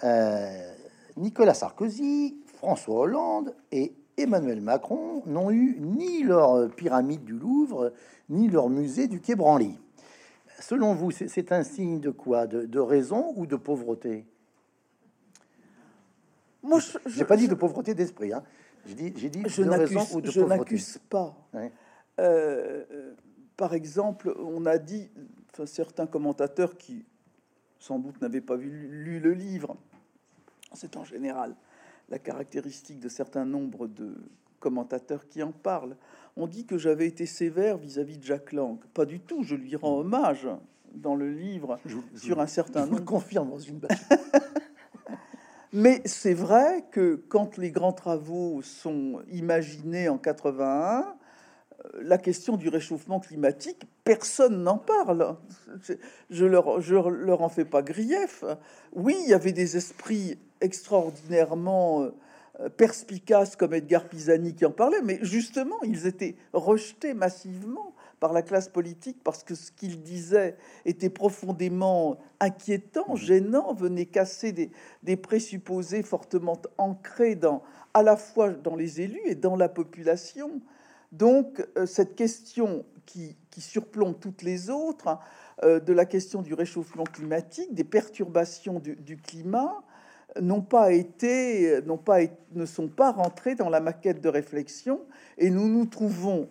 Euh, 0.03 0.75
Nicolas 1.15 1.55
Sarkozy, 1.55 2.37
François 2.45 2.99
Hollande 2.99 3.55
et 3.71 3.95
Emmanuel 4.15 4.61
Macron 4.61 5.23
n'ont 5.25 5.49
eu 5.49 5.79
ni 5.79 6.21
leur 6.21 6.69
pyramide 6.69 7.23
du 7.23 7.33
Louvre, 7.33 7.93
ni 8.29 8.47
leur 8.47 8.69
musée 8.69 9.07
du 9.07 9.19
Quai 9.19 9.33
Branly 9.33 9.75
selon 10.59 10.93
vous, 10.93 11.11
c'est 11.11 11.51
un 11.51 11.63
signe 11.63 11.99
de 11.99 12.09
quoi? 12.09 12.47
De, 12.47 12.79
raison 12.79 13.33
ou 13.35 13.45
de 13.45 13.55
pauvreté? 13.55 14.25
Moi, 16.63 16.79
je 16.79 17.19
n'ai 17.19 17.25
pas 17.25 17.37
dit 17.37 17.47
de 17.47 17.55
pauvreté 17.55 17.93
d'esprit. 17.93 18.33
Hein. 18.33 18.43
J'ai 18.85 18.95
dit, 18.95 19.13
j'ai 19.15 19.29
dit 19.29 19.43
je 19.47 19.63
de 19.63 19.69
raison 19.69 20.05
ou 20.13 20.21
de 20.21 20.31
je 20.31 20.41
n'accuse 20.41 20.99
pas. 21.09 21.35
Euh, 22.19 23.13
par 23.55 23.73
exemple, 23.73 24.33
on 24.39 24.65
a 24.65 24.77
dit, 24.77 25.09
enfin, 25.53 25.65
certains 25.65 26.07
commentateurs 26.07 26.77
qui 26.77 27.05
sans 27.79 27.99
doute 27.99 28.21
n'avaient 28.21 28.41
pas 28.41 28.55
vu, 28.55 28.87
lu 28.89 29.19
le 29.19 29.33
livre, 29.33 29.77
c'est 30.73 30.97
en 30.97 31.03
général 31.03 31.55
la 32.09 32.19
caractéristique 32.19 32.99
de 32.99 33.09
certains 33.09 33.45
nombres 33.45 33.87
de 33.87 34.15
commentateurs 34.59 35.27
qui 35.27 35.43
en 35.43 35.51
parlent. 35.51 35.95
On 36.35 36.47
dit 36.47 36.65
que 36.65 36.77
j'avais 36.77 37.07
été 37.07 37.25
sévère 37.25 37.77
vis-à-vis 37.77 38.17
de 38.17 38.23
Jacques 38.23 38.53
Lang. 38.53 38.77
Pas 38.93 39.05
du 39.05 39.19
tout, 39.19 39.43
je 39.43 39.55
lui 39.55 39.75
rends 39.75 39.99
hommage 39.99 40.47
dans 40.93 41.15
le 41.15 41.31
livre 41.31 41.79
sur 42.15 42.39
un 42.39 42.47
certain 42.47 42.85
nombre. 42.85 43.03
confirme 43.05 43.49
dans 43.49 43.59
une 43.59 43.79
Mais 45.73 46.01
c'est 46.05 46.33
vrai 46.33 46.85
que 46.91 47.15
quand 47.27 47.57
les 47.57 47.71
grands 47.71 47.93
travaux 47.93 48.61
sont 48.61 49.21
imaginés 49.29 50.09
en 50.09 50.17
81, 50.17 51.05
euh, 51.85 51.89
la 52.01 52.17
question 52.17 52.55
du 52.55 52.69
réchauffement 52.69 53.19
climatique, 53.19 53.83
personne 54.03 54.63
n'en 54.63 54.77
parle. 54.77 55.35
Je 56.29 56.45
leur, 56.45 56.79
je 56.81 56.95
leur 56.95 57.41
en 57.41 57.49
fais 57.49 57.65
pas 57.65 57.81
grief. 57.81 58.43
Oui, 58.93 59.17
il 59.23 59.29
y 59.29 59.33
avait 59.33 59.51
des 59.51 59.75
esprits 59.75 60.39
extraordinairement 60.61 62.03
euh, 62.03 62.13
perspicaces 62.75 63.55
comme 63.55 63.73
Edgar 63.73 64.07
Pisani 64.09 64.55
qui 64.55 64.65
en 64.65 64.71
parlait, 64.71 65.01
mais 65.03 65.19
justement, 65.21 65.77
ils 65.83 66.07
étaient 66.07 66.35
rejetés 66.53 67.13
massivement 67.13 67.93
par 68.19 68.33
la 68.33 68.41
classe 68.41 68.69
politique 68.69 69.17
parce 69.23 69.43
que 69.43 69.55
ce 69.55 69.71
qu'ils 69.71 70.01
disaient 70.01 70.57
était 70.85 71.09
profondément 71.09 72.17
inquiétant, 72.39 73.13
mmh. 73.13 73.17
gênant, 73.17 73.73
venait 73.73 74.05
casser 74.05 74.51
des, 74.51 74.71
des, 75.03 75.17
présupposés 75.17 76.03
fortement 76.03 76.59
ancrés 76.77 77.35
dans, 77.35 77.61
à 77.93 78.03
la 78.03 78.17
fois 78.17 78.49
dans 78.49 78.75
les 78.75 79.01
élus 79.01 79.21
et 79.25 79.35
dans 79.35 79.55
la 79.55 79.69
population. 79.69 80.61
Donc, 81.11 81.65
euh, 81.77 81.85
cette 81.85 82.15
question 82.15 82.85
qui, 83.05 83.37
qui, 83.49 83.61
surplombe 83.61 84.19
toutes 84.19 84.41
les 84.41 84.69
autres, 84.69 85.07
hein, 85.07 85.19
euh, 85.63 85.79
de 85.79 85.93
la 85.93 86.05
question 86.05 86.41
du 86.41 86.53
réchauffement 86.53 87.05
climatique, 87.05 87.73
des 87.73 87.85
perturbations 87.85 88.79
du, 88.79 88.95
du 88.95 89.17
climat, 89.17 89.83
n'ont 90.41 90.61
pas 90.61 90.91
été, 90.91 91.81
n'ont 91.85 91.97
pas, 91.97 92.19
ne 92.53 92.65
sont 92.65 92.87
pas 92.87 93.11
rentrés 93.11 93.55
dans 93.55 93.69
la 93.69 93.79
maquette 93.79 94.21
de 94.21 94.29
réflexion, 94.29 95.01
et 95.37 95.49
nous 95.49 95.67
nous 95.67 95.85
trouvons 95.85 96.49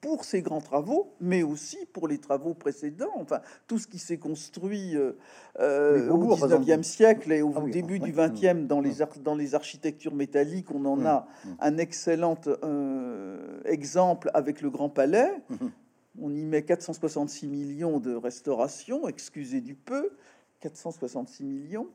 pour 0.00 0.24
ces 0.24 0.40
grands 0.40 0.60
travaux, 0.60 1.12
mais 1.20 1.42
aussi 1.42 1.78
pour 1.92 2.08
les 2.08 2.18
travaux 2.18 2.54
précédents. 2.54 3.12
Enfin, 3.16 3.40
tout 3.66 3.78
ce 3.78 3.86
qui 3.86 3.98
s'est 3.98 4.16
construit 4.16 4.96
euh, 4.96 5.12
euh 5.58 6.08
au 6.08 6.34
19e 6.34 6.82
siècle 6.82 7.32
et 7.32 7.42
au 7.42 7.52
ah 7.56 7.60
début 7.70 7.98
du 7.98 8.12
20e 8.12 8.66
dans 8.66 8.80
les, 8.80 8.94
dans 9.22 9.34
les 9.34 9.54
architectures 9.54 10.14
métalliques, 10.14 10.70
on 10.70 10.84
en 10.86 11.04
a 11.04 11.26
un 11.60 11.76
excellent 11.78 12.40
euh, 12.46 13.60
exemple 13.64 14.30
avec 14.32 14.62
le 14.62 14.70
Grand 14.70 14.88
Palais. 14.88 15.30
On 16.20 16.34
y 16.34 16.44
met 16.44 16.62
466 16.62 17.46
millions 17.46 18.00
de 18.00 18.14
restauration, 18.14 19.06
excusez 19.06 19.60
du 19.60 19.74
peu, 19.74 20.10
466 20.60 21.44
millions. 21.44 21.88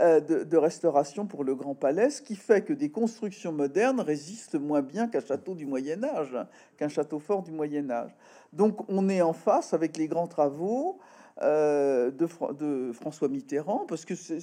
Euh, 0.00 0.20
de, 0.20 0.56
restauration 0.58 1.26
pour 1.26 1.42
le 1.42 1.54
Grand 1.54 1.74
Palais, 1.74 2.10
ce 2.10 2.20
qui 2.20 2.36
fait 2.36 2.60
que 2.60 2.74
des 2.74 2.90
constructions 2.90 3.52
modernes 3.52 4.00
résistent 4.00 4.56
moins 4.56 4.82
bien 4.82 5.08
qu'un 5.08 5.20
château 5.20 5.54
du 5.54 5.64
Moyen 5.64 6.04
Âge, 6.04 6.36
qu'un 6.76 6.88
château 6.88 7.18
fort 7.18 7.42
du 7.42 7.50
Moyen 7.50 7.88
Âge. 7.90 8.14
Donc 8.52 8.86
on 8.90 9.08
est 9.08 9.22
en 9.22 9.32
face 9.32 9.72
avec 9.72 9.96
les 9.96 10.06
grands 10.06 10.26
travaux 10.26 10.98
euh, 11.40 12.10
de, 12.10 12.28
de, 12.52 12.92
François 12.92 13.28
Mitterrand, 13.28 13.86
parce 13.88 14.04
que 14.04 14.14
c'est 14.14 14.40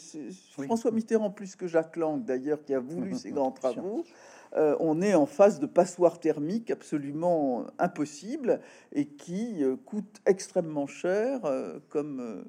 François 0.63 0.91
Mitterrand 0.91 1.29
plus 1.29 1.55
que 1.55 1.67
Jacques 1.67 1.97
Lang 1.97 2.23
d'ailleurs 2.23 2.63
qui 2.63 2.73
a 2.73 2.79
voulu 2.79 3.13
ces 3.13 3.29
grands 3.29 3.51
travaux. 3.51 4.03
Euh, 4.55 4.75
on 4.79 5.03
est 5.03 5.13
en 5.13 5.27
face 5.27 5.59
de 5.59 5.67
passoires 5.67 6.19
thermiques 6.19 6.71
absolument 6.71 7.65
impossibles 7.77 8.59
et 8.91 9.05
qui 9.05 9.63
coûtent 9.85 10.21
extrêmement 10.25 10.87
cher 10.87 11.41
comme 11.89 12.43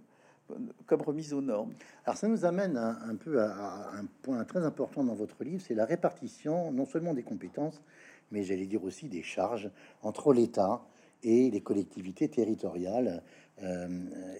comme 0.87 1.03
remise 1.03 1.33
aux 1.33 1.41
normes. 1.41 1.73
Alors 2.05 2.17
ça 2.17 2.29
nous 2.29 2.45
amène 2.45 2.77
un, 2.77 3.17
peu 3.17 3.41
à, 3.41 3.93
un 3.95 4.05
point 4.23 4.45
très 4.45 4.65
important 4.65 5.05
dans 5.05 5.15
votre 5.15 5.43
livre, 5.45 5.63
c'est 5.67 5.75
la 5.75 5.87
répartition 5.87 6.71
non 6.73 6.87
seulement 6.87 7.15
des 7.15 7.23
compétences, 7.23 7.83
mais 8.31 8.43
j'allais 8.43 8.67
dire 8.67 8.85
aussi 8.85 9.09
des 9.09 9.23
charges 9.23 9.71
entre 10.03 10.33
l'État 10.33 10.83
et 11.23 11.51
les 11.51 11.61
collectivités 11.61 12.29
territoriales. 12.29 13.23
Euh, 13.63 13.89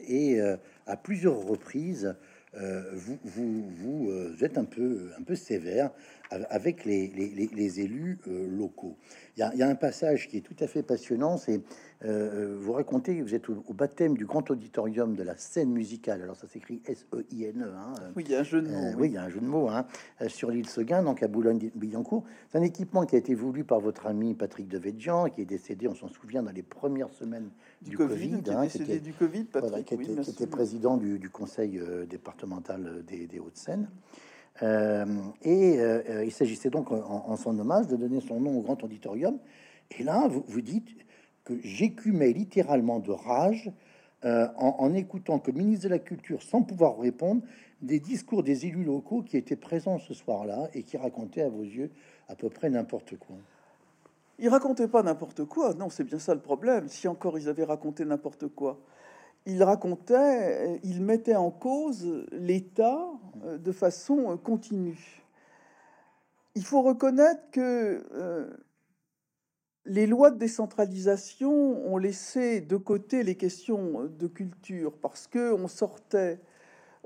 et 0.09 0.41
euh, 0.41 0.57
à 0.87 0.97
plusieurs 0.97 1.39
reprises, 1.39 2.17
vous, 2.93 3.19
vous, 3.25 3.71
vous, 3.71 4.45
êtes 4.45 4.59
un 4.59 4.65
peu, 4.65 5.11
un 5.19 5.23
peu 5.23 5.35
sévère 5.35 5.91
avec 6.31 6.85
les, 6.85 7.09
les, 7.09 7.49
les 7.53 7.81
élus 7.81 8.19
locaux. 8.27 8.97
Il 9.37 9.41
y, 9.41 9.43
a, 9.43 9.53
il 9.55 9.59
y, 9.59 9.63
a, 9.63 9.69
un 9.69 9.75
passage 9.75 10.29
qui 10.29 10.39
est 10.39 10.41
tout 10.41 10.57
à 10.61 10.67
fait 10.67 10.83
passionnant, 10.83 11.37
c'est 11.37 11.61
euh, 12.05 12.55
vous 12.59 12.73
racontez 12.73 13.17
que 13.17 13.23
vous 13.23 13.35
êtes 13.35 13.49
au, 13.49 13.73
baptême 13.73 14.17
du 14.17 14.27
grand 14.27 14.51
auditorium 14.51 15.15
de 15.15 15.23
la 15.23 15.37
scène 15.37 15.71
musicale. 15.71 16.23
Alors 16.23 16.37
ça 16.37 16.47
s'écrit 16.47 16.83
S-E-I-N-E. 16.87 17.65
E, 17.65 17.73
hein. 17.75 17.93
Oui, 18.15 18.25
il 18.27 18.33
y 18.33 18.35
a 18.35 18.41
un 18.41 18.45
jeu 18.45 18.61
de 18.61 18.69
mots. 18.69 18.77
Euh, 18.77 18.95
oui. 18.99 19.09
il 19.09 19.15
y 19.15 19.17
a 19.17 19.23
un 19.23 19.29
jeu 19.29 19.41
de 19.41 19.47
mots 19.47 19.69
hein, 19.69 19.87
euh, 20.21 20.29
sur 20.29 20.51
l'île 20.51 20.69
Seguin, 20.69 21.03
donc 21.03 21.23
à 21.23 21.29
Boulogne-Billancourt. 21.29 22.25
C'est 22.51 22.59
un 22.59 22.63
équipement 22.63 23.07
qui 23.07 23.15
a 23.15 23.19
été 23.19 23.35
voulu 23.35 23.65
par 23.65 23.81
votre 23.81 24.07
ami 24.07 24.35
Patrick 24.35 24.69
Devedjian, 24.69 25.31
qui 25.31 25.41
est 25.41 25.47
décédé, 25.47 25.89
on 25.89 25.95
s'en 25.95 26.09
souvient, 26.09 26.43
dans 26.43 26.53
les 26.53 26.63
premières 26.63 27.11
semaines 27.11 27.49
du, 27.85 27.97
Covid. 27.97 28.43
Qui 28.43 28.51
hein, 28.51 28.63
était, 28.63 28.99
du 28.99 29.13
Covid, 29.13 29.45
Patrick, 29.45 29.87
qui, 29.87 30.31
était, 30.31 30.47
président 30.47 30.97
du, 30.97 31.31
conseil 31.31 31.81
départemental 32.09 33.05
des, 33.07 33.39
Hauts-de-Seine. 33.39 33.89
et 35.43 35.79
il 36.25 36.33
s'agissait 36.33 36.71
donc, 36.71 36.91
en, 36.91 37.37
son 37.37 37.59
hommage, 37.59 37.87
de 37.87 37.97
donner 37.97 38.21
son 38.21 38.41
nom 38.41 38.59
au 38.59 38.63
grand 38.63 38.83
auditorium. 38.83 39.39
Et 39.99 40.03
là, 40.03 40.27
vous, 40.29 40.45
vous 40.49 40.61
dites, 40.61 40.89
que 41.45 41.59
j'écumais 41.63 42.33
littéralement 42.33 42.99
de 42.99 43.13
rage 43.13 43.71
euh, 44.25 44.49
en, 44.57 44.95
écoutant 44.95 45.39
que 45.39 45.51
ministre 45.51 45.85
de 45.85 45.91
la 45.91 45.99
Culture, 45.99 46.43
sans 46.43 46.63
pouvoir 46.63 46.99
répondre, 46.99 47.43
des 47.83 48.01
discours 48.01 48.43
des 48.43 48.65
élus 48.65 48.85
locaux 48.85 49.23
qui 49.23 49.37
étaient 49.37 49.57
présents 49.57 49.99
ce 49.99 50.15
soir-là 50.15 50.71
et 50.73 50.83
qui 50.83 50.97
racontaient 50.97 51.43
à 51.43 51.51
vos 51.51 51.63
yeux 51.63 51.91
à 52.29 52.35
peu 52.35 52.49
près 52.49 52.71
n'importe 52.71 53.19
quoi. 53.19 53.37
Ils 54.39 54.49
racontaient 54.49 54.89
pas 54.89 55.03
n'importe 55.03 55.45
quoi, 55.45 55.75
non, 55.75 55.91
c'est 55.91 56.05
bien 56.05 56.19
ça 56.19 56.35
le 56.35 56.41
problème. 56.41 56.89
Si 56.89 57.07
encore 57.09 57.39
ils 57.39 57.49
avaient 57.49 57.65
raconté 57.65 58.05
n'importe 58.05 58.49
quoi, 58.49 58.81
ils 59.47 59.63
racontaient, 59.63 60.81
ils 60.83 61.03
mettaient 61.03 61.37
en 61.37 61.51
cause 61.51 62.25
l'État 62.33 63.01
euh, 63.45 63.59
de 63.59 63.73
façon 63.73 64.37
continue. 64.39 65.23
Il 66.55 66.65
faut 66.65 66.83
reconnaître 66.83 67.51
que 67.51 68.05
euh, 68.13 68.51
les 69.87 70.07
lois 70.07 70.31
de 70.31 70.39
décentralisation 70.39 71.53
ont 71.87 71.99
laissé 71.99 72.61
de 72.61 72.77
côté 72.77 73.23
les 73.23 73.37
questions 73.37 74.05
de 74.05 74.27
culture 74.27 74.93
parce 74.99 75.27
que 75.27 75.53
on 75.53 75.69
sortait 75.69 76.41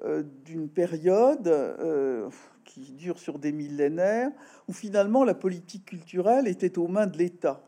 euh, 0.04 0.22
d'une 0.44 0.68
période 0.68 1.48
euh, 1.48 2.30
dure 2.78 3.18
sur 3.18 3.38
des 3.38 3.52
millénaires 3.52 4.30
où 4.68 4.72
finalement 4.72 5.24
la 5.24 5.34
politique 5.34 5.86
culturelle 5.86 6.48
était 6.48 6.78
aux 6.78 6.88
mains 6.88 7.06
de 7.06 7.18
l'État 7.18 7.62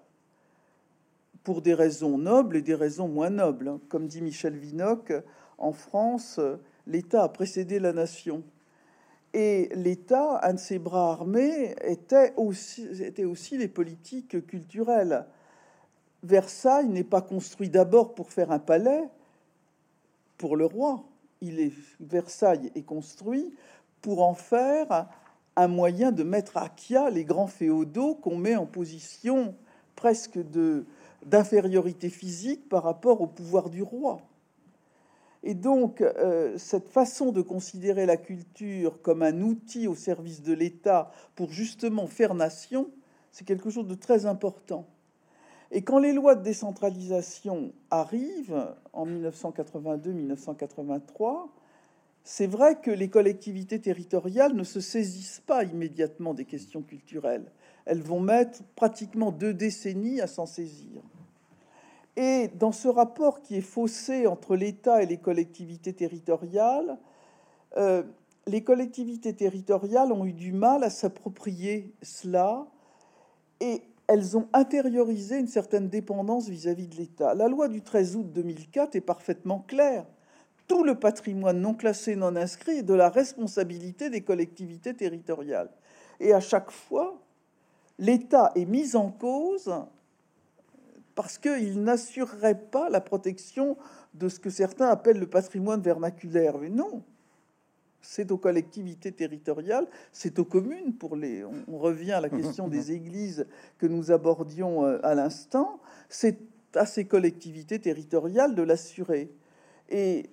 pour 1.42 1.62
des 1.62 1.74
raisons 1.74 2.18
nobles 2.18 2.56
et 2.56 2.62
des 2.62 2.74
raisons 2.74 3.08
moins 3.08 3.30
nobles. 3.30 3.78
Comme 3.88 4.06
dit 4.06 4.22
Michel 4.22 4.56
Vinocq, 4.56 5.12
en 5.58 5.72
France, 5.72 6.40
l'État 6.86 7.24
a 7.24 7.28
précédé 7.28 7.78
la 7.78 7.92
nation. 7.92 8.42
Et 9.32 9.70
l'État, 9.74 10.40
un 10.42 10.54
de 10.54 10.58
ses 10.58 10.78
bras 10.78 11.12
armés, 11.12 11.74
était 11.84 12.34
aussi, 12.36 12.86
était 13.02 13.24
aussi 13.24 13.56
les 13.56 13.68
politiques 13.68 14.44
culturelles. 14.46 15.24
Versailles 16.22 16.88
n'est 16.88 17.04
pas 17.04 17.22
construit 17.22 17.70
d'abord 17.70 18.14
pour 18.14 18.30
faire 18.30 18.50
un 18.50 18.58
palais 18.58 19.04
pour 20.36 20.56
le 20.56 20.66
roi. 20.66 21.04
Il 21.40 21.60
est, 21.60 21.72
Versailles 22.00 22.70
est 22.74 22.82
construit 22.82 23.54
pour 24.02 24.22
en 24.22 24.34
faire 24.34 25.08
un 25.56 25.68
moyen 25.68 26.12
de 26.12 26.22
mettre 26.22 26.56
à 26.56 26.68
Kia 26.68 27.10
les 27.10 27.24
grands 27.24 27.46
féodaux 27.46 28.14
qu'on 28.14 28.36
met 28.36 28.56
en 28.56 28.66
position 28.66 29.54
presque 29.96 30.38
de 30.38 30.84
d'infériorité 31.26 32.08
physique 32.08 32.68
par 32.68 32.82
rapport 32.82 33.20
au 33.20 33.26
pouvoir 33.26 33.68
du 33.68 33.82
roi. 33.82 34.22
Et 35.42 35.54
donc, 35.54 36.02
euh, 36.02 36.56
cette 36.58 36.88
façon 36.88 37.32
de 37.32 37.42
considérer 37.42 38.06
la 38.06 38.16
culture 38.16 39.02
comme 39.02 39.22
un 39.22 39.40
outil 39.40 39.86
au 39.86 39.94
service 39.94 40.42
de 40.42 40.52
l'État 40.52 41.10
pour 41.34 41.50
justement 41.50 42.06
faire 42.06 42.34
nation, 42.34 42.90
c'est 43.32 43.46
quelque 43.46 43.70
chose 43.70 43.86
de 43.86 43.94
très 43.94 44.26
important. 44.26 44.86
Et 45.70 45.82
quand 45.82 45.98
les 45.98 46.12
lois 46.12 46.34
de 46.34 46.42
décentralisation 46.42 47.72
arrivent 47.90 48.74
en 48.92 49.06
1982-1983, 49.06 51.48
c'est 52.24 52.46
vrai 52.46 52.80
que 52.80 52.90
les 52.90 53.08
collectivités 53.08 53.80
territoriales 53.80 54.54
ne 54.54 54.64
se 54.64 54.80
saisissent 54.80 55.42
pas 55.46 55.64
immédiatement 55.64 56.34
des 56.34 56.44
questions 56.44 56.82
culturelles. 56.82 57.50
Elles 57.86 58.02
vont 58.02 58.20
mettre 58.20 58.62
pratiquement 58.76 59.32
deux 59.32 59.54
décennies 59.54 60.20
à 60.20 60.26
s'en 60.26 60.46
saisir. 60.46 61.02
Et 62.16 62.48
dans 62.58 62.72
ce 62.72 62.88
rapport 62.88 63.40
qui 63.40 63.56
est 63.56 63.62
faussé 63.62 64.26
entre 64.26 64.56
l'État 64.56 65.02
et 65.02 65.06
les 65.06 65.16
collectivités 65.16 65.92
territoriales, 65.92 66.98
euh, 67.76 68.02
les 68.46 68.62
collectivités 68.62 69.34
territoriales 69.34 70.12
ont 70.12 70.24
eu 70.24 70.32
du 70.32 70.52
mal 70.52 70.84
à 70.84 70.90
s'approprier 70.90 71.94
cela 72.02 72.66
et 73.60 73.82
elles 74.06 74.36
ont 74.36 74.48
intériorisé 74.52 75.38
une 75.38 75.46
certaine 75.46 75.88
dépendance 75.88 76.48
vis-à-vis 76.48 76.88
de 76.88 76.96
l'État. 76.96 77.34
La 77.34 77.48
loi 77.48 77.68
du 77.68 77.80
13 77.80 78.16
août 78.16 78.32
2004 78.32 78.96
est 78.96 79.00
parfaitement 79.00 79.60
claire. 79.60 80.04
Tout 80.70 80.84
le 80.84 80.94
patrimoine 80.94 81.60
non 81.60 81.74
classé, 81.74 82.14
non 82.14 82.36
inscrit 82.36 82.78
est 82.78 82.82
de 82.84 82.94
la 82.94 83.08
responsabilité 83.08 84.08
des 84.08 84.20
collectivités 84.20 84.94
territoriales. 84.94 85.68
Et 86.20 86.32
à 86.32 86.38
chaque 86.38 86.70
fois, 86.70 87.20
l'État 87.98 88.52
est 88.54 88.66
mis 88.66 88.94
en 88.94 89.10
cause 89.10 89.74
parce 91.16 91.38
qu'il 91.38 91.82
n'assurerait 91.82 92.56
pas 92.70 92.88
la 92.88 93.00
protection 93.00 93.76
de 94.14 94.28
ce 94.28 94.38
que 94.38 94.48
certains 94.48 94.86
appellent 94.86 95.18
le 95.18 95.26
patrimoine 95.26 95.80
vernaculaire. 95.80 96.56
Mais 96.56 96.68
non, 96.68 97.02
c'est 98.00 98.30
aux 98.30 98.38
collectivités 98.38 99.10
territoriales, 99.10 99.88
c'est 100.12 100.38
aux 100.38 100.44
communes. 100.44 100.94
Pour 100.94 101.16
les, 101.16 101.44
on, 101.66 101.78
revient 101.78 102.12
à 102.12 102.20
la 102.20 102.30
question 102.30 102.68
des 102.68 102.92
églises 102.92 103.44
que 103.76 103.88
nous 103.88 104.12
abordions 104.12 104.84
euh, 104.84 105.00
à 105.02 105.16
l'instant. 105.16 105.80
C'est 106.08 106.38
à 106.76 106.86
ces 106.86 107.06
collectivités 107.06 107.80
territoriales 107.80 108.54
de 108.54 108.62
l'assurer. 108.62 109.32
Et 109.88 110.30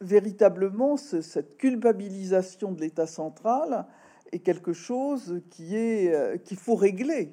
véritablement, 0.00 0.96
cette 0.96 1.56
culpabilisation 1.56 2.72
de 2.72 2.80
l'État 2.80 3.06
central, 3.06 3.86
est 4.32 4.40
quelque 4.40 4.72
chose 4.72 5.40
qui 5.50 5.76
est 5.76 6.14
euh, 6.14 6.36
qu'il 6.36 6.56
faut 6.56 6.74
régler. 6.74 7.32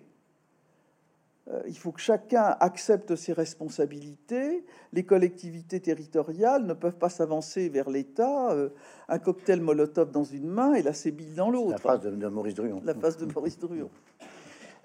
Euh, 1.49 1.61
il 1.68 1.78
faut 1.78 1.91
que 1.91 1.99
chacun 1.99 2.55
accepte 2.59 3.16
ses 3.16 3.34
responsabilités. 3.34 4.64
Les 4.93 5.03
collectivités 5.03 5.82
territoriales 5.82 6.66
ne 6.66 6.74
peuvent 6.74 6.97
pas 6.97 7.09
s'avancer 7.09 7.68
vers 7.68 7.89
l'État, 7.89 8.51
euh, 8.51 8.70
un 9.09 9.20
cocktail 9.20 9.59
Molotov 9.59 10.11
dans 10.11 10.24
une 10.24 10.47
main 10.47 10.74
et 10.74 10.82
la 10.82 10.93
sébille 10.93 11.36
dans 11.36 11.49
l'autre. 11.49 11.72
La 11.72 11.78
phrase 11.78 12.01
de, 12.01 12.28
Maurice 12.28 12.55
Druon. 12.55 12.82
La 12.86 12.93
phrase 12.93 13.18
de 13.18 13.26
Maurice 13.26 13.59
Druon. 13.59 13.89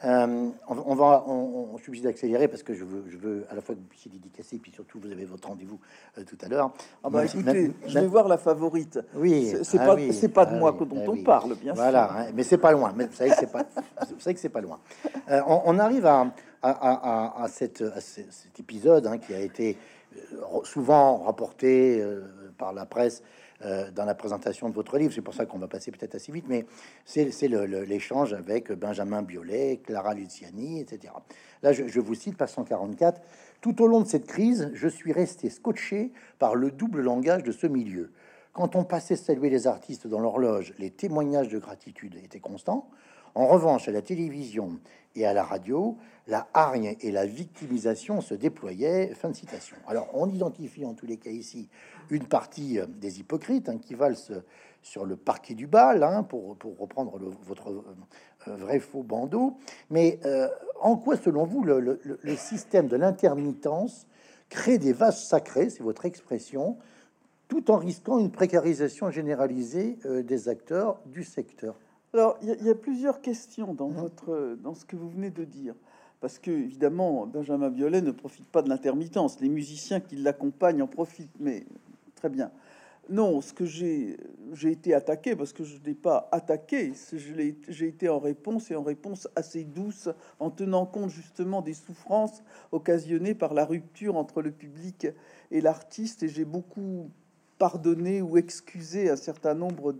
Euh, 0.05 0.49
on, 0.69 0.95
va, 0.95 1.25
on, 1.27 1.77
je 1.77 1.83
suis 1.83 1.91
obligé 1.91 2.05
d'accélérer 2.05 2.47
parce 2.47 2.63
que 2.63 2.73
je 2.73 2.85
veux, 2.85 3.05
je 3.09 3.17
veux 3.17 3.47
à 3.51 3.55
la 3.55 3.61
fois 3.61 3.75
que 3.75 3.81
vous 3.81 3.87
puissiez 3.87 4.11
dédicacer, 4.11 4.59
puis 4.59 4.71
surtout 4.71 5.01
vous 5.01 5.11
avez 5.11 5.25
votre 5.25 5.49
rendez-vous 5.49 5.81
tout 6.27 6.39
à 6.41 6.49
l'heure. 6.49 6.73
Ah 7.03 7.11
bah 7.11 7.25
écoutez, 7.25 7.73
je 7.87 7.99
vais 7.99 8.07
voir 8.07 8.29
la 8.29 8.39
favorite. 8.39 9.01
Oui, 9.15 9.55
c'est 9.63 9.79
pas, 9.79 9.97
c'est 10.13 10.29
pas 10.29 10.47
de 10.47 10.55
ah 10.55 10.59
moi 10.59 10.73
que 10.73 10.85
dont 10.85 11.03
ah 11.05 11.11
on 11.11 11.23
parle, 11.25 11.57
bien 11.57 11.73
voilà, 11.75 12.05
sûr. 12.05 12.13
Voilà, 12.13 12.29
hein, 12.29 12.33
mais 12.35 12.45
c'est 12.45 12.59
pas 12.59 12.73
loin. 12.73 12.93
Mais 12.95 13.07
vous 13.07 13.15
savez 13.15 13.31
que 13.31 13.37
c'est 13.37 13.51
pas, 13.51 13.65
vous 14.11 14.21
savez 14.21 14.35
que 14.35 14.41
c'est 14.41 14.49
pas 14.49 14.61
loin. 14.61 14.79
on, 15.47 15.79
arrive 15.79 16.07
à, 16.07 16.33
à, 16.63 17.47
cet 17.49 17.83
épisode 18.59 19.07
hein, 19.07 19.19
qui 19.19 19.35
a 19.35 19.41
été 19.41 19.77
euh, 20.33 20.65
souvent 20.65 21.19
rapporté 21.19 22.01
euh, 22.01 22.23
par 22.57 22.73
la 22.73 22.87
presse 22.87 23.23
euh, 23.65 23.91
dans 23.91 24.05
la 24.05 24.15
présentation 24.15 24.69
de 24.69 24.75
votre 24.75 24.99
livre. 24.99 25.13
C'est 25.13 25.23
pour 25.23 25.35
ça 25.35 25.45
qu'on 25.45 25.59
va 25.59 25.69
passer 25.69 25.91
peut-être 25.91 26.15
assez 26.15 26.31
vite, 26.31 26.45
mais 26.49 26.65
c'est 27.05 27.29
l'échange 27.49 28.33
avec 28.33 28.71
Benjamin 28.73 29.23
Biolay, 29.23 29.81
Clara 29.85 30.15
Luciani, 30.15 30.81
etc. 30.81 31.13
Là, 31.63 31.73
je, 31.73 32.01
vous 32.01 32.15
cite, 32.15 32.37
page 32.37 32.51
144. 32.51 33.21
Tout 33.61 33.83
au 33.83 33.89
long 33.89 34.01
de 34.01 34.07
cette 34.07 34.27
crise, 34.27 34.71
je 34.75 34.87
suis 34.87 35.13
resté 35.13 35.51
scotché 35.51 36.13
par 36.39 36.55
le 36.55 36.71
double 36.71 37.03
langage 37.03 37.43
de 37.43 37.51
ce 37.51 37.67
milieu. 37.67 38.13
Quand 38.53 38.77
on 38.77 38.85
passait 38.85 39.17
saluer 39.17 39.51
les 39.51 39.67
artistes 39.67 40.07
dans 40.07 40.21
l'horloge, 40.21 40.73
les 40.79 40.91
témoignages 40.91 41.49
de 41.49 41.59
gratitude 41.59 42.15
étaient 42.23 42.41
constants. 42.41 42.89
En 43.39 43.47
revanche, 43.47 43.87
à 43.87 43.93
la 43.93 44.03
télévision 44.03 44.81
et 45.15 45.25
à 45.25 45.33
la 45.33 45.45
radio, 45.45 45.97
la 46.27 46.49
hargne 46.55 46.97
et 47.01 47.13
la 47.13 47.25
victimisation 47.25 48.21
se 48.21 48.35
déployaient. 48.35 49.15
Fin 49.15 49.29
de 49.29 49.37
citation. 49.37 49.77
Alors, 49.87 50.09
on 50.13 50.29
identifie 50.29 50.85
en 50.85 50.93
tous 50.93 51.07
les 51.07 51.19
cas 51.19 51.31
ici 51.31 51.69
une 52.11 52.27
partie 52.27 52.81
euh, 52.81 52.87
des 52.87 53.21
hypocrites 53.21 53.69
hein, 53.69 53.79
qui 53.79 53.95
valent 53.95 54.17
sur 54.83 55.05
le 55.05 55.15
parquet 55.15 55.55
du 55.55 55.69
bal, 55.69 56.03
hein, 56.03 56.25
pour, 56.25 56.57
reprendre 56.81 57.17
votre 57.47 57.69
euh, 57.69 58.57
vrai 58.57 58.81
faux 58.81 59.05
bandeau. 59.05 59.57
Mais 59.89 60.19
euh, 60.25 60.49
en 60.81 60.97
quoi, 60.97 61.17
selon 61.17 61.45
vous, 61.45 61.63
le, 61.63 62.01
système 62.35 62.89
de 62.89 62.97
l'intermittence 62.97 64.09
crée 64.49 64.79
des 64.79 64.93
vases 64.93 65.25
sacrés, 65.25 65.71
c'est 65.71 65.85
votre 65.85 66.07
expression, 66.07 66.77
tout 67.47 67.71
en 67.71 67.77
risquant 67.77 68.19
une 68.19 68.33
précarisation 68.33 69.13
généralisée 69.13 69.97
des 70.25 70.49
acteurs 70.49 70.99
du 71.07 71.23
secteur? 71.23 71.77
Alors, 72.15 72.39
il 72.43 72.65
y, 72.65 72.71
a 72.71 72.75
plusieurs 72.75 73.21
questions 73.21 73.75
dans, 73.75 73.91
hein 73.91 73.95
votre, 73.95 74.57
dans 74.63 74.75
ce 74.75 74.85
que 74.87 74.97
vous 74.97 75.11
venez 75.11 75.31
de 75.31 75.45
dire. 75.45 75.75
Parce 76.21 76.39
que, 76.39 76.51
évidemment, 76.51 77.27
Benjamin 77.27 77.71
Biolay 77.71 78.01
ne 78.01 78.13
profite 78.13 78.47
pas 78.47 78.63
de 78.63 78.69
l'intermittence. 78.69 79.41
Les 79.41 79.49
musiciens 79.49 80.01
qui 80.01 80.17
l'accompagnent 80.17 80.83
en 80.83 80.87
profitent, 80.87 81.39
mais 81.39 81.67
très 82.15 82.31
bien. 82.31 82.51
Non, 83.11 83.41
ce 83.41 83.55
que 83.55 83.65
j'ai 83.65 84.19
été 84.65 84.93
attaqué, 84.93 85.35
parce 85.35 85.55
que 85.55 85.65
je 85.65 85.79
n'ai 85.87 85.95
pas 85.95 86.29
attaqué, 86.31 86.93
j'ai 87.13 87.87
été 87.87 88.09
en 88.09 88.19
réponse 88.19 88.71
et 88.71 88.77
en 88.77 88.83
réponse 88.83 89.29
assez 89.35 89.65
douce, 89.65 90.11
en 90.41 90.51
tenant 90.51 90.85
compte 90.85 91.09
justement 91.09 91.63
des 91.63 91.73
souffrances 91.73 92.43
occasionnées 92.71 93.35
par 93.35 93.55
la 93.55 93.65
rupture 93.65 94.17
entre 94.17 94.43
le 94.43 94.51
public 94.51 95.07
et 95.51 95.63
l'artiste, 95.63 96.23
et 96.23 96.29
j'ai 96.29 96.45
beaucoup 96.45 97.11
pardonné 97.59 98.21
ou 98.21 98.37
excusé 98.37 99.09
un 99.09 99.17
certain 99.17 99.55
nombre 99.55 99.95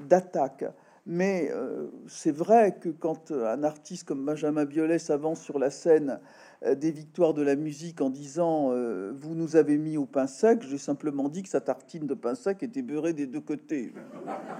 d'attaques. 0.00 0.64
Mais 1.10 1.48
euh, 1.50 1.86
c'est 2.06 2.36
vrai 2.36 2.76
que 2.78 2.90
quand 2.90 3.32
un 3.32 3.64
artiste 3.64 4.06
comme 4.06 4.26
Benjamin 4.26 4.66
Biolay 4.66 4.98
s'avance 4.98 5.40
sur 5.40 5.58
la 5.58 5.70
scène 5.70 6.20
euh, 6.64 6.74
des 6.74 6.90
victoires 6.90 7.32
de 7.32 7.40
la 7.40 7.56
musique 7.56 8.02
en 8.02 8.10
disant 8.10 8.72
euh, 8.72 9.14
Vous 9.18 9.34
nous 9.34 9.56
avez 9.56 9.78
mis 9.78 9.96
au 9.96 10.04
pain 10.04 10.26
sec, 10.26 10.60
j'ai 10.68 10.76
simplement 10.76 11.30
dit 11.30 11.42
que 11.42 11.48
sa 11.48 11.62
tartine 11.62 12.06
de 12.06 12.12
pain 12.12 12.34
sec 12.34 12.62
était 12.62 12.82
beurrée 12.82 13.14
des 13.14 13.26
deux 13.26 13.40
côtés. 13.40 13.94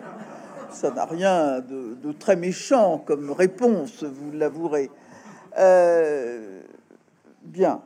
Ça 0.70 0.90
n'a 0.90 1.04
rien 1.04 1.60
de, 1.60 2.12
très 2.12 2.36
méchant 2.36 2.96
comme 2.98 3.30
réponse, 3.30 4.02
vous 4.02 4.32
l'avouerez. 4.32 4.90
bien. 7.42 7.82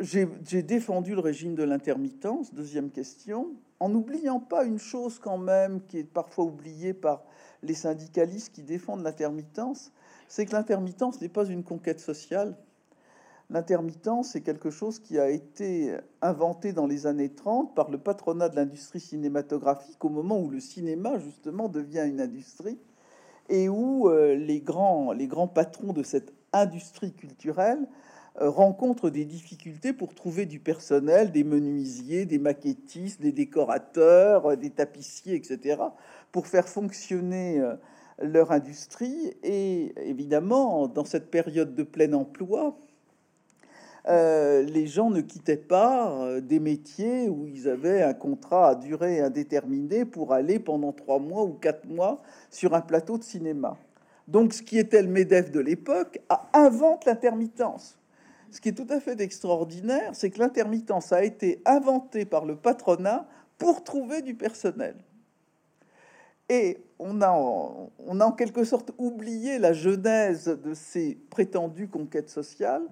J'ai 0.00 0.62
défendu 0.62 1.14
le 1.14 1.20
régime 1.20 1.54
de 1.54 1.62
l'intermittence, 1.62 2.52
deuxième 2.52 2.90
question, 2.90 3.48
en 3.80 3.88
n'oubliant 3.88 4.40
pas 4.40 4.64
une 4.64 4.78
chose 4.78 5.18
quand 5.18 5.38
même 5.38 5.80
qui 5.86 5.98
est 5.98 6.04
parfois 6.04 6.44
oubliée 6.44 6.92
par 6.92 7.22
les 7.62 7.74
syndicalistes 7.74 8.52
qui 8.54 8.62
défendent 8.62 9.02
l'intermittence, 9.02 9.92
c'est 10.28 10.46
que 10.46 10.52
l'intermittence 10.52 11.20
n'est 11.20 11.28
pas 11.28 11.46
une 11.46 11.62
conquête 11.62 12.00
sociale. 12.00 12.56
L'intermittence 13.48 14.34
est 14.34 14.40
quelque 14.40 14.70
chose 14.70 14.98
qui 14.98 15.18
a 15.18 15.30
été 15.30 15.96
inventé 16.20 16.72
dans 16.72 16.86
les 16.86 17.06
années 17.06 17.28
30 17.28 17.74
par 17.74 17.90
le 17.90 17.98
patronat 17.98 18.48
de 18.48 18.56
l'industrie 18.56 18.98
cinématographique 18.98 20.04
au 20.04 20.08
moment 20.08 20.40
où 20.40 20.50
le 20.50 20.58
cinéma 20.58 21.18
justement 21.18 21.68
devient 21.68 22.04
une 22.06 22.20
industrie 22.20 22.78
et 23.48 23.68
où 23.68 24.08
euh, 24.08 24.34
les, 24.34 24.60
grands, 24.60 25.12
les 25.12 25.28
grands 25.28 25.46
patrons 25.46 25.92
de 25.92 26.02
cette 26.02 26.32
industrie 26.52 27.12
culturelle 27.12 27.86
rencontrent 28.38 29.10
des 29.10 29.24
difficultés 29.24 29.92
pour 29.92 30.14
trouver 30.14 30.46
du 30.46 30.58
personnel, 30.58 31.32
des 31.32 31.44
menuisiers, 31.44 32.26
des 32.26 32.38
maquettistes, 32.38 33.20
des 33.20 33.32
décorateurs, 33.32 34.52
euh, 34.52 34.56
des 34.56 34.70
tapissiers, 34.70 35.34
etc 35.34 35.76
pour 36.36 36.46
faire 36.46 36.68
fonctionner 36.68 37.60
euh, 37.60 37.76
leur 38.18 38.52
industrie. 38.52 39.32
Et 39.42 39.94
évidemment, 40.06 40.86
dans 40.86 41.06
cette 41.06 41.30
période 41.30 41.74
de 41.74 41.82
plein 41.82 42.12
emploi, 42.12 42.76
euh, 44.06 44.62
les 44.62 44.86
gens 44.86 45.08
ne 45.08 45.22
quittaient 45.22 45.56
pas 45.56 46.12
euh, 46.12 46.42
des 46.42 46.60
métiers 46.60 47.30
où 47.30 47.46
ils 47.46 47.70
avaient 47.70 48.02
un 48.02 48.12
contrat 48.12 48.68
à 48.68 48.74
durée 48.74 49.20
indéterminée 49.20 50.04
pour 50.04 50.34
aller 50.34 50.58
pendant 50.58 50.92
trois 50.92 51.18
mois 51.18 51.44
ou 51.44 51.54
quatre 51.54 51.86
mois 51.86 52.20
sur 52.50 52.74
un 52.74 52.82
plateau 52.82 53.16
de 53.16 53.24
cinéma. 53.24 53.78
Donc, 54.28 54.52
ce 54.52 54.62
qui 54.62 54.78
était 54.78 55.00
le 55.00 55.08
MEDEF 55.08 55.50
de 55.50 55.60
l'époque 55.60 56.20
invente 56.52 57.06
l'intermittence. 57.06 57.96
Ce 58.50 58.60
qui 58.60 58.68
est 58.68 58.72
tout 58.72 58.86
à 58.90 59.00
fait 59.00 59.20
extraordinaire, 59.20 60.14
c'est 60.14 60.30
que 60.30 60.38
l'intermittence 60.38 61.12
a 61.12 61.24
été 61.24 61.60
inventée 61.66 62.24
par 62.24 62.44
le 62.44 62.56
patronat 62.56 63.26
pour 63.58 63.84
trouver 63.84 64.22
du 64.22 64.34
personnel. 64.34 64.96
Et 66.48 66.78
on 66.98 67.20
a, 67.22 67.30
en, 67.30 67.90
on 67.98 68.20
a 68.20 68.24
en 68.24 68.32
quelque 68.32 68.64
sorte 68.64 68.92
oublié 68.98 69.58
la 69.58 69.72
genèse 69.72 70.46
de 70.46 70.74
ces 70.74 71.18
prétendues 71.30 71.88
conquêtes 71.88 72.30
sociales. 72.30 72.86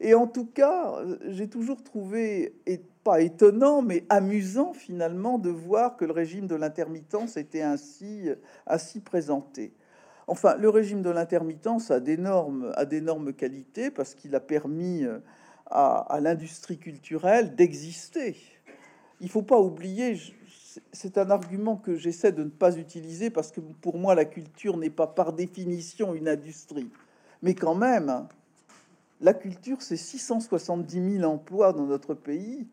Et 0.00 0.14
en 0.14 0.26
tout 0.26 0.46
cas, 0.46 0.94
j'ai 1.26 1.48
toujours 1.48 1.82
trouvé, 1.82 2.56
et 2.66 2.80
pas 3.04 3.20
étonnant, 3.20 3.82
mais 3.82 4.04
amusant 4.08 4.72
finalement 4.72 5.38
de 5.38 5.50
voir 5.50 5.96
que 5.96 6.04
le 6.04 6.12
régime 6.12 6.46
de 6.46 6.54
l'intermittence 6.54 7.36
était 7.36 7.62
ainsi, 7.62 8.30
ainsi 8.66 9.00
présenté. 9.00 9.72
Enfin, 10.26 10.56
le 10.56 10.68
régime 10.68 11.02
de 11.02 11.10
l'intermittence 11.10 11.90
a 11.90 12.00
d'énormes, 12.00 13.32
qualités 13.36 13.90
parce 13.90 14.14
qu'il 14.14 14.34
a 14.34 14.40
permis 14.40 15.04
à, 15.66 15.98
à 15.98 16.20
l'industrie 16.20 16.78
culturelle 16.78 17.54
d'exister. 17.54 18.36
Il 19.20 19.28
faut 19.28 19.42
pas 19.42 19.58
oublier, 19.58 20.18
c'est 20.92 21.18
un 21.18 21.30
argument 21.30 21.76
que 21.76 21.96
j'essaie 21.96 22.32
de 22.32 22.44
ne 22.44 22.48
pas 22.48 22.76
utiliser 22.76 23.30
parce 23.30 23.50
que 23.50 23.60
pour 23.60 23.98
moi, 23.98 24.14
la 24.14 24.24
culture 24.24 24.76
n'est 24.76 24.90
pas 24.90 25.06
par 25.06 25.32
définition 25.32 26.14
une 26.14 26.28
industrie. 26.28 26.90
Mais 27.42 27.54
quand 27.54 27.74
même, 27.74 28.26
la 29.20 29.34
culture, 29.34 29.82
c'est 29.82 29.96
670 29.96 31.18
000 31.18 31.30
emplois 31.30 31.72
dans 31.72 31.86
notre 31.86 32.14
pays. 32.14 32.66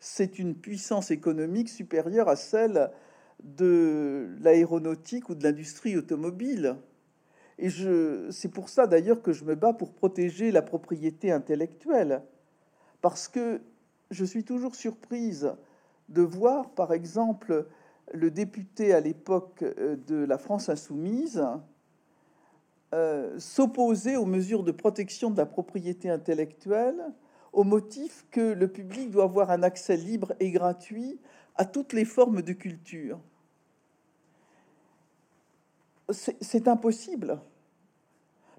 C'est 0.00 0.38
une 0.38 0.54
puissance 0.54 1.10
économique 1.10 1.68
supérieure 1.68 2.28
à 2.28 2.36
celle 2.36 2.90
de 3.44 4.34
l'aéronautique 4.40 5.28
ou 5.28 5.34
de 5.34 5.44
l'industrie 5.44 5.96
automobile. 5.96 6.76
Et 7.58 7.68
c'est 8.30 8.48
pour 8.48 8.68
ça 8.68 8.86
d'ailleurs 8.86 9.22
que 9.22 9.32
je 9.32 9.44
me 9.44 9.54
bats 9.54 9.72
pour 9.72 9.92
protéger 9.92 10.50
la 10.50 10.62
propriété 10.62 11.30
intellectuelle. 11.30 12.22
Parce 13.00 13.28
que 13.28 13.60
je 14.10 14.24
suis 14.24 14.44
toujours 14.44 14.74
surprise 14.74 15.52
de 16.08 16.22
voir, 16.22 16.70
par 16.70 16.92
exemple, 16.92 17.66
le 18.12 18.30
député 18.30 18.92
à 18.92 19.00
l'époque 19.00 19.62
euh, 19.62 19.96
de 20.06 20.16
la 20.16 20.36
France 20.36 20.68
insoumise 20.68 21.42
euh, 22.94 23.38
s'opposer 23.38 24.16
aux 24.16 24.26
mesures 24.26 24.62
de 24.62 24.70
protection 24.70 25.30
de 25.30 25.36
la 25.36 25.46
propriété 25.46 26.10
intellectuelle 26.10 27.02
au 27.52 27.64
motif 27.64 28.24
que 28.30 28.52
le 28.52 28.68
public 28.68 29.10
doit 29.10 29.24
avoir 29.24 29.50
un 29.50 29.62
accès 29.62 29.96
libre 29.96 30.34
et 30.38 30.50
gratuit 30.50 31.18
à 31.56 31.64
toutes 31.64 31.92
les 31.92 32.04
formes 32.04 32.42
de 32.42 32.52
culture. 32.52 33.18
C'est 36.14 36.68
impossible, 36.68 37.40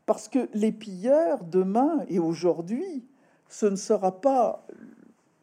parce 0.06 0.28
que 0.28 0.50
les 0.54 0.72
pilleurs, 0.72 1.44
demain 1.44 2.06
et 2.08 2.20
aujourd'hui, 2.20 3.06
ce 3.50 3.66
ne 3.66 3.76
sera 3.76 4.22
pas 4.22 4.66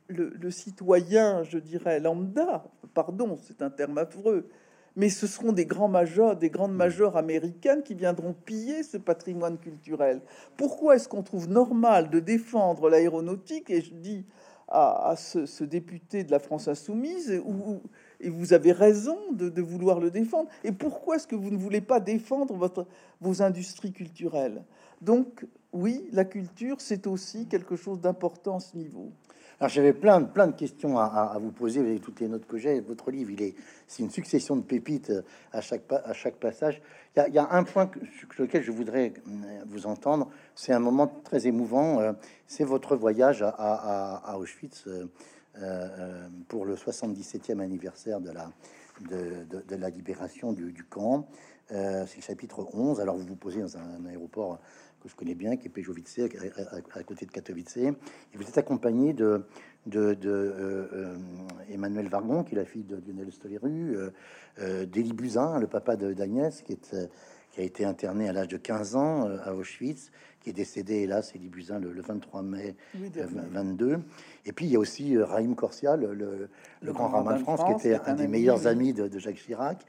le, 0.09 0.51
citoyen, 0.51 1.43
je 1.43 1.59
dirais, 1.59 2.01
lambda, 2.01 2.65
pardon, 2.95 3.39
c'est 3.43 3.63
un 3.63 3.71
terme 3.71 3.99
affreux, 3.99 4.49
mais 4.95 5.09
ce 5.09 5.27
seront 5.27 5.53
des 5.53 5.65
grands 5.65 5.89
majors, 5.89 6.37
des 6.37 6.51
grandes 6.51 6.75
majors 6.75 7.17
américaines 7.17 7.83
qui 7.83 7.95
viendront 7.95 8.35
piller 8.35 8.83
ce 8.83 8.99
patrimoine 8.99 9.59
culturel. 9.59 10.21
Pourquoi 10.57 10.97
est-ce 10.97 11.09
qu'on 11.09 11.23
trouve 11.23 11.49
normal 11.49 12.11
de 12.11 12.21
défendre 12.21 12.91
l'aéronautique 12.91 13.71
Et 13.71 13.81
je 13.81 13.95
dis 13.95 14.27
à, 14.69 15.15
ce, 15.17 15.65
député 15.65 16.25
de 16.25 16.31
la 16.31 16.39
France 16.39 16.69
insoumise, 16.69 17.43
et 18.23 18.31
vous 18.31 18.53
avez 18.53 18.73
raison 18.73 19.19
de, 19.33 19.61
vouloir 19.61 20.01
le 20.01 20.11
défendre. 20.11 20.49
Et 20.65 20.73
pourquoi 20.73 21.17
est-ce 21.17 21.27
que 21.27 21.37
vous 21.37 21.51
ne 21.51 21.57
voulez 21.57 21.81
pas 21.81 22.01
défendre 22.01 22.55
votre, 22.55 22.87
vos 23.21 23.43
industries 23.43 23.93
culturelles? 23.93 24.63
Donc, 25.01 25.45
oui, 25.73 26.09
la 26.13 26.25
culture, 26.25 26.77
c'est 26.81 27.07
aussi 27.07 27.47
quelque 27.47 27.77
chose 27.77 28.01
d'important 28.01 28.57
à 28.57 28.61
ce 28.61 28.77
niveau. 28.77 29.11
Alors 29.61 29.71
j'avais 29.71 29.93
plein, 29.93 30.23
plein 30.23 30.49
de 30.49 30.57
questions 30.57 30.99
à, 30.99 31.39
vous 31.41 31.53
poser 31.53 31.79
avec 31.79 32.01
toutes 32.01 32.19
les 32.19 32.27
notes 32.27 32.47
que 32.47 32.57
j'ai. 32.57 32.81
Votre 32.81 33.13
livre, 33.13 33.31
il 33.31 33.43
est, 33.43 33.55
c'est 33.87 34.03
une 34.03 34.11
succession 34.11 34.57
de 34.57 34.63
pépites 34.63 35.11
euh, 35.11 35.23
à 35.53 35.61
chaque, 35.61 35.83
à 35.93 36.13
chaque 36.13 36.35
passage. 36.35 36.83
Il 37.17 37.33
y, 37.33 37.39
a, 37.39 37.49
un 37.53 37.63
point 37.63 37.89
sur 38.19 38.43
lequel 38.43 38.65
je 38.65 38.73
voudrais 38.73 39.13
euh, 39.29 39.63
vous 39.67 39.87
entendre. 39.87 40.31
C'est 40.57 40.73
un 40.73 40.81
moment 40.81 41.07
très 41.23 41.47
émouvant. 41.47 42.01
Euh, 42.01 42.13
c'est 42.49 42.65
votre 42.65 42.97
voyage 42.97 43.45
à, 43.47 44.37
Auschwitz 44.37 44.89
pour 46.49 46.65
le 46.65 46.75
77e 46.75 47.61
anniversaire 47.61 48.21
de 48.21 48.31
la, 48.31 49.91
libération 49.91 50.53
du, 50.53 50.85
camp. 50.89 51.27
c'est 51.69 52.17
le 52.17 52.23
chapitre 52.23 52.67
11. 52.73 53.01
Alors 53.01 53.17
vous 53.17 53.27
vous 53.27 53.37
posez 53.37 53.61
dans 53.61 53.77
un 53.77 54.07
aéroport 54.07 54.59
que 55.03 55.09
je 55.09 55.17
connais 55.17 55.35
bien, 55.35 55.57
qui 55.57 55.67
est 55.67 55.71
Pejovice, 55.71 56.21
à, 56.95 57.03
côté 57.03 57.27
de 57.27 57.31
Katowice. 57.31 57.77
Et 57.77 57.93
vous 58.35 58.43
êtes 58.43 58.59
accompagné 58.59 59.13
de, 59.13 59.45
de, 59.87 60.17
euh, 60.25 60.89
euh, 60.93 61.17
Emmanuel 61.71 62.09
Vargon, 62.09 62.45
qui 62.45 62.55
est 62.55 62.59
la 62.59 62.65
fille 62.65 62.85
de 62.85 62.97
Lionel 62.97 63.33
Stoleru, 63.33 63.97
euh, 63.97 64.11
euh 64.61 64.87
d'Élie 64.87 65.13
Buzyn, 65.13 65.59
le 65.59 65.67
papa 65.67 65.97
d'Agnès, 65.97 66.63
qui, 66.63 66.73
est, 66.73 66.95
qui 67.51 67.61
a 67.61 67.65
été 67.65 67.85
interné 67.85 68.29
à 68.29 68.33
l'âge 68.33 68.49
de 68.49 68.57
15 68.57 68.97
ans 68.97 69.29
à 69.45 69.55
Auschwitz, 69.55 70.11
qui 70.43 70.51
est 70.51 70.55
décédé, 70.55 71.03
hélas, 71.03 71.35
Élie 71.35 71.49
Buzyn, 71.49 71.79
le, 71.79 72.01
23 72.01 72.43
mai 72.43 72.75
22. 72.95 74.01
Et 74.45 74.53
puis, 74.53 74.67
il 74.67 74.73
y 74.73 74.77
a 74.77 74.79
aussi 74.79 75.17
Raïm 75.17 75.55
Corsia, 75.55 75.97
le, 75.97 76.49
grand 76.83 77.09
rabbin 77.09 77.37
de 77.37 77.43
France, 77.43 77.61
qui 77.65 77.89
était 77.89 78.01
un, 78.07 78.15
des 78.15 78.29
meilleurs 78.29 78.67
amis 78.67 78.93
de, 78.93 79.19
Jacques 79.19 79.37
Chirac. 79.37 79.85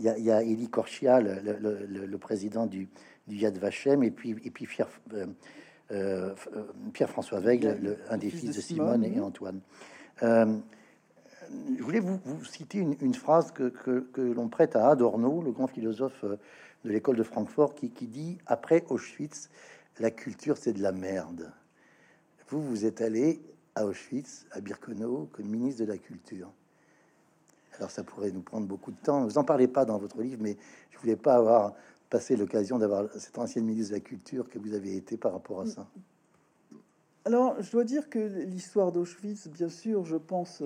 Il 0.00 0.06
y 0.06 0.08
a, 0.08 0.18
il 0.18 0.24
y 0.24 0.30
a 0.30 0.42
Élie 0.42 0.68
Corsia, 0.68 1.20
le, 1.20 2.16
président 2.18 2.66
du, 2.66 2.88
du 3.26 3.36
Yad 3.36 3.56
Vashem, 3.58 4.02
et 4.02 4.10
puis, 4.10 4.36
et 4.44 4.50
puis 4.50 4.66
Pierre, 4.66 4.88
euh, 5.14 5.26
euh, 5.92 6.34
Pierre-François 6.92 7.40
Veigle, 7.40 7.98
un 8.10 8.18
des 8.18 8.30
fils 8.30 8.56
de 8.56 8.60
Simone, 8.60 9.04
et 9.04 9.20
Antoine. 9.20 9.60
Euh, 10.22 10.46
je 11.76 11.82
voulais 11.82 12.00
vous, 12.00 12.18
citer 12.44 12.78
une, 12.78 13.14
phrase 13.14 13.52
que, 13.52 13.68
que, 13.68 14.20
l'on 14.20 14.48
prête 14.48 14.76
à 14.76 14.88
Adorno, 14.88 15.42
le 15.42 15.52
grand 15.52 15.66
philosophe 15.66 16.24
de 16.24 16.90
l'école 16.90 17.16
de 17.16 17.22
Francfort, 17.22 17.74
qui, 17.74 17.90
qui 17.90 18.06
dit 18.06 18.38
Après 18.46 18.84
Auschwitz, 18.88 19.50
la 19.98 20.10
culture, 20.10 20.56
c'est 20.56 20.72
de 20.72 20.82
la 20.82 20.92
merde. 20.92 21.52
Vous, 22.48 22.62
vous 22.62 22.84
êtes 22.84 23.00
allé 23.00 23.40
à 23.74 23.86
Auschwitz, 23.86 24.46
à 24.50 24.60
Birkenau, 24.60 25.28
comme 25.32 25.46
ministre 25.46 25.84
de 25.84 25.88
la 25.88 25.98
Culture. 25.98 26.50
Alors 27.78 27.90
ça 27.90 28.04
pourrait 28.04 28.30
nous 28.30 28.42
prendre 28.42 28.66
beaucoup 28.66 28.92
de 28.92 28.96
temps. 28.96 29.24
Vous 29.24 29.38
en 29.38 29.44
parlez 29.44 29.66
pas 29.66 29.84
dans 29.84 29.98
votre 29.98 30.20
livre, 30.22 30.40
mais 30.40 30.56
je 30.90 30.98
voulais 30.98 31.16
pas 31.16 31.34
avoir 31.34 31.74
passé 32.08 32.36
l'occasion 32.36 32.78
d'avoir 32.78 33.10
cette 33.18 33.36
ancienne 33.38 33.64
ministre 33.64 33.90
de 33.90 33.96
la 33.96 34.00
Culture 34.00 34.48
que 34.48 34.58
vous 34.58 34.74
avez 34.74 34.96
été 34.96 35.16
par 35.16 35.32
rapport 35.32 35.62
à 35.62 35.66
ça. 35.66 35.88
Alors, 37.24 37.60
je 37.60 37.72
dois 37.72 37.84
dire 37.84 38.10
que 38.10 38.18
l'histoire 38.18 38.92
d'Auschwitz, 38.92 39.48
bien 39.48 39.70
sûr, 39.70 40.04
je 40.04 40.16
pense 40.16 40.62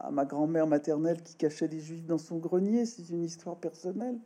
à, 0.00 0.10
ma 0.10 0.24
grand-mère 0.24 0.66
maternelle 0.66 1.22
qui 1.22 1.36
cachait 1.36 1.68
les 1.68 1.78
Juifs 1.78 2.04
dans 2.04 2.18
son 2.18 2.38
grenier, 2.38 2.84
c'est 2.84 3.08
une 3.10 3.22
histoire 3.22 3.56
personnelle. 3.56 4.18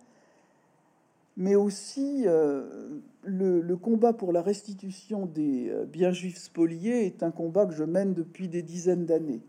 Mais 1.38 1.54
aussi, 1.54 2.24
euh, 2.26 2.98
le, 3.22 3.60
le, 3.60 3.76
combat 3.76 4.12
pour 4.12 4.32
la 4.32 4.42
restitution 4.42 5.24
des 5.24 5.70
euh, 5.70 5.84
biens 5.86 6.10
juifs 6.10 6.38
spoliés 6.38 7.06
est 7.06 7.22
un 7.22 7.30
combat 7.30 7.64
que 7.64 7.74
je 7.74 7.84
mène 7.84 8.12
depuis 8.12 8.48
des 8.48 8.60
dizaines 8.62 9.06
d'années. 9.06 9.42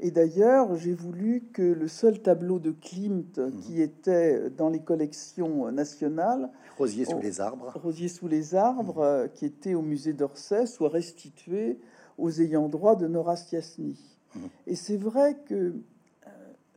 Et 0.00 0.10
d'ailleurs, 0.10 0.74
j'ai 0.74 0.94
voulu 0.94 1.44
que 1.52 1.62
le 1.62 1.86
seul 1.86 2.20
tableau 2.20 2.58
de 2.58 2.70
Klimt 2.72 3.38
mhm. 3.38 3.60
qui 3.60 3.82
était 3.82 4.50
dans 4.50 4.70
les 4.70 4.80
collections 4.80 5.70
nationales, 5.70 6.50
Rosier 6.78 7.04
sous 7.04 7.20
les 7.20 7.40
arbres, 7.40 7.70
Rosier 7.76 8.08
sous 8.08 8.26
les 8.26 8.54
arbres, 8.54 9.28
qui 9.34 9.44
était 9.44 9.74
au 9.74 9.82
musée 9.82 10.14
d'Orsay, 10.14 10.66
soit 10.66 10.88
restitué 10.88 11.78
aux 12.18 12.40
ayants 12.40 12.68
droit 12.68 12.96
de 12.96 13.06
Nora 13.06 13.36
Stiasny. 13.36 13.96
Mhm. 14.34 14.42
Et 14.66 14.74
c'est 14.76 14.96
vrai 14.96 15.36
que 15.46 15.74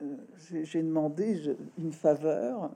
euh, 0.02 0.16
j'ai 0.64 0.84
demandé 0.84 1.56
une 1.78 1.94
faveur, 1.94 2.72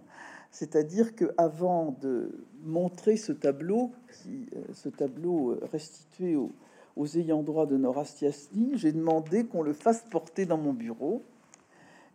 c'est-à-dire 0.52 1.16
que 1.16 1.34
avant 1.38 1.96
de 2.02 2.46
montrer 2.64 3.18
ce 3.18 3.32
tableau, 3.32 3.92
qui, 4.12 4.48
ce 4.74 4.90
tableau 4.90 5.58
restitué 5.72 6.36
au 6.36 6.52
aux 7.00 7.18
ayants 7.18 7.44
droit 7.44 7.66
de 7.66 7.78
Nora 7.78 8.04
Stiasny, 8.04 8.72
j'ai 8.76 8.92
demandé 8.92 9.46
qu'on 9.46 9.62
le 9.62 9.72
fasse 9.72 10.04
porter 10.12 10.46
dans 10.46 10.58
mon 10.58 10.74
bureau. 10.74 11.24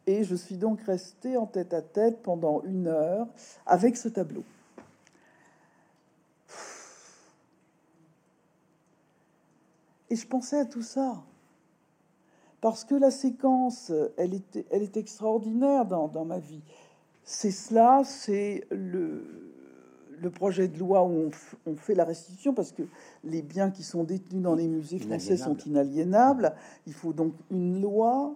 Et 0.07 0.25
je 0.25 0.35
suis 0.35 0.59
donc 0.59 0.83
resté 0.83 1.39
en 1.39 1.47
tête 1.47 1.73
à 1.73 1.81
tête 1.81 2.23
pendant 2.23 2.63
une 2.65 2.89
heure 2.89 3.27
avec 3.65 3.97
ce 3.97 4.09
tableau. 4.09 4.45
Et 10.11 10.17
je 10.17 10.27
pensais 10.27 10.59
à 10.59 10.67
tout 10.67 10.83
ça. 10.83 11.23
Parce 12.61 12.85
que 12.85 12.95
la 12.95 13.11
séquence, 13.11 13.91
elle 14.19 14.35
est, 14.35 14.97
extraordinaire 14.99 15.87
dans 15.87 16.25
ma 16.27 16.39
vie. 16.39 16.63
C'est 17.25 17.51
cela, 17.51 18.03
c'est 18.05 18.67
le, 18.71 19.45
le 20.21 20.31
projet 20.31 20.69
de 20.69 20.79
loi 20.79 21.05
où 21.05 21.31
on, 21.67 21.77
fait 21.77 21.95
la 21.95 22.05
restitution 22.05 22.55
parce 22.55 22.73
que 22.73 22.83
les 23.25 23.43
biens 23.43 23.71
qui 23.71 23.83
sont 23.83 24.05
détenus 24.05 24.43
dans 24.43 24.55
les 24.55 24.69
musées 24.69 24.99
français 24.99 25.37
sont 25.37 25.57
inaliénables. 25.59 26.55
Il 26.87 26.93
faut 26.93 27.13
donc 27.13 27.35
une 27.51 27.81
loi. 27.81 28.35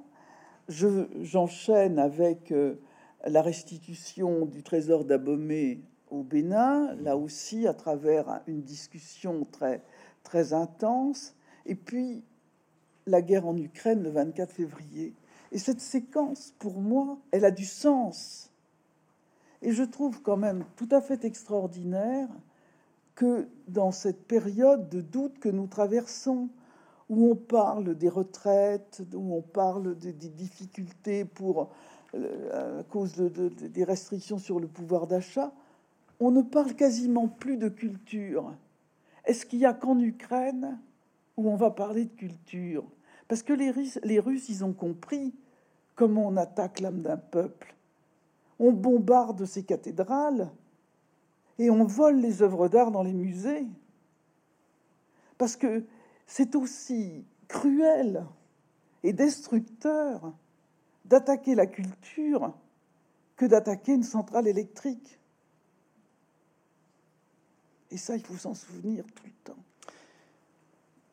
J'enchaîne 0.68 1.98
avec 1.98 2.52
euh, 2.52 2.74
la 3.26 3.42
restitution 3.42 4.44
du 4.44 4.62
trésor 4.62 5.04
d'Abomey 5.04 5.80
au 6.10 6.22
Bénin, 6.22 6.94
là 6.96 7.16
aussi 7.16 7.66
à 7.66 7.74
travers 7.74 8.42
une 8.46 8.62
discussion 8.62 9.46
très, 9.50 9.82
très 10.22 10.52
intense. 10.52 11.34
Et 11.64 11.74
puis 11.74 12.22
la 13.06 13.22
guerre 13.22 13.46
en 13.46 13.56
Ukraine 13.56 14.02
le 14.02 14.10
24 14.10 14.52
février. 14.52 15.14
Et 15.52 15.58
cette 15.58 15.80
séquence, 15.80 16.54
pour 16.58 16.80
moi, 16.80 17.18
elle 17.30 17.46
a 17.46 17.50
du 17.50 17.64
sens 17.64 18.47
et 19.62 19.72
je 19.72 19.82
trouve 19.82 20.22
quand 20.22 20.36
même 20.36 20.64
tout 20.76 20.88
à 20.90 21.00
fait 21.00 21.24
extraordinaire 21.24 22.28
que 23.14 23.48
dans 23.66 23.90
cette 23.90 24.26
période 24.28 24.88
de 24.88 25.00
doute 25.00 25.40
que 25.40 25.48
nous 25.48 25.66
traversons, 25.66 26.48
où 27.08 27.30
on 27.30 27.34
parle 27.34 27.96
des 27.96 28.08
retraites, 28.08 29.02
où 29.14 29.34
on 29.34 29.42
parle 29.42 29.96
des, 29.96 30.12
difficultés 30.12 31.24
pour 31.24 31.70
euh, 32.14 32.80
à 32.80 32.82
cause 32.84 33.14
des 33.16 33.84
restrictions 33.84 34.38
sur 34.38 34.60
le 34.60 34.68
pouvoir 34.68 35.06
d'achat, 35.06 35.52
on 36.20 36.30
ne 36.30 36.42
parle 36.42 36.74
quasiment 36.74 37.28
plus 37.28 37.56
de 37.56 37.68
culture. 37.68 38.54
Est-ce 39.24 39.46
qu'il 39.46 39.58
y 39.58 39.66
a 39.66 39.72
qu'en 39.72 39.98
Ukraine 39.98 40.78
où 41.36 41.48
on 41.48 41.56
va 41.56 41.70
parler 41.70 42.04
de 42.04 42.14
culture? 42.14 42.84
Parce 43.26 43.42
que 43.42 43.52
les, 43.52 43.72
les 44.04 44.20
Russes, 44.20 44.48
ils 44.48 44.64
ont 44.64 44.72
compris 44.72 45.34
comment 45.96 46.26
on 46.26 46.36
attaque 46.36 46.80
l'âme 46.80 47.02
d'un 47.02 47.16
peuple 47.16 47.74
on 48.58 48.72
bombarde 48.72 49.44
ces 49.44 49.62
cathédrales 49.62 50.50
et 51.58 51.70
on 51.70 51.84
vole 51.84 52.16
les 52.16 52.42
œuvres 52.42 52.68
d'art 52.68 52.90
dans 52.90 53.02
les 53.02 53.12
musées. 53.12 53.66
Parce 55.36 55.56
que 55.56 55.84
c'est 56.26 56.56
aussi 56.56 57.24
cruel 57.46 58.24
et 59.02 59.12
destructeur 59.12 60.32
d'attaquer 61.04 61.54
la 61.54 61.66
culture 61.66 62.52
que 63.36 63.46
d'attaquer 63.46 63.92
une 63.92 64.02
centrale 64.02 64.46
électrique. 64.46 65.18
Et 67.90 67.96
ça, 67.96 68.16
il 68.16 68.24
faut 68.24 68.36
s'en 68.36 68.54
souvenir 68.54 69.04
tout 69.14 69.24
le 69.24 69.32
temps. 69.44 69.62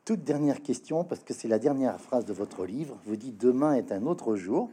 Toute 0.04 0.24
dernière 0.24 0.62
question, 0.62 1.04
parce 1.04 1.24
que 1.24 1.34
c'est 1.34 1.48
la 1.48 1.60
dernière 1.60 2.00
phrase 2.00 2.26
de 2.26 2.34
votre 2.34 2.66
livre. 2.66 3.00
Vous 3.06 3.16
dites 3.16 3.38
demain 3.38 3.74
est 3.74 3.92
un 3.92 4.06
autre 4.06 4.36
jour. 4.36 4.70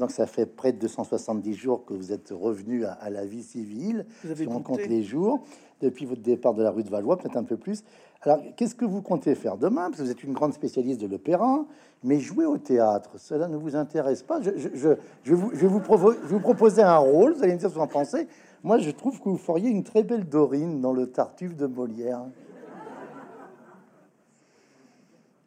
Donc 0.00 0.10
ça 0.12 0.26
fait 0.26 0.46
près 0.46 0.72
de 0.72 0.78
270 0.78 1.54
jours 1.54 1.84
que 1.84 1.92
vous 1.92 2.10
êtes 2.10 2.30
revenu 2.30 2.86
à, 2.86 3.10
la 3.10 3.26
vie 3.26 3.42
civile. 3.42 4.06
si 4.34 4.48
on 4.48 4.60
compte 4.60 4.86
les 4.86 5.02
jours 5.02 5.44
depuis 5.82 6.06
votre 6.06 6.22
départ 6.22 6.54
de 6.54 6.62
la 6.62 6.70
rue 6.70 6.82
de 6.82 6.88
Valois, 6.88 7.18
peut-être 7.18 7.36
un 7.36 7.44
peu 7.44 7.58
plus. 7.58 7.84
Alors, 8.22 8.40
qu'est-ce 8.56 8.74
que 8.74 8.86
vous 8.86 9.02
comptez 9.02 9.34
faire 9.34 9.58
demain? 9.58 9.90
Parce 9.90 9.98
que 9.98 10.02
vous 10.02 10.10
êtes 10.10 10.24
une 10.24 10.32
grande 10.32 10.54
spécialiste 10.54 11.02
de 11.02 11.06
l'opéra, 11.06 11.66
mais 12.02 12.18
jouer 12.18 12.46
au 12.46 12.56
théâtre, 12.56 13.10
cela 13.18 13.46
ne 13.46 13.58
vous 13.58 13.76
intéresse 13.76 14.22
pas? 14.22 14.40
Je, 14.40 14.50
vais, 14.50 14.98
vous, 15.26 15.50
je 15.54 15.66
vous, 15.66 15.80
vous, 15.80 16.40
proposer 16.40 16.82
un 16.82 16.96
rôle, 16.96 17.34
vous 17.34 17.42
allez 17.42 17.52
me 17.52 17.58
dire 17.58 17.68
ce 17.68 17.74
que 17.74 17.78
vous 17.78 17.84
en 17.84 17.88
pensez. 17.88 18.26
Moi, 18.62 18.78
je 18.78 18.90
trouve 18.90 19.18
que 19.20 19.28
vous 19.28 19.38
feriez 19.38 19.68
une 19.68 19.84
très 19.84 20.02
belle 20.02 20.26
Dorine 20.26 20.80
dans 20.80 20.92
le 20.94 21.08
Tartuffe 21.08 21.56
de 21.56 21.66
Molière. 21.66 22.22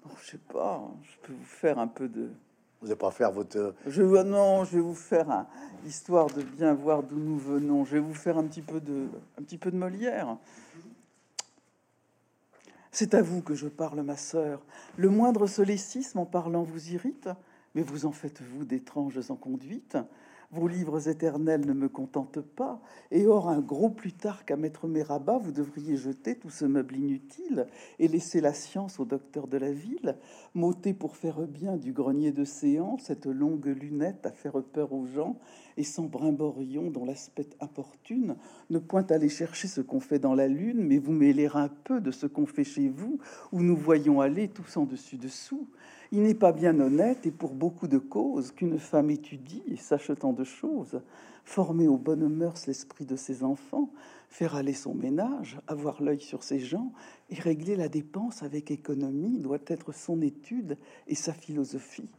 Oh, 0.06 0.10
je 0.22 0.32
sais 0.32 0.40
pas, 0.52 0.82
je 1.02 1.28
peux 1.28 1.34
vous 1.34 1.46
faire 1.46 1.80
un 1.80 1.88
peu 1.88 2.08
de 2.08 2.30
Vous 2.84 2.90
n'allez 2.90 3.00
pas 3.00 3.12
faire 3.12 3.32
votre. 3.32 3.74
Je 3.88 4.02
non, 4.02 4.66
je 4.66 4.76
vais 4.76 4.82
vous 4.82 4.94
faire 4.94 5.32
un, 5.32 5.48
histoire 5.86 6.28
de 6.28 6.42
bien 6.42 6.74
voir 6.74 7.02
d'où 7.02 7.18
nous 7.18 7.38
venons. 7.38 7.86
Je 7.86 7.94
vais 7.94 8.02
vous 8.02 8.14
faire 8.14 8.38
un 8.38 8.44
petit 8.44 8.62
peu 8.62 8.82
de, 8.82 9.08
un 9.40 9.42
petit 9.42 9.58
peu 9.58 9.72
de 9.72 9.78
Molière. 9.78 10.36
C'est 12.92 13.14
à 13.14 13.22
vous 13.22 13.42
que 13.42 13.56
je 13.56 13.70
parle, 13.70 14.02
ma 14.02 14.18
sœur. 14.18 14.62
Le 14.98 15.08
moindre 15.08 15.48
solécisme 15.48 16.20
en 16.20 16.26
parlant 16.26 16.64
vous 16.64 16.90
irrite, 16.92 17.30
mais 17.74 17.84
vous 17.84 18.06
en 18.06 18.12
faites-vous 18.12 18.66
d'étranges 18.66 19.18
en 19.30 19.38
conduite 19.38 19.96
vos 20.54 20.68
livres 20.68 21.10
éternels 21.10 21.66
ne 21.66 21.74
me 21.74 21.90
contentent 21.90 22.42
pas, 22.42 22.80
et 23.10 23.26
or 23.26 23.50
un 23.50 23.60
gros 23.60 23.90
plus 23.90 24.14
tard 24.14 24.46
qu'à 24.46 24.56
mettre 24.56 24.88
mes 24.88 25.02
rabats, 25.02 25.40
vous 25.40 25.52
devriez 25.52 25.98
jeter 25.98 26.36
tout 26.36 26.52
ce 26.52 26.66
meuble 26.66 26.96
inutile 26.96 27.66
et 27.98 28.08
laisser 28.08 28.40
la 28.40 28.54
science 28.54 29.00
au 29.00 29.06
docteur 29.06 29.48
de 29.48 29.58
la 29.58 29.72
ville, 29.72 30.16
m'ôter 30.54 30.94
pour 30.94 31.16
faire 31.16 31.42
bien 31.42 31.76
du 31.76 31.92
grenier 31.92 32.32
de 32.32 32.46
séance 32.46 33.04
cette 33.06 33.26
longue 33.26 33.66
lunette 33.66 34.26
à 34.26 34.32
faire 34.32 34.62
peur 34.62 34.94
aux 34.94 35.08
gens, 35.08 35.38
et 35.76 35.84
sans 35.84 36.04
brimborion 36.04 36.92
dont 36.92 37.06
l'aspect 37.06 37.50
importune, 37.60 38.36
ne 38.70 38.78
point 38.78 39.06
aller 39.10 39.30
chercher 39.30 39.68
ce 39.68 39.82
qu'on 39.82 40.00
fait 40.00 40.20
dans 40.20 40.36
la 40.36 40.48
lune, 40.48 40.84
mais 40.86 41.00
vous 41.00 41.14
mêler 41.14 41.50
un 41.56 41.68
peu 41.68 42.00
de 42.00 42.12
ce 42.12 42.28
qu'on 42.28 42.46
fait 42.46 42.64
chez 42.64 42.90
vous, 42.90 43.18
où 43.52 43.62
nous 43.62 43.76
voyons 43.76 44.22
aller 44.22 44.50
tous 44.50 44.78
en 44.78 44.86
dessus 44.86 45.18
dessous. 45.18 45.68
Il 46.16 46.22
n'est 46.22 46.36
pas 46.36 46.52
bien 46.52 46.80
honnête, 46.80 47.26
et 47.26 47.32
pour 47.32 47.56
beaucoup 47.56 47.88
de 47.88 47.98
causes, 47.98 48.52
qu'une 48.52 48.78
femme 48.78 49.10
étudie 49.10 49.64
et 49.68 49.78
sache 49.78 50.12
tant 50.20 50.32
de 50.32 50.44
choses, 50.44 51.02
former 51.44 51.88
aux 51.88 51.98
bonnes 51.98 52.28
mœurs 52.28 52.68
l'esprit 52.68 53.06
de 53.06 53.16
ses 53.16 53.44
enfants, 53.44 53.90
faire 54.30 54.54
aller 54.54 54.74
son 54.74 54.94
ménage, 54.94 55.60
avoir 55.66 56.04
l'œil 56.04 56.22
sur 56.22 56.44
ses 56.44 56.60
gens, 56.60 56.92
et 57.32 57.40
régler 57.40 57.76
la 57.76 57.90
dépense 57.90 58.44
avec 58.44 58.70
économie 58.70 59.40
doit 59.40 59.58
être 59.66 59.92
son 59.92 60.22
étude 60.22 60.78
et 61.08 61.16
sa 61.16 61.34
philosophie. 61.34 62.12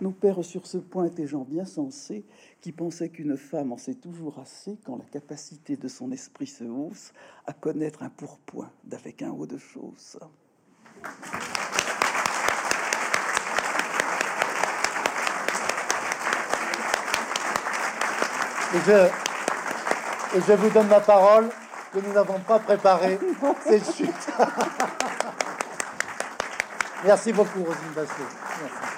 Nos 0.00 0.12
pères 0.12 0.42
sur 0.42 0.66
ce 0.66 0.78
point 0.78 1.04
étaient 1.04 1.26
gens 1.26 1.44
bien 1.44 1.66
sensés, 1.66 2.24
qui 2.62 2.72
pensaient 2.72 3.10
qu'une 3.10 3.36
femme 3.36 3.70
en 3.70 3.76
sait 3.76 3.96
toujours 3.96 4.38
assez 4.38 4.78
quand 4.82 4.96
la 4.96 5.04
capacité 5.04 5.76
de 5.76 5.88
son 5.88 6.10
esprit 6.10 6.46
se 6.46 6.64
hausse 6.64 7.12
à 7.44 7.52
connaître 7.52 8.02
un 8.02 8.08
pourpoint 8.08 8.70
d'avec 8.84 9.20
un 9.20 9.30
haut 9.30 9.46
de 9.46 9.58
choses. 9.58 10.18
Et 18.74 20.40
je, 20.46 20.52
vous 20.54 20.70
donne 20.70 20.88
la 20.88 21.00
parole 21.00 21.50
que 21.92 21.98
nous 21.98 22.12
n'avons 22.12 22.38
pas 22.38 22.58
préparée. 22.58 23.18
C'est 23.66 23.78
le 23.78 23.92
chute. 23.92 24.28
Merci 27.04 27.32
beaucoup, 27.32 27.64
Rosine 27.64 27.92
Basset. 27.94 28.82